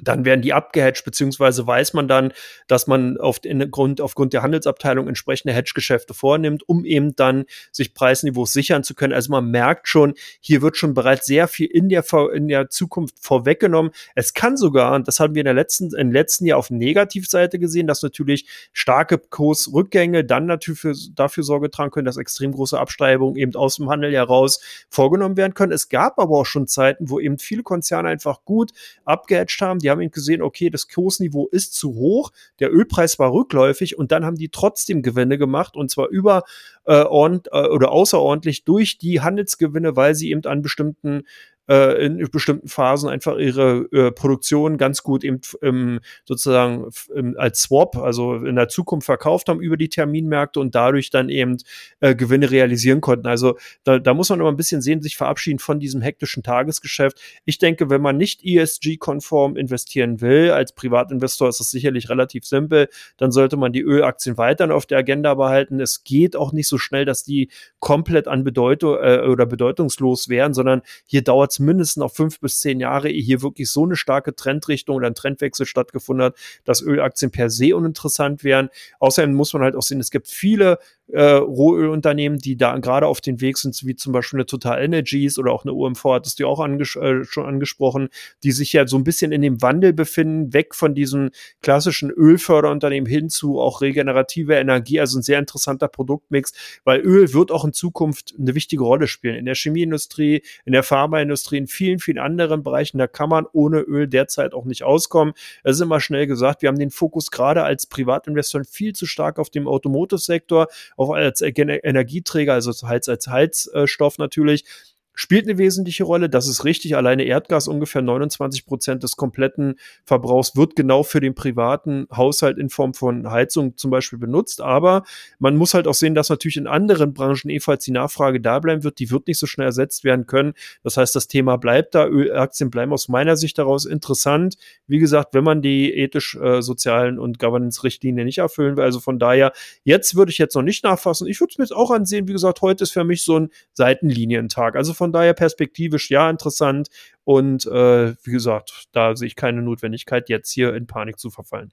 dann 0.00 0.24
werden 0.24 0.40
die 0.40 0.52
abgehatcht, 0.52 1.04
beziehungsweise 1.04 1.66
weiß 1.66 1.92
man 1.92 2.08
dann, 2.08 2.32
dass 2.66 2.86
man 2.86 3.18
auf 3.18 3.40
den 3.40 3.70
Grund, 3.70 4.00
aufgrund 4.00 4.32
der 4.32 4.42
Handelsabteilung 4.42 5.06
entsprechende 5.06 5.52
Hedge-Geschäfte 5.52 6.14
vornimmt, 6.14 6.66
um 6.66 6.84
eben 6.84 7.14
dann 7.14 7.44
sich 7.72 7.92
Preisniveaus 7.92 8.52
sichern 8.52 8.84
zu 8.84 8.94
können. 8.94 9.12
Also 9.12 9.30
man 9.30 9.50
merkt 9.50 9.88
schon, 9.88 10.14
hier 10.40 10.62
wird 10.62 10.76
schon 10.76 10.94
bereits 10.94 11.26
sehr 11.26 11.46
viel 11.46 11.66
in 11.66 11.88
der, 11.88 12.04
in 12.34 12.48
der 12.48 12.70
Zukunft 12.70 13.16
vorweggenommen. 13.20 13.92
Es 14.14 14.32
kann 14.32 14.56
sogar, 14.56 14.94
und 14.94 15.08
das 15.08 15.20
haben 15.20 15.34
wir 15.34 15.40
in 15.40 15.46
der 15.46 15.54
letzten, 15.54 15.94
im 15.94 16.10
letzten 16.10 16.46
Jahr 16.46 16.58
auf 16.58 16.70
Negativseite 16.70 17.58
gesehen, 17.58 17.86
dass 17.86 18.02
natürlich 18.02 18.46
starke 18.72 19.18
Kursrückgänge 19.18 20.24
dann 20.24 20.46
natürlich 20.46 20.80
für, 20.80 20.94
dafür 21.14 21.44
Sorge 21.44 21.70
tragen 21.70 21.90
können, 21.90 22.06
dass 22.06 22.16
extrem 22.16 22.52
große 22.52 22.78
Abschreibungen 22.78 23.36
eben 23.36 23.54
aus 23.54 23.76
dem 23.76 23.90
Handel 23.90 24.12
heraus 24.12 24.60
vorgenommen 24.88 25.36
werden 25.36 25.54
können. 25.54 25.72
Es 25.72 25.90
gab 25.90 26.18
aber 26.18 26.38
auch 26.38 26.46
schon 26.46 26.66
Zeiten, 26.66 27.10
wo 27.10 27.20
eben 27.20 27.38
viele 27.38 27.62
Konzerne 27.62 28.08
einfach 28.08 28.44
gut 28.44 28.72
abgehatcht 29.04 29.60
haben, 29.60 29.81
die 29.82 29.90
haben 29.90 30.00
eben 30.00 30.10
gesehen, 30.10 30.42
okay, 30.42 30.70
das 30.70 30.88
Kursniveau 30.88 31.48
ist 31.48 31.74
zu 31.74 31.94
hoch, 31.94 32.32
der 32.60 32.72
Ölpreis 32.72 33.18
war 33.18 33.32
rückläufig 33.32 33.98
und 33.98 34.12
dann 34.12 34.24
haben 34.24 34.36
die 34.36 34.48
trotzdem 34.48 35.02
Gewinne 35.02 35.38
gemacht 35.38 35.76
und 35.76 35.90
zwar 35.90 36.08
über 36.08 36.44
äh, 36.84 37.02
äh, 37.02 37.06
oder 37.06 37.92
außerordentlich 37.92 38.64
durch 38.64 38.98
die 38.98 39.20
Handelsgewinne, 39.20 39.96
weil 39.96 40.14
sie 40.14 40.30
eben 40.30 40.44
an 40.44 40.62
bestimmten 40.62 41.24
äh, 41.68 42.04
in 42.04 42.28
bestimmten 42.30 42.68
Phasen 42.68 43.08
einfach 43.08 43.36
ihre 43.36 43.86
äh, 43.92 44.10
Produktion 44.10 44.78
ganz 44.78 45.02
gut 45.02 45.24
eben 45.24 45.40
ähm, 45.62 46.00
sozusagen 46.24 46.90
ähm, 47.14 47.34
als 47.38 47.62
Swap, 47.62 47.96
also 47.96 48.34
in 48.34 48.56
der 48.56 48.68
Zukunft 48.68 49.06
verkauft 49.06 49.48
haben 49.48 49.60
über 49.60 49.76
die 49.76 49.88
Terminmärkte 49.88 50.60
und 50.60 50.74
dadurch 50.74 51.10
dann 51.10 51.28
eben 51.28 51.56
äh, 52.00 52.14
Gewinne 52.14 52.50
realisieren 52.50 53.00
konnten. 53.00 53.26
Also 53.26 53.56
da, 53.84 53.98
da 53.98 54.14
muss 54.14 54.28
man 54.30 54.40
immer 54.40 54.50
ein 54.50 54.56
bisschen 54.56 54.82
sehen, 54.82 55.02
sich 55.02 55.16
verabschieden 55.16 55.58
von 55.58 55.78
diesem 55.78 56.02
hektischen 56.02 56.42
Tagesgeschäft. 56.42 57.20
Ich 57.44 57.58
denke, 57.58 57.90
wenn 57.90 58.02
man 58.02 58.16
nicht 58.16 58.44
ESG-konform 58.44 59.56
investieren 59.56 60.20
will, 60.20 60.50
als 60.50 60.72
Privatinvestor 60.72 61.48
ist 61.48 61.60
es 61.60 61.70
sicherlich 61.70 62.08
relativ 62.08 62.44
simpel, 62.44 62.88
dann 63.16 63.30
sollte 63.30 63.56
man 63.56 63.72
die 63.72 63.82
Ölaktien 63.82 64.36
weiterhin 64.36 64.72
auf 64.72 64.86
der 64.86 64.98
Agenda 64.98 65.34
behalten. 65.34 65.80
Es 65.80 66.04
geht 66.04 66.34
auch 66.34 66.52
nicht 66.52 66.68
so 66.68 66.78
schnell, 66.78 67.04
dass 67.04 67.22
die 67.22 67.50
komplett 67.78 68.26
an 68.26 68.44
Bedeutung 68.44 68.96
äh, 69.00 69.20
oder 69.20 69.46
bedeutungslos 69.46 70.28
wären, 70.28 70.54
sondern 70.54 70.82
hier 71.06 71.22
dauert 71.22 71.51
es 71.52 71.58
mindestens 71.58 71.96
noch 71.96 72.12
fünf 72.12 72.40
bis 72.40 72.60
zehn 72.60 72.80
Jahre, 72.80 73.10
ehe 73.10 73.22
hier 73.22 73.42
wirklich 73.42 73.70
so 73.70 73.84
eine 73.84 73.96
starke 73.96 74.34
Trendrichtung 74.34 74.96
oder 74.96 75.06
ein 75.06 75.14
Trendwechsel 75.14 75.66
stattgefunden 75.66 76.26
hat, 76.26 76.36
dass 76.64 76.82
Ölaktien 76.82 77.30
per 77.30 77.50
se 77.50 77.76
uninteressant 77.76 78.44
wären. 78.44 78.70
Außerdem 78.98 79.34
muss 79.34 79.52
man 79.52 79.62
halt 79.62 79.76
auch 79.76 79.82
sehen, 79.82 80.00
es 80.00 80.10
gibt 80.10 80.28
viele 80.28 80.78
äh, 81.12 81.34
Rohölunternehmen, 81.34 82.38
die 82.38 82.56
da 82.56 82.78
gerade 82.78 83.06
auf 83.06 83.20
den 83.20 83.40
Weg 83.40 83.58
sind, 83.58 83.78
wie 83.84 83.94
zum 83.94 84.12
Beispiel 84.12 84.38
eine 84.38 84.46
Total 84.46 84.82
Energies 84.82 85.38
oder 85.38 85.52
auch 85.52 85.64
eine 85.64 85.74
OMV, 85.74 86.04
hattest 86.04 86.40
du 86.40 86.46
auch 86.46 86.58
anges 86.58 86.96
äh, 86.96 87.24
schon 87.24 87.44
angesprochen, 87.44 88.08
die 88.42 88.52
sich 88.52 88.72
ja 88.72 88.86
so 88.86 88.96
ein 88.96 89.04
bisschen 89.04 89.30
in 89.30 89.42
dem 89.42 89.60
Wandel 89.60 89.92
befinden, 89.92 90.52
weg 90.54 90.74
von 90.74 90.94
diesen 90.94 91.30
klassischen 91.60 92.10
Ölförderunternehmen 92.10 93.08
hin 93.08 93.28
zu 93.28 93.60
auch 93.60 93.82
regenerative 93.82 94.54
Energie, 94.54 95.00
also 95.00 95.18
ein 95.18 95.22
sehr 95.22 95.38
interessanter 95.38 95.88
Produktmix, 95.88 96.52
weil 96.84 97.00
Öl 97.00 97.32
wird 97.34 97.50
auch 97.50 97.64
in 97.64 97.74
Zukunft 97.74 98.34
eine 98.38 98.54
wichtige 98.54 98.84
Rolle 98.84 99.06
spielen. 99.06 99.36
In 99.36 99.44
der 99.44 99.54
Chemieindustrie, 99.54 100.42
in 100.64 100.72
der 100.72 100.82
Pharmaindustrie, 100.82 101.58
in 101.58 101.66
vielen, 101.66 101.98
vielen 101.98 102.18
anderen 102.18 102.62
Bereichen, 102.62 102.96
da 102.96 103.06
kann 103.06 103.28
man 103.28 103.46
ohne 103.52 103.80
Öl 103.80 104.08
derzeit 104.08 104.54
auch 104.54 104.64
nicht 104.64 104.82
auskommen. 104.82 105.34
Es 105.62 105.76
ist 105.76 105.82
immer 105.82 106.00
schnell 106.00 106.26
gesagt, 106.26 106.62
wir 106.62 106.68
haben 106.68 106.78
den 106.78 106.90
Fokus 106.90 107.30
gerade 107.30 107.64
als 107.64 107.86
Privatinvestoren 107.86 108.64
viel 108.64 108.94
zu 108.94 109.04
stark 109.04 109.38
auf 109.38 109.50
dem 109.50 109.68
Automotive-Sektor, 109.68 110.68
auch 111.02 111.14
als 111.14 111.40
Energieträger, 111.42 112.54
also 112.54 112.70
als, 112.70 113.08
als 113.08 113.26
Heizstoff 113.26 114.18
natürlich 114.18 114.64
spielt 115.14 115.46
eine 115.46 115.58
wesentliche 115.58 116.04
Rolle. 116.04 116.28
Das 116.28 116.48
ist 116.48 116.64
richtig. 116.64 116.96
Alleine 116.96 117.24
Erdgas, 117.24 117.68
ungefähr 117.68 118.02
29 118.02 118.66
Prozent 118.66 119.02
des 119.02 119.16
kompletten 119.16 119.76
Verbrauchs, 120.04 120.56
wird 120.56 120.76
genau 120.76 121.02
für 121.02 121.20
den 121.20 121.34
privaten 121.34 122.06
Haushalt 122.14 122.58
in 122.58 122.70
Form 122.70 122.94
von 122.94 123.30
Heizung 123.30 123.76
zum 123.76 123.90
Beispiel 123.90 124.18
benutzt. 124.18 124.60
Aber 124.60 125.04
man 125.38 125.56
muss 125.56 125.74
halt 125.74 125.86
auch 125.86 125.94
sehen, 125.94 126.14
dass 126.14 126.28
natürlich 126.28 126.56
in 126.56 126.66
anderen 126.66 127.12
Branchen 127.12 127.50
ebenfalls 127.50 127.84
die 127.84 127.90
Nachfrage 127.90 128.40
da 128.40 128.58
bleiben 128.58 128.84
wird. 128.84 128.98
Die 128.98 129.10
wird 129.10 129.26
nicht 129.26 129.38
so 129.38 129.46
schnell 129.46 129.66
ersetzt 129.66 130.04
werden 130.04 130.26
können. 130.26 130.54
Das 130.82 130.96
heißt, 130.96 131.14
das 131.14 131.28
Thema 131.28 131.56
bleibt 131.56 131.94
da. 131.94 132.06
Ölaktien 132.06 132.70
bleiben 132.70 132.92
aus 132.92 133.08
meiner 133.08 133.36
Sicht 133.36 133.58
daraus 133.58 133.84
interessant. 133.84 134.56
Wie 134.86 134.98
gesagt, 134.98 135.34
wenn 135.34 135.44
man 135.44 135.62
die 135.62 135.92
ethisch-sozialen 135.92 137.16
äh, 137.16 137.20
und 137.20 137.38
Governance-Richtlinien 137.38 138.24
nicht 138.24 138.38
erfüllen 138.38 138.76
will. 138.76 138.84
Also 138.84 139.00
von 139.00 139.18
daher, 139.18 139.52
jetzt 139.84 140.16
würde 140.16 140.30
ich 140.30 140.38
jetzt 140.38 140.54
noch 140.54 140.62
nicht 140.62 140.84
nachfassen. 140.84 141.26
Ich 141.26 141.40
würde 141.40 141.52
es 141.52 141.58
mir 141.58 141.64
jetzt 141.64 141.76
auch 141.76 141.90
ansehen. 141.90 142.28
Wie 142.28 142.32
gesagt, 142.32 142.62
heute 142.62 142.84
ist 142.84 142.92
für 142.92 143.04
mich 143.04 143.22
so 143.22 143.38
ein 143.38 143.50
Seitenlinientag. 143.74 144.76
Also 144.76 144.94
von 145.02 145.12
daher 145.12 145.34
perspektivisch 145.34 146.10
ja 146.10 146.30
interessant. 146.30 146.86
Und 147.24 147.66
äh, 147.66 148.14
wie 148.22 148.30
gesagt, 148.30 148.84
da 148.92 149.16
sehe 149.16 149.26
ich 149.26 149.34
keine 149.34 149.60
Notwendigkeit, 149.60 150.28
jetzt 150.28 150.52
hier 150.52 150.76
in 150.76 150.86
Panik 150.86 151.18
zu 151.18 151.28
verfallen. 151.28 151.72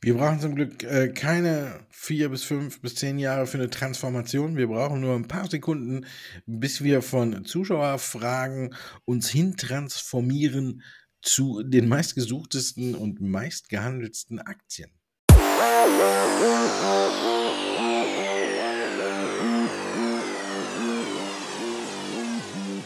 Wir 0.00 0.14
brauchen 0.14 0.38
zum 0.38 0.54
Glück 0.54 0.84
äh, 0.84 1.08
keine 1.08 1.80
vier 1.90 2.28
bis 2.28 2.44
fünf 2.44 2.80
bis 2.80 2.94
zehn 2.94 3.18
Jahre 3.18 3.48
für 3.48 3.58
eine 3.58 3.70
Transformation. 3.70 4.56
Wir 4.56 4.68
brauchen 4.68 5.00
nur 5.00 5.16
ein 5.16 5.26
paar 5.26 5.50
Sekunden, 5.50 6.06
bis 6.46 6.84
wir 6.84 7.02
von 7.02 7.44
Zuschauerfragen 7.44 8.76
uns 9.04 9.28
hintransformieren 9.28 10.84
zu 11.22 11.64
den 11.64 11.88
meistgesuchtesten 11.88 12.94
und 12.94 13.20
meistgehandelsten 13.20 14.38
Aktien. 14.38 14.92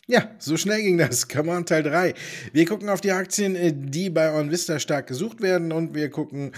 Ja, 0.06 0.30
so 0.38 0.56
schnell 0.58 0.82
ging 0.82 0.98
das. 0.98 1.28
Come 1.28 1.50
on, 1.50 1.64
Teil 1.64 1.82
3. 1.82 2.14
Wir 2.52 2.66
gucken 2.66 2.90
auf 2.90 3.00
die 3.00 3.12
Aktien, 3.12 3.56
äh, 3.56 3.72
die 3.74 4.10
bei 4.10 4.34
OnVista 4.34 4.78
stark 4.78 5.06
gesucht 5.06 5.40
werden 5.40 5.72
und 5.72 5.94
wir 5.94 6.10
gucken 6.10 6.52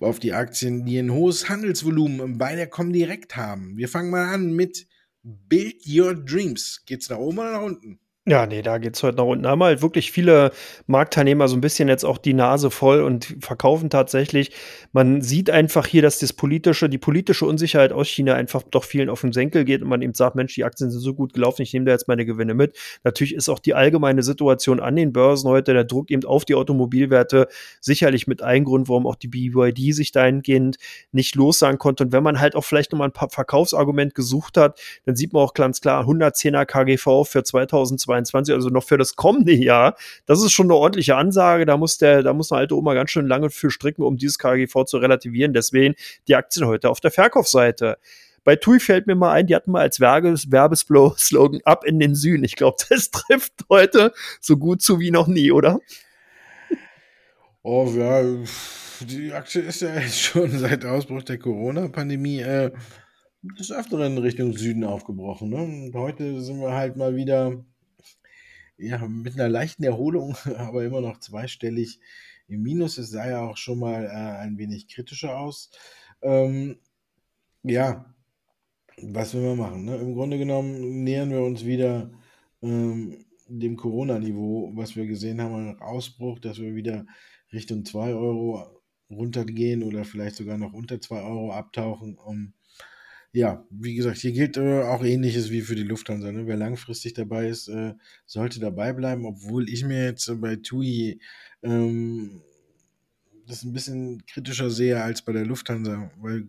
auf 0.00 0.18
die 0.18 0.32
Aktien, 0.32 0.84
die 0.84 0.98
ein 0.98 1.12
hohes 1.12 1.48
Handelsvolumen 1.48 2.38
bei 2.38 2.56
der 2.56 2.66
Comdirect 2.66 3.36
haben. 3.36 3.76
Wir 3.76 3.88
fangen 3.88 4.10
mal 4.10 4.34
an 4.34 4.52
mit 4.52 4.86
Build 5.22 5.86
Your 5.86 6.14
Dreams. 6.14 6.82
Geht's 6.86 7.08
nach 7.08 7.18
oben 7.18 7.38
oder 7.38 7.52
nach 7.52 7.62
unten? 7.62 8.00
Ja, 8.28 8.44
nee, 8.44 8.60
da 8.60 8.76
geht's 8.76 9.02
heute 9.02 9.16
nach 9.16 9.24
unten. 9.24 9.44
Da 9.44 9.50
haben 9.50 9.62
halt 9.62 9.80
wirklich 9.80 10.12
viele 10.12 10.52
Marktteilnehmer 10.86 11.48
so 11.48 11.56
ein 11.56 11.62
bisschen 11.62 11.88
jetzt 11.88 12.04
auch 12.04 12.18
die 12.18 12.34
Nase 12.34 12.70
voll 12.70 13.00
und 13.00 13.36
verkaufen 13.40 13.88
tatsächlich. 13.88 14.50
Man 14.92 15.22
sieht 15.22 15.48
einfach 15.48 15.86
hier, 15.86 16.02
dass 16.02 16.18
das 16.18 16.34
politische, 16.34 16.90
die 16.90 16.98
politische 16.98 17.46
Unsicherheit 17.46 17.90
aus 17.90 18.06
China 18.06 18.34
einfach 18.34 18.64
doch 18.64 18.84
vielen 18.84 19.08
auf 19.08 19.22
den 19.22 19.32
Senkel 19.32 19.64
geht 19.64 19.80
und 19.80 19.88
man 19.88 20.02
eben 20.02 20.12
sagt, 20.12 20.36
Mensch, 20.36 20.54
die 20.54 20.64
Aktien 20.64 20.90
sind 20.90 21.00
so 21.00 21.14
gut 21.14 21.32
gelaufen, 21.32 21.62
ich 21.62 21.72
nehme 21.72 21.86
da 21.86 21.92
jetzt 21.92 22.06
meine 22.06 22.26
Gewinne 22.26 22.52
mit. 22.52 22.76
Natürlich 23.02 23.34
ist 23.34 23.48
auch 23.48 23.60
die 23.60 23.72
allgemeine 23.72 24.22
Situation 24.22 24.78
an 24.78 24.94
den 24.94 25.14
Börsen 25.14 25.48
heute, 25.48 25.72
der 25.72 25.84
Druck 25.84 26.10
eben 26.10 26.26
auf 26.26 26.44
die 26.44 26.54
Automobilwerte 26.54 27.48
sicherlich 27.80 28.26
mit 28.26 28.42
ein 28.42 28.64
Grund, 28.64 28.90
warum 28.90 29.06
auch 29.06 29.16
die 29.16 29.28
BYD 29.28 29.94
sich 29.94 30.12
dahingehend 30.12 30.76
nicht 31.12 31.34
lossagen 31.34 31.78
konnte. 31.78 32.04
Und 32.04 32.12
wenn 32.12 32.22
man 32.22 32.40
halt 32.40 32.56
auch 32.56 32.64
vielleicht 32.64 32.92
nochmal 32.92 33.08
ein 33.08 33.12
paar 33.12 33.30
Verkaufsargument 33.30 34.14
gesucht 34.14 34.58
hat, 34.58 34.78
dann 35.06 35.16
sieht 35.16 35.32
man 35.32 35.42
auch 35.42 35.54
ganz 35.54 35.80
klar 35.80 36.04
110er 36.04 36.66
KGV 36.66 37.24
für 37.26 37.42
2022 37.42 38.17
2022, 38.24 38.54
also 38.54 38.68
noch 38.68 38.84
für 38.84 38.98
das 38.98 39.16
kommende 39.16 39.52
Jahr. 39.52 39.96
Das 40.26 40.42
ist 40.42 40.52
schon 40.52 40.66
eine 40.66 40.74
ordentliche 40.74 41.16
Ansage. 41.16 41.66
Da 41.66 41.76
muss 41.76 41.98
der, 41.98 42.22
da 42.22 42.32
muss 42.32 42.52
eine 42.52 42.60
alte 42.60 42.76
Oma 42.76 42.94
ganz 42.94 43.10
schön 43.10 43.26
lange 43.26 43.50
für 43.50 43.70
stricken, 43.70 44.02
um 44.02 44.16
dieses 44.16 44.38
KGV 44.38 44.84
zu 44.84 44.98
relativieren. 44.98 45.52
Deswegen 45.52 45.94
die 46.26 46.34
Aktien 46.34 46.66
heute 46.66 46.90
auf 46.90 47.00
der 47.00 47.10
Verkaufsseite. 47.10 47.98
Bei 48.44 48.56
TUI 48.56 48.80
fällt 48.80 49.06
mir 49.06 49.14
mal 49.14 49.32
ein, 49.32 49.46
die 49.46 49.54
hatten 49.54 49.72
mal 49.72 49.82
als 49.82 50.00
Werbeslogan 50.00 51.60
ab 51.64 51.84
in 51.84 51.98
den 51.98 52.14
Süden. 52.14 52.44
Ich 52.44 52.56
glaube, 52.56 52.78
das 52.88 53.10
trifft 53.10 53.52
heute 53.68 54.12
so 54.40 54.56
gut 54.56 54.80
zu 54.80 55.00
wie 55.00 55.10
noch 55.10 55.26
nie, 55.26 55.52
oder? 55.52 55.80
Oh 57.62 57.92
ja, 57.94 58.22
die 59.00 59.32
Aktie 59.32 59.60
ist 59.60 59.82
ja 59.82 59.94
jetzt 59.94 60.18
schon 60.18 60.50
seit 60.58 60.84
Ausbruch 60.84 61.22
der 61.24 61.38
Corona-Pandemie 61.38 62.40
äh, 62.40 62.70
des 63.42 63.70
Öfteren 63.70 64.18
Richtung 64.18 64.56
Süden 64.56 64.84
aufgebrochen. 64.84 65.50
Ne? 65.50 65.56
Und 65.56 65.94
heute 65.94 66.40
sind 66.40 66.60
wir 66.60 66.72
halt 66.72 66.96
mal 66.96 67.16
wieder 67.16 67.64
ja, 68.78 69.06
mit 69.08 69.34
einer 69.34 69.48
leichten 69.48 69.84
Erholung, 69.84 70.36
aber 70.56 70.84
immer 70.84 71.00
noch 71.00 71.18
zweistellig 71.18 72.00
im 72.46 72.62
Minus. 72.62 72.98
Es 72.98 73.10
sah 73.10 73.28
ja 73.28 73.42
auch 73.42 73.56
schon 73.56 73.80
mal 73.80 74.04
äh, 74.04 74.08
ein 74.08 74.58
wenig 74.58 74.88
kritischer 74.88 75.38
aus. 75.38 75.70
Ähm, 76.22 76.78
ja, 77.62 78.14
was 79.02 79.34
will 79.34 79.42
man 79.42 79.58
machen? 79.58 79.84
Ne? 79.84 79.96
Im 79.96 80.14
Grunde 80.14 80.38
genommen 80.38 81.04
nähern 81.04 81.30
wir 81.30 81.42
uns 81.42 81.64
wieder 81.64 82.10
ähm, 82.62 83.24
dem 83.48 83.76
Corona-Niveau, 83.76 84.72
was 84.74 84.96
wir 84.96 85.06
gesehen 85.06 85.40
haben 85.40 85.72
nach 85.72 85.80
Ausbruch, 85.80 86.38
dass 86.38 86.58
wir 86.58 86.74
wieder 86.74 87.06
Richtung 87.52 87.84
2 87.84 88.14
Euro 88.14 88.82
runtergehen 89.10 89.82
oder 89.82 90.04
vielleicht 90.04 90.36
sogar 90.36 90.58
noch 90.58 90.72
unter 90.72 91.00
2 91.00 91.22
Euro 91.22 91.52
abtauchen, 91.52 92.16
um 92.18 92.52
ja, 93.32 93.66
wie 93.70 93.94
gesagt, 93.94 94.18
hier 94.18 94.32
gilt 94.32 94.56
äh, 94.56 94.82
auch 94.82 95.04
Ähnliches 95.04 95.50
wie 95.50 95.60
für 95.60 95.74
die 95.74 95.82
Lufthansa. 95.82 96.32
Ne? 96.32 96.46
Wer 96.46 96.56
langfristig 96.56 97.14
dabei 97.14 97.48
ist, 97.48 97.68
äh, 97.68 97.94
sollte 98.26 98.60
dabei 98.60 98.92
bleiben, 98.92 99.26
obwohl 99.26 99.68
ich 99.68 99.84
mir 99.84 100.04
jetzt 100.04 100.28
äh, 100.28 100.34
bei 100.34 100.56
TUI 100.56 101.20
ähm, 101.62 102.42
das 103.46 103.64
ein 103.64 103.72
bisschen 103.72 104.24
kritischer 104.26 104.70
sehe 104.70 105.02
als 105.02 105.22
bei 105.22 105.32
der 105.32 105.46
Lufthansa, 105.46 106.10
weil 106.18 106.46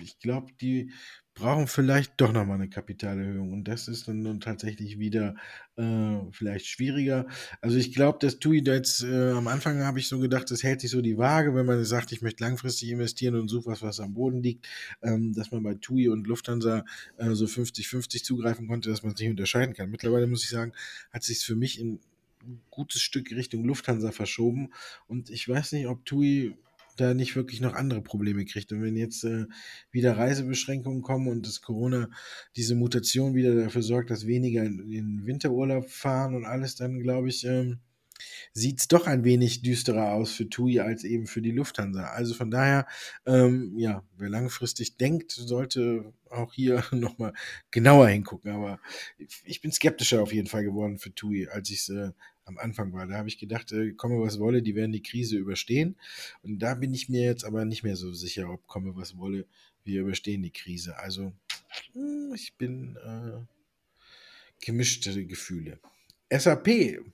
ich 0.00 0.18
glaube, 0.18 0.52
die 0.60 0.90
brauchen 1.34 1.66
vielleicht 1.66 2.20
doch 2.20 2.32
nochmal 2.32 2.56
eine 2.56 2.68
Kapitalerhöhung. 2.68 3.52
Und 3.52 3.64
das 3.64 3.88
ist 3.88 4.06
dann, 4.06 4.22
dann 4.22 4.40
tatsächlich 4.40 4.98
wieder 5.00 5.34
äh, 5.76 6.16
vielleicht 6.30 6.66
schwieriger. 6.66 7.26
Also 7.60 7.76
ich 7.76 7.92
glaube, 7.92 8.18
dass 8.20 8.38
TUI 8.38 8.62
jetzt 8.64 9.02
äh, 9.02 9.32
am 9.32 9.48
Anfang 9.48 9.82
habe 9.82 9.98
ich 9.98 10.06
so 10.06 10.20
gedacht, 10.20 10.50
das 10.50 10.62
hält 10.62 10.80
sich 10.80 10.92
so 10.92 11.02
die 11.02 11.18
Waage, 11.18 11.54
wenn 11.54 11.66
man 11.66 11.84
sagt, 11.84 12.12
ich 12.12 12.22
möchte 12.22 12.44
langfristig 12.44 12.90
investieren 12.90 13.34
und 13.34 13.48
suche 13.48 13.66
was, 13.66 13.82
was 13.82 13.98
am 13.98 14.14
Boden 14.14 14.42
liegt, 14.42 14.66
ähm, 15.02 15.32
dass 15.32 15.50
man 15.50 15.64
bei 15.64 15.74
TUI 15.74 16.08
und 16.08 16.26
Lufthansa 16.26 16.84
äh, 17.16 17.30
so 17.32 17.46
50-50 17.46 18.22
zugreifen 18.22 18.68
konnte, 18.68 18.90
dass 18.90 19.02
man 19.02 19.12
es 19.12 19.20
nicht 19.20 19.30
unterscheiden 19.30 19.74
kann. 19.74 19.90
Mittlerweile 19.90 20.28
muss 20.28 20.44
ich 20.44 20.50
sagen, 20.50 20.72
hat 21.12 21.24
sich 21.24 21.40
für 21.40 21.56
mich 21.56 21.80
in 21.80 21.98
gutes 22.70 23.00
Stück 23.00 23.30
Richtung 23.32 23.64
Lufthansa 23.64 24.12
verschoben. 24.12 24.70
Und 25.08 25.30
ich 25.30 25.48
weiß 25.48 25.72
nicht, 25.72 25.86
ob 25.86 26.04
TUI 26.04 26.56
da 26.96 27.14
nicht 27.14 27.36
wirklich 27.36 27.60
noch 27.60 27.74
andere 27.74 28.02
Probleme 28.02 28.44
kriegt. 28.44 28.72
Und 28.72 28.82
wenn 28.82 28.96
jetzt 28.96 29.24
äh, 29.24 29.46
wieder 29.90 30.16
Reisebeschränkungen 30.16 31.02
kommen 31.02 31.28
und 31.28 31.46
das 31.46 31.62
Corona, 31.62 32.08
diese 32.56 32.74
Mutation 32.74 33.34
wieder 33.34 33.54
dafür 33.54 33.82
sorgt, 33.82 34.10
dass 34.10 34.26
weniger 34.26 34.64
in, 34.64 34.90
in 34.90 35.26
Winterurlaub 35.26 35.88
fahren 35.90 36.34
und 36.34 36.44
alles, 36.44 36.76
dann 36.76 37.00
glaube 37.00 37.28
ich, 37.28 37.44
ähm, 37.44 37.80
sieht 38.52 38.80
es 38.80 38.88
doch 38.88 39.06
ein 39.06 39.24
wenig 39.24 39.62
düsterer 39.62 40.12
aus 40.12 40.32
für 40.32 40.48
TUI 40.48 40.80
als 40.80 41.04
eben 41.04 41.26
für 41.26 41.42
die 41.42 41.50
Lufthansa. 41.50 42.04
Also 42.04 42.34
von 42.34 42.50
daher, 42.50 42.86
ähm, 43.26 43.74
ja, 43.76 44.04
wer 44.16 44.28
langfristig 44.28 44.96
denkt, 44.96 45.32
sollte 45.32 46.12
auch 46.30 46.54
hier 46.54 46.84
nochmal 46.92 47.32
genauer 47.70 48.08
hingucken. 48.08 48.52
Aber 48.52 48.80
ich 49.44 49.60
bin 49.60 49.72
skeptischer 49.72 50.22
auf 50.22 50.32
jeden 50.32 50.48
Fall 50.48 50.64
geworden 50.64 50.98
für 50.98 51.14
TUI, 51.14 51.48
als 51.48 51.70
ich 51.70 51.80
es 51.80 51.88
äh, 51.88 52.12
am 52.44 52.58
Anfang 52.58 52.92
war. 52.92 53.06
Da 53.06 53.16
habe 53.16 53.28
ich 53.28 53.38
gedacht, 53.38 53.72
äh, 53.72 53.92
komme 53.92 54.20
was 54.20 54.38
wolle, 54.38 54.62
die 54.62 54.74
werden 54.74 54.92
die 54.92 55.02
Krise 55.02 55.36
überstehen. 55.36 55.96
Und 56.42 56.58
da 56.58 56.74
bin 56.74 56.94
ich 56.94 57.08
mir 57.08 57.22
jetzt 57.22 57.44
aber 57.44 57.64
nicht 57.64 57.82
mehr 57.82 57.96
so 57.96 58.12
sicher, 58.12 58.50
ob 58.50 58.66
komme 58.66 58.94
was 58.96 59.16
wolle, 59.16 59.46
wir 59.84 60.00
überstehen 60.00 60.42
die 60.42 60.50
Krise. 60.50 60.98
Also 60.98 61.32
hm, 61.92 62.32
ich 62.34 62.54
bin 62.54 62.96
äh, 62.96 63.40
gemischte 64.64 65.26
Gefühle. 65.26 65.78
SAP 66.30 66.66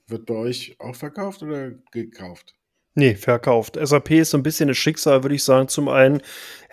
wird 0.07 0.25
bei 0.25 0.33
euch 0.33 0.75
auch 0.79 0.95
verkauft 0.95 1.43
oder 1.43 1.71
gekauft? 1.91 2.55
Nee, 2.93 3.15
verkauft. 3.15 3.79
SAP 3.81 4.11
ist 4.11 4.31
so 4.31 4.37
ein 4.37 4.43
bisschen 4.43 4.67
das 4.67 4.75
Schicksal, 4.75 5.23
würde 5.23 5.35
ich 5.35 5.45
sagen. 5.45 5.69
Zum 5.69 5.87
einen, 5.87 6.21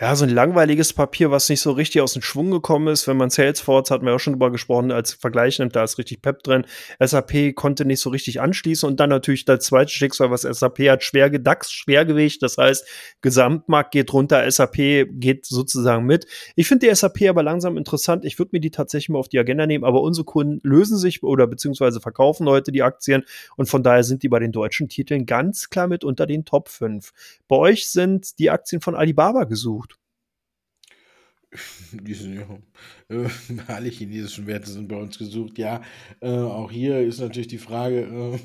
ja, 0.00 0.16
so 0.16 0.24
ein 0.24 0.30
langweiliges 0.30 0.92
Papier, 0.92 1.30
was 1.30 1.48
nicht 1.48 1.60
so 1.60 1.70
richtig 1.70 2.02
aus 2.02 2.12
dem 2.14 2.22
Schwung 2.22 2.50
gekommen 2.50 2.88
ist. 2.88 3.06
Wenn 3.06 3.16
man 3.16 3.30
Salesforce, 3.30 3.92
hat 3.92 4.02
man 4.02 4.08
ja 4.08 4.16
auch 4.16 4.18
schon 4.18 4.32
drüber 4.32 4.50
gesprochen, 4.50 4.90
als 4.90 5.12
Vergleich 5.12 5.60
nimmt, 5.60 5.76
da 5.76 5.84
ist 5.84 5.96
richtig 5.96 6.20
Pep 6.20 6.42
drin. 6.42 6.66
SAP 6.98 7.54
konnte 7.54 7.84
nicht 7.84 8.00
so 8.00 8.10
richtig 8.10 8.40
anschließen. 8.40 8.88
Und 8.88 8.98
dann 8.98 9.10
natürlich 9.10 9.44
das 9.44 9.64
zweite 9.64 9.92
Schicksal, 9.92 10.32
was 10.32 10.42
SAP 10.42 10.80
hat, 10.88 11.04
schwer 11.04 11.30
DAX, 11.30 11.70
Schwergewicht. 11.70 12.42
Das 12.42 12.58
heißt, 12.58 12.84
Gesamtmarkt 13.20 13.92
geht 13.92 14.12
runter, 14.12 14.50
SAP 14.50 15.06
geht 15.12 15.46
sozusagen 15.46 16.04
mit. 16.04 16.26
Ich 16.56 16.66
finde 16.66 16.88
die 16.88 16.94
SAP 16.96 17.28
aber 17.28 17.44
langsam 17.44 17.76
interessant. 17.76 18.24
Ich 18.24 18.40
würde 18.40 18.50
mir 18.54 18.60
die 18.60 18.72
tatsächlich 18.72 19.10
mal 19.10 19.20
auf 19.20 19.28
die 19.28 19.38
Agenda 19.38 19.68
nehmen. 19.68 19.84
Aber 19.84 20.02
unsere 20.02 20.24
Kunden 20.24 20.58
lösen 20.64 20.98
sich 20.98 21.22
oder 21.22 21.46
beziehungsweise 21.46 22.00
verkaufen 22.00 22.48
heute 22.48 22.72
die 22.72 22.82
Aktien. 22.82 23.22
Und 23.56 23.68
von 23.68 23.84
daher 23.84 24.02
sind 24.02 24.24
die 24.24 24.28
bei 24.28 24.40
den 24.40 24.50
deutschen 24.50 24.88
Titeln 24.88 25.24
ganz 25.24 25.70
klar 25.70 25.86
mit 25.86 26.07
unter 26.08 26.26
den 26.26 26.44
Top 26.44 26.68
5. 26.68 27.12
Bei 27.46 27.56
euch 27.56 27.90
sind 27.90 28.38
die 28.38 28.50
Aktien 28.50 28.80
von 28.80 28.96
Alibaba 28.96 29.44
gesucht. 29.44 29.98
Die 31.92 32.14
sind 32.14 32.34
ja, 32.34 32.58
äh, 33.08 33.28
alle 33.68 33.88
chinesischen 33.88 34.46
Werte 34.46 34.70
sind 34.70 34.88
bei 34.88 34.96
uns 34.96 35.18
gesucht. 35.18 35.58
Ja, 35.58 35.82
äh, 36.20 36.28
auch 36.28 36.70
hier 36.70 37.00
ist 37.00 37.20
natürlich 37.20 37.48
die 37.48 37.58
Frage, 37.58 38.00
äh, 38.00 38.38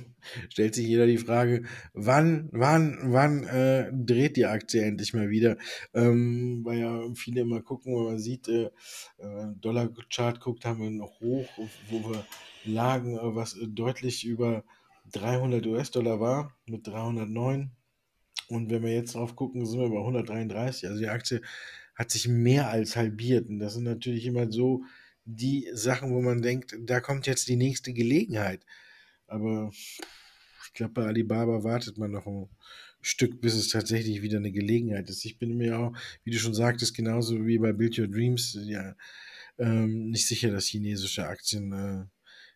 stellt 0.50 0.76
sich 0.76 0.88
jeder 0.88 1.06
die 1.06 1.18
Frage, 1.18 1.64
wann, 1.94 2.50
wann, 2.52 2.98
wann 3.04 3.44
äh, 3.44 3.92
dreht 3.94 4.38
die 4.38 4.46
Aktie 4.46 4.82
endlich 4.84 5.14
mal 5.14 5.30
wieder? 5.30 5.58
Ähm, 5.94 6.62
weil 6.64 6.80
ja 6.80 7.14
viele 7.16 7.42
immer 7.42 7.62
gucken, 7.62 7.96
wenn 7.96 8.06
man 8.06 8.20
sieht, 8.20 8.48
äh, 8.48 8.70
äh 9.18 9.48
Dollar-Chart 9.60 10.40
guckt, 10.40 10.66
haben 10.66 10.82
wir 10.82 10.90
noch 10.90 11.20
hoch, 11.20 11.48
wo 11.90 12.12
wir 12.12 12.26
lagen, 12.64 13.18
äh, 13.18 13.36
was 13.36 13.58
deutlich 13.68 14.26
über 14.26 14.64
300 15.14 15.66
US-Dollar 15.66 16.20
war, 16.20 16.56
mit 16.66 16.86
309. 16.86 17.72
Und 18.50 18.70
wenn 18.70 18.84
wir 18.84 18.94
jetzt 18.94 19.16
drauf 19.16 19.36
gucken, 19.36 19.66
sind 19.66 19.80
wir 19.80 19.90
bei 19.90 20.00
133. 20.00 20.88
Also 20.88 21.00
die 21.00 21.08
Aktie 21.08 21.42
hat 21.96 22.12
sich 22.12 22.28
mehr 22.28 22.70
als 22.70 22.96
halbiert. 22.96 23.48
Und 23.48 23.60
das 23.60 23.76
sind 23.76 23.84
natürlich 23.84 24.26
immer 24.26 24.52
so 24.52 24.84
die 25.26 25.70
Sachen, 25.74 26.12
wo 26.12 26.22
man 26.22 26.42
denkt, 26.42 26.76
da 26.82 27.00
kommt 27.00 27.28
jetzt 27.28 27.48
die 27.48 27.56
nächste 27.56 27.94
Gelegenheit. 27.94 28.66
Aber 29.28 29.72
ich 29.72 30.74
glaube, 30.74 30.94
bei 30.94 31.06
Alibaba 31.06 31.64
wartet 31.64 31.98
man 31.98 32.12
noch 32.12 32.28
ein 32.28 32.50
Stück, 33.02 33.42
bis 33.42 33.54
es 33.54 33.70
tatsächlich 33.70 34.22
wieder 34.22 34.38
eine 34.38 34.52
Gelegenheit 34.52 35.10
ist. 35.10 35.24
Ich 35.26 35.38
bin 35.38 35.56
mir 35.56 35.80
auch, 35.80 35.98
wie 36.24 36.32
du 36.32 36.40
schon 36.40 36.54
sagtest, 36.54 36.96
genauso 36.96 37.46
wie 37.46 37.58
bei 37.58 37.74
Build 37.74 37.98
Your 37.98 38.08
Dreams, 38.08 38.58
ja, 38.64 38.96
ähm, 39.58 40.10
nicht 40.10 40.28
sicher, 40.28 40.52
dass 40.52 40.66
chinesische 40.66 41.28
Aktien 41.28 41.72
äh, 41.74 42.06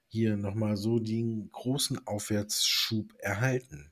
hier 0.07 0.37
nochmal 0.37 0.77
so 0.77 0.99
den 0.99 1.49
großen 1.51 2.05
Aufwärtsschub 2.07 3.13
erhalten. 3.19 3.91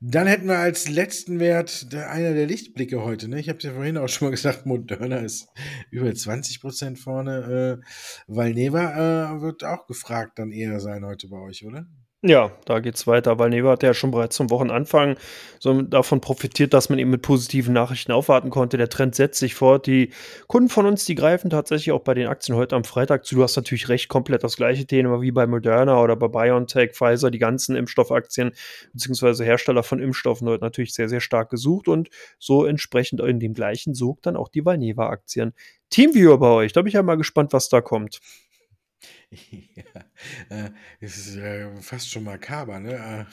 Dann 0.00 0.26
hätten 0.26 0.48
wir 0.48 0.58
als 0.58 0.88
letzten 0.88 1.40
Wert 1.40 1.94
einer 1.94 2.34
der 2.34 2.46
Lichtblicke 2.46 3.02
heute. 3.02 3.26
Ne? 3.28 3.40
Ich 3.40 3.48
habe 3.48 3.60
ja 3.62 3.72
vorhin 3.72 3.96
auch 3.96 4.08
schon 4.08 4.26
mal 4.26 4.32
gesagt, 4.32 4.66
Moderna 4.66 5.18
ist 5.18 5.48
über 5.90 6.08
20% 6.08 6.96
vorne. 6.98 7.80
Äh, 7.80 7.84
Valneva 8.26 9.36
äh, 9.36 9.40
wird 9.40 9.64
auch 9.64 9.86
gefragt 9.86 10.38
dann 10.38 10.52
eher 10.52 10.78
sein 10.80 11.06
heute 11.06 11.28
bei 11.28 11.38
euch, 11.38 11.64
oder? 11.64 11.86
Ja, 12.26 12.52
da 12.64 12.80
geht's 12.80 13.06
weiter, 13.06 13.38
weil 13.38 13.50
Neva 13.50 13.72
hat 13.72 13.82
ja 13.82 13.92
schon 13.92 14.10
bereits 14.10 14.36
zum 14.36 14.48
Wochenanfang 14.48 15.18
so 15.58 15.82
davon 15.82 16.22
profitiert, 16.22 16.72
dass 16.72 16.88
man 16.88 16.98
eben 16.98 17.10
mit 17.10 17.20
positiven 17.20 17.74
Nachrichten 17.74 18.12
aufwarten 18.12 18.48
konnte. 18.48 18.78
Der 18.78 18.88
Trend 18.88 19.14
setzt 19.14 19.38
sich 19.40 19.54
fort. 19.54 19.86
Die 19.86 20.10
Kunden 20.46 20.70
von 20.70 20.86
uns, 20.86 21.04
die 21.04 21.16
greifen 21.16 21.50
tatsächlich 21.50 21.92
auch 21.92 22.00
bei 22.00 22.14
den 22.14 22.26
Aktien 22.26 22.56
heute 22.56 22.76
am 22.76 22.84
Freitag 22.84 23.26
zu. 23.26 23.34
Du 23.34 23.42
hast 23.42 23.56
natürlich 23.56 23.90
recht, 23.90 24.08
komplett 24.08 24.42
das 24.42 24.56
gleiche 24.56 24.86
Thema 24.86 25.20
wie 25.20 25.32
bei 25.32 25.46
Moderna 25.46 26.00
oder 26.02 26.16
bei 26.16 26.28
BioNTech, 26.28 26.92
Pfizer, 26.92 27.30
die 27.30 27.38
ganzen 27.38 27.76
Impfstoffaktien 27.76 28.52
beziehungsweise 28.94 29.44
Hersteller 29.44 29.82
von 29.82 30.00
Impfstoffen 30.00 30.48
heute 30.48 30.64
natürlich 30.64 30.94
sehr, 30.94 31.10
sehr 31.10 31.20
stark 31.20 31.50
gesucht 31.50 31.88
und 31.88 32.08
so 32.38 32.64
entsprechend 32.64 33.20
in 33.20 33.38
dem 33.38 33.52
gleichen 33.52 33.92
Sog 33.92 34.22
dann 34.22 34.36
auch 34.36 34.48
die 34.48 34.64
Valneva-Aktien. 34.64 35.52
Teamviewer 35.90 36.38
bei 36.38 36.48
euch, 36.48 36.72
da 36.72 36.80
bin 36.80 36.88
ich 36.88 36.94
ja 36.94 37.02
mal 37.02 37.16
gespannt, 37.16 37.52
was 37.52 37.68
da 37.68 37.82
kommt. 37.82 38.20
Ja, 40.50 40.66
äh, 40.66 40.70
ist 41.00 41.36
äh, 41.36 41.76
fast 41.80 42.10
schon 42.10 42.24
makaber, 42.24 42.80
ne? 42.80 42.94
Äh, 42.94 43.24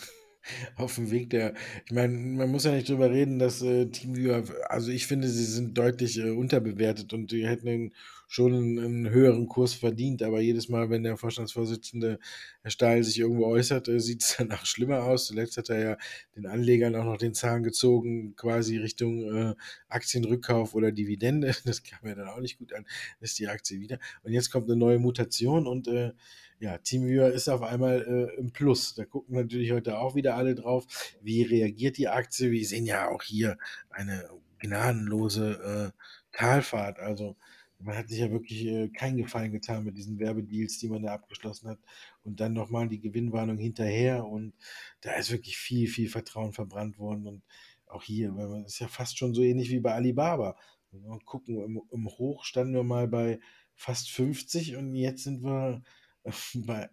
auf 0.75 0.95
dem 0.95 1.11
Weg 1.11 1.29
der, 1.29 1.53
ich 1.85 1.91
meine, 1.91 2.17
man 2.17 2.49
muss 2.49 2.63
ja 2.65 2.71
nicht 2.71 2.89
drüber 2.89 3.11
reden, 3.11 3.39
dass 3.39 3.61
äh, 3.61 3.87
Teamviewer, 3.87 4.43
also 4.69 4.91
ich 4.91 5.07
finde, 5.07 5.29
sie 5.29 5.45
sind 5.45 5.77
deutlich 5.77 6.17
äh, 6.17 6.31
unterbewertet 6.31 7.13
und 7.13 7.31
die 7.31 7.47
hätten 7.47 7.67
einen, 7.67 7.95
schon 8.31 8.53
einen, 8.53 9.09
höheren 9.09 9.45
Kurs 9.49 9.73
verdient, 9.73 10.23
aber 10.23 10.39
jedes 10.39 10.69
Mal, 10.69 10.89
wenn 10.89 11.03
der 11.03 11.17
Vorstandsvorsitzende 11.17 12.17
Herr 12.61 12.71
Stahl 12.71 13.03
sich 13.03 13.19
irgendwo 13.19 13.45
äußert, 13.47 13.89
äh, 13.89 13.99
sieht 13.99 14.23
es 14.23 14.35
danach 14.37 14.65
schlimmer 14.65 15.03
aus. 15.03 15.25
Zuletzt 15.25 15.57
hat 15.57 15.69
er 15.69 15.83
ja 15.83 15.97
den 16.37 16.45
Anlegern 16.45 16.95
auch 16.95 17.03
noch 17.03 17.17
den 17.17 17.33
Zahn 17.33 17.61
gezogen, 17.61 18.33
quasi 18.37 18.77
Richtung 18.77 19.23
äh, 19.23 19.55
Aktienrückkauf 19.89 20.75
oder 20.75 20.93
Dividende. 20.93 21.53
Das 21.65 21.83
kam 21.83 22.07
ja 22.07 22.15
dann 22.15 22.29
auch 22.29 22.39
nicht 22.39 22.57
gut 22.57 22.73
an, 22.73 22.85
ist 23.19 23.37
die 23.37 23.47
Aktie 23.47 23.81
wieder. 23.81 23.99
Und 24.23 24.31
jetzt 24.31 24.49
kommt 24.49 24.69
eine 24.69 24.77
neue 24.77 24.99
Mutation 24.99 25.67
und 25.67 25.89
äh, 25.89 26.11
ja, 26.59 26.77
TeamViewer 26.77 27.31
ist 27.31 27.49
auf 27.49 27.63
einmal 27.63 28.01
äh, 28.01 28.39
im 28.39 28.51
Plus. 28.51 28.95
Da 28.95 29.03
gucken 29.03 29.35
natürlich 29.35 29.73
heute 29.73 29.97
auch 29.97 30.15
wieder 30.15 30.35
alle 30.37 30.55
drauf. 30.55 30.85
Wie 31.21 31.41
reagiert 31.41 31.97
die 31.97 32.07
Aktie? 32.07 32.51
Wir 32.51 32.65
sehen 32.65 32.85
ja 32.85 33.09
auch 33.09 33.23
hier 33.23 33.57
eine 33.89 34.29
gnadenlose 34.59 35.91
äh, 35.93 36.37
Talfahrt. 36.37 36.99
Also 36.99 37.35
man 37.83 37.97
hat 37.97 38.09
sich 38.09 38.19
ja 38.19 38.31
wirklich 38.31 38.65
äh, 38.65 38.89
keinen 38.89 39.17
Gefallen 39.17 39.51
getan 39.51 39.83
mit 39.83 39.97
diesen 39.97 40.19
Werbedeals, 40.19 40.77
die 40.79 40.89
man 40.89 41.03
da 41.03 41.13
abgeschlossen 41.13 41.69
hat. 41.69 41.79
Und 42.23 42.39
dann 42.39 42.53
nochmal 42.53 42.87
die 42.87 42.99
Gewinnwarnung 42.99 43.57
hinterher. 43.57 44.25
Und 44.25 44.53
da 45.01 45.13
ist 45.13 45.31
wirklich 45.31 45.57
viel, 45.57 45.87
viel 45.87 46.09
Vertrauen 46.09 46.53
verbrannt 46.53 46.97
worden. 46.99 47.27
Und 47.27 47.43
auch 47.87 48.03
hier, 48.03 48.35
weil 48.35 48.47
man 48.47 48.65
ist 48.65 48.79
ja 48.79 48.87
fast 48.87 49.17
schon 49.17 49.33
so 49.33 49.41
ähnlich 49.41 49.69
wie 49.69 49.79
bei 49.79 49.93
Alibaba. 49.93 50.55
Und 50.91 51.25
gucken, 51.25 51.63
im, 51.63 51.81
im 51.91 52.07
Hoch 52.07 52.43
standen 52.43 52.73
wir 52.73 52.83
mal 52.83 53.07
bei 53.07 53.39
fast 53.75 54.11
50 54.11 54.75
und 54.75 54.93
jetzt 54.93 55.23
sind 55.23 55.43
wir 55.43 55.81
bei 56.53 56.89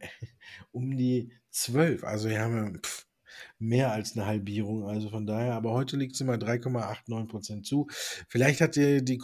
um 0.70 0.96
die 0.96 1.32
12. 1.50 2.04
Also 2.04 2.28
wir 2.28 2.40
haben 2.40 2.80
pff, 2.80 3.06
mehr 3.58 3.92
als 3.92 4.16
eine 4.16 4.26
Halbierung. 4.26 4.86
Also 4.88 5.10
von 5.10 5.26
daher, 5.26 5.54
aber 5.54 5.72
heute 5.72 5.96
liegt 5.96 6.14
es 6.14 6.20
immer 6.20 6.34
3,89 6.34 7.26
Prozent 7.26 7.66
zu. 7.66 7.86
Vielleicht 8.28 8.60
hat 8.60 8.76
die, 8.76 9.04
die 9.04 9.18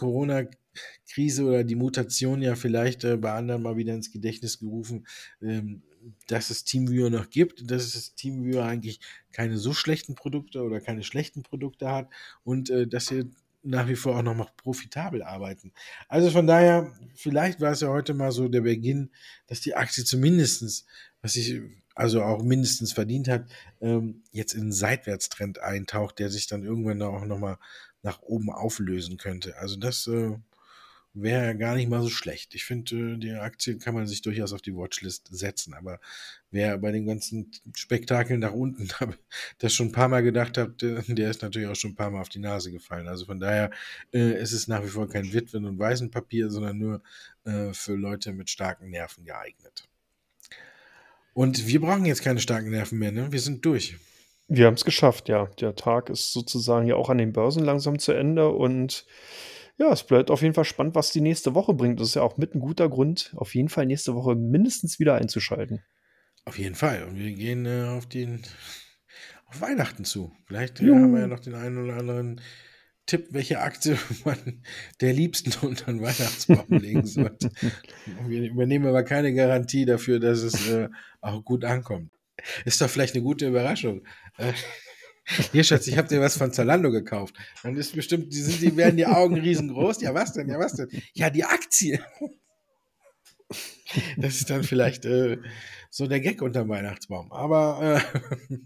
Corona-Krise 1.15 1.45
oder 1.45 1.63
die 1.63 1.75
Mutation 1.75 2.41
ja 2.41 2.55
vielleicht 2.55 3.03
äh, 3.03 3.17
bei 3.17 3.33
anderen 3.33 3.61
mal 3.61 3.77
wieder 3.77 3.93
ins 3.93 4.11
Gedächtnis 4.11 4.59
gerufen, 4.59 5.07
ähm, 5.41 5.81
dass 6.27 6.49
es 6.49 6.63
Teamviewer 6.63 7.09
noch 7.09 7.29
gibt, 7.29 7.69
dass 7.71 7.95
es 7.95 8.13
Teamviewer 8.15 8.65
eigentlich 8.65 8.99
keine 9.31 9.57
so 9.57 9.73
schlechten 9.73 10.15
Produkte 10.15 10.61
oder 10.61 10.79
keine 10.79 11.03
schlechten 11.03 11.43
Produkte 11.43 11.89
hat 11.89 12.09
und 12.43 12.69
äh, 12.69 12.87
dass 12.87 13.11
ihr 13.11 13.25
nach 13.63 13.87
wie 13.87 13.95
vor 13.95 14.15
auch 14.15 14.21
noch 14.21 14.35
mal 14.35 14.47
profitabel 14.57 15.23
arbeiten. 15.23 15.71
Also 16.07 16.29
von 16.29 16.45
daher, 16.45 16.93
vielleicht 17.15 17.61
war 17.61 17.71
es 17.71 17.81
ja 17.81 17.87
heute 17.87 18.13
mal 18.13 18.31
so 18.31 18.47
der 18.47 18.61
Beginn, 18.61 19.09
dass 19.47 19.59
die 19.59 19.73
Aktie 19.73 20.03
zumindestens, 20.03 20.85
was 21.23 21.33
sich 21.33 21.61
also 21.95 22.21
auch 22.21 22.43
mindestens 22.43 22.93
verdient 22.93 23.27
hat, 23.27 23.49
ähm, 23.81 24.21
jetzt 24.31 24.53
in 24.53 24.61
einen 24.61 24.71
Seitwärtstrend 24.71 25.61
eintaucht, 25.61 26.19
der 26.19 26.29
sich 26.29 26.45
dann 26.45 26.63
irgendwann 26.63 27.01
auch 27.01 27.25
noch 27.25 27.39
mal 27.39 27.57
nach 28.03 28.21
oben 28.21 28.51
auflösen 28.51 29.17
könnte. 29.17 29.57
Also 29.57 29.77
das 29.77 30.05
äh, 30.05 30.37
wäre 31.15 31.55
gar 31.55 31.75
nicht 31.75 31.89
mal 31.89 32.01
so 32.01 32.09
schlecht. 32.09 32.53
Ich 32.53 32.65
finde, 32.65 33.13
äh, 33.13 33.17
die 33.17 33.31
Aktie 33.31 33.77
kann 33.77 33.95
man 33.95 34.05
sich 34.05 34.21
durchaus 34.21 34.53
auf 34.53 34.61
die 34.61 34.75
Watchlist 34.75 35.27
setzen, 35.31 35.73
aber 35.73 35.99
wer 36.51 36.77
bei 36.77 36.91
den 36.91 37.05
ganzen 37.05 37.51
Spektakeln 37.73 38.41
nach 38.41 38.51
unten 38.51 38.89
das 39.57 39.73
schon 39.73 39.87
ein 39.87 39.91
paar 39.91 40.09
Mal 40.09 40.21
gedacht 40.21 40.57
hat, 40.57 40.81
der 40.81 41.29
ist 41.29 41.41
natürlich 41.41 41.67
auch 41.67 41.75
schon 41.75 41.91
ein 41.91 41.95
paar 41.95 42.11
Mal 42.11 42.21
auf 42.21 42.29
die 42.29 42.39
Nase 42.39 42.71
gefallen. 42.71 43.07
Also 43.07 43.25
von 43.25 43.39
daher 43.39 43.71
äh, 44.13 44.39
ist 44.41 44.51
es 44.51 44.67
nach 44.67 44.83
wie 44.83 44.89
vor 44.89 45.09
kein 45.09 45.33
Witwen- 45.33 45.65
und 45.65 45.79
Waisenpapier, 45.79 46.49
sondern 46.49 46.77
nur 46.77 47.01
äh, 47.45 47.73
für 47.73 47.95
Leute 47.95 48.33
mit 48.33 48.49
starken 48.49 48.89
Nerven 48.89 49.25
geeignet. 49.25 49.87
Und 51.33 51.67
wir 51.67 51.81
brauchen 51.81 52.05
jetzt 52.05 52.23
keine 52.23 52.39
starken 52.39 52.69
Nerven 52.69 52.99
mehr, 52.99 53.11
ne? 53.11 53.31
Wir 53.31 53.41
sind 53.41 53.65
durch. 53.65 53.97
Wir 54.47 54.67
haben 54.67 54.75
es 54.75 54.85
geschafft, 54.85 55.27
ja. 55.27 55.47
Der 55.59 55.75
Tag 55.75 56.09
ist 56.09 56.31
sozusagen 56.31 56.85
ja 56.87 56.95
auch 56.95 57.09
an 57.09 57.17
den 57.17 57.33
Börsen 57.33 57.63
langsam 57.63 57.99
zu 57.99 58.11
Ende 58.11 58.49
und 58.49 59.05
ja, 59.77 59.91
es 59.91 60.03
bleibt 60.03 60.31
auf 60.31 60.41
jeden 60.41 60.53
Fall 60.53 60.65
spannend, 60.65 60.95
was 60.95 61.11
die 61.11 61.21
nächste 61.21 61.53
Woche 61.53 61.73
bringt. 61.73 61.99
Das 61.99 62.09
ist 62.09 62.15
ja 62.15 62.21
auch 62.21 62.37
mit 62.37 62.55
ein 62.55 62.59
guter 62.59 62.89
Grund, 62.89 63.33
auf 63.35 63.55
jeden 63.55 63.69
Fall 63.69 63.85
nächste 63.85 64.15
Woche 64.15 64.35
mindestens 64.35 64.99
wieder 64.99 65.15
einzuschalten. 65.15 65.83
Auf 66.45 66.57
jeden 66.57 66.75
Fall. 66.75 67.03
Und 67.03 67.17
wir 67.17 67.33
gehen 67.33 67.65
äh, 67.65 67.85
auf 67.97 68.07
den 68.07 68.43
auf 69.47 69.61
Weihnachten 69.61 70.05
zu. 70.05 70.31
Vielleicht 70.45 70.79
äh, 70.81 70.89
haben 70.91 71.13
wir 71.13 71.21
ja 71.21 71.27
noch 71.27 71.39
den 71.39 71.55
einen 71.55 71.83
oder 71.83 71.97
anderen 71.97 72.41
Tipp, 73.05 73.27
welche 73.31 73.59
Aktie 73.59 73.97
man 74.25 74.63
der 75.01 75.13
Liebsten 75.13 75.53
unter 75.65 75.85
den 75.85 76.01
Weihnachtsbaum 76.01 76.65
legen 76.69 77.05
sollte. 77.05 77.51
wir 78.27 78.49
übernehmen 78.49 78.87
aber 78.87 79.03
keine 79.03 79.33
Garantie 79.33 79.85
dafür, 79.85 80.19
dass 80.19 80.39
es 80.39 80.69
äh, 80.69 80.89
auch 81.21 81.43
gut 81.43 81.65
ankommt. 81.65 82.11
Ist 82.63 82.81
doch 82.81 82.89
vielleicht 82.89 83.15
eine 83.15 83.23
gute 83.23 83.47
Überraschung. 83.47 84.05
Hier, 85.51 85.63
Schatz, 85.63 85.87
ich 85.87 85.97
habe 85.97 86.07
dir 86.07 86.21
was 86.21 86.37
von 86.37 86.53
Zalando 86.53 86.91
gekauft. 86.91 87.35
Dann 87.63 87.75
ist 87.75 87.95
bestimmt, 87.95 88.31
die, 88.31 88.41
sind, 88.41 88.61
die 88.61 88.77
werden 88.77 88.97
die 88.97 89.07
Augen 89.07 89.35
riesengroß. 89.35 90.01
Ja, 90.01 90.13
was 90.13 90.33
denn? 90.33 90.49
Ja, 90.49 90.59
was 90.59 90.73
denn? 90.73 90.89
Ja, 91.13 91.29
die 91.29 91.43
Aktie. 91.43 91.99
Das 94.17 94.35
ist 94.35 94.49
dann 94.49 94.63
vielleicht 94.63 95.05
äh, 95.05 95.37
so 95.89 96.07
der 96.07 96.19
Gag 96.19 96.41
unter 96.41 96.61
dem 96.61 96.69
Weihnachtsbaum. 96.69 97.31
Aber 97.31 98.01
äh, 98.19 98.57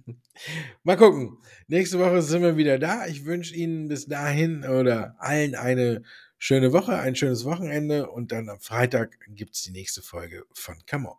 mal 0.84 0.98
gucken. 0.98 1.38
Nächste 1.68 2.00
Woche 2.00 2.22
sind 2.22 2.42
wir 2.42 2.58
wieder 2.58 2.80
da. 2.80 3.06
Ich 3.08 3.26
wünsche 3.26 3.54
Ihnen 3.56 3.88
bis 3.88 4.08
dahin 4.08 4.66
oder 4.66 5.16
allen 5.20 5.56
eine 5.56 6.04
schöne 6.38 6.74
Woche, 6.74 6.98
ein 6.98 7.16
schönes 7.16 7.46
Wochenende 7.46 8.10
und 8.10 8.32
dann 8.32 8.50
am 8.50 8.60
Freitag 8.60 9.18
gibt 9.28 9.56
es 9.56 9.64
die 9.64 9.72
nächste 9.72 10.02
Folge 10.02 10.46
von 10.54 10.76
Come 10.90 11.10
On. 11.10 11.18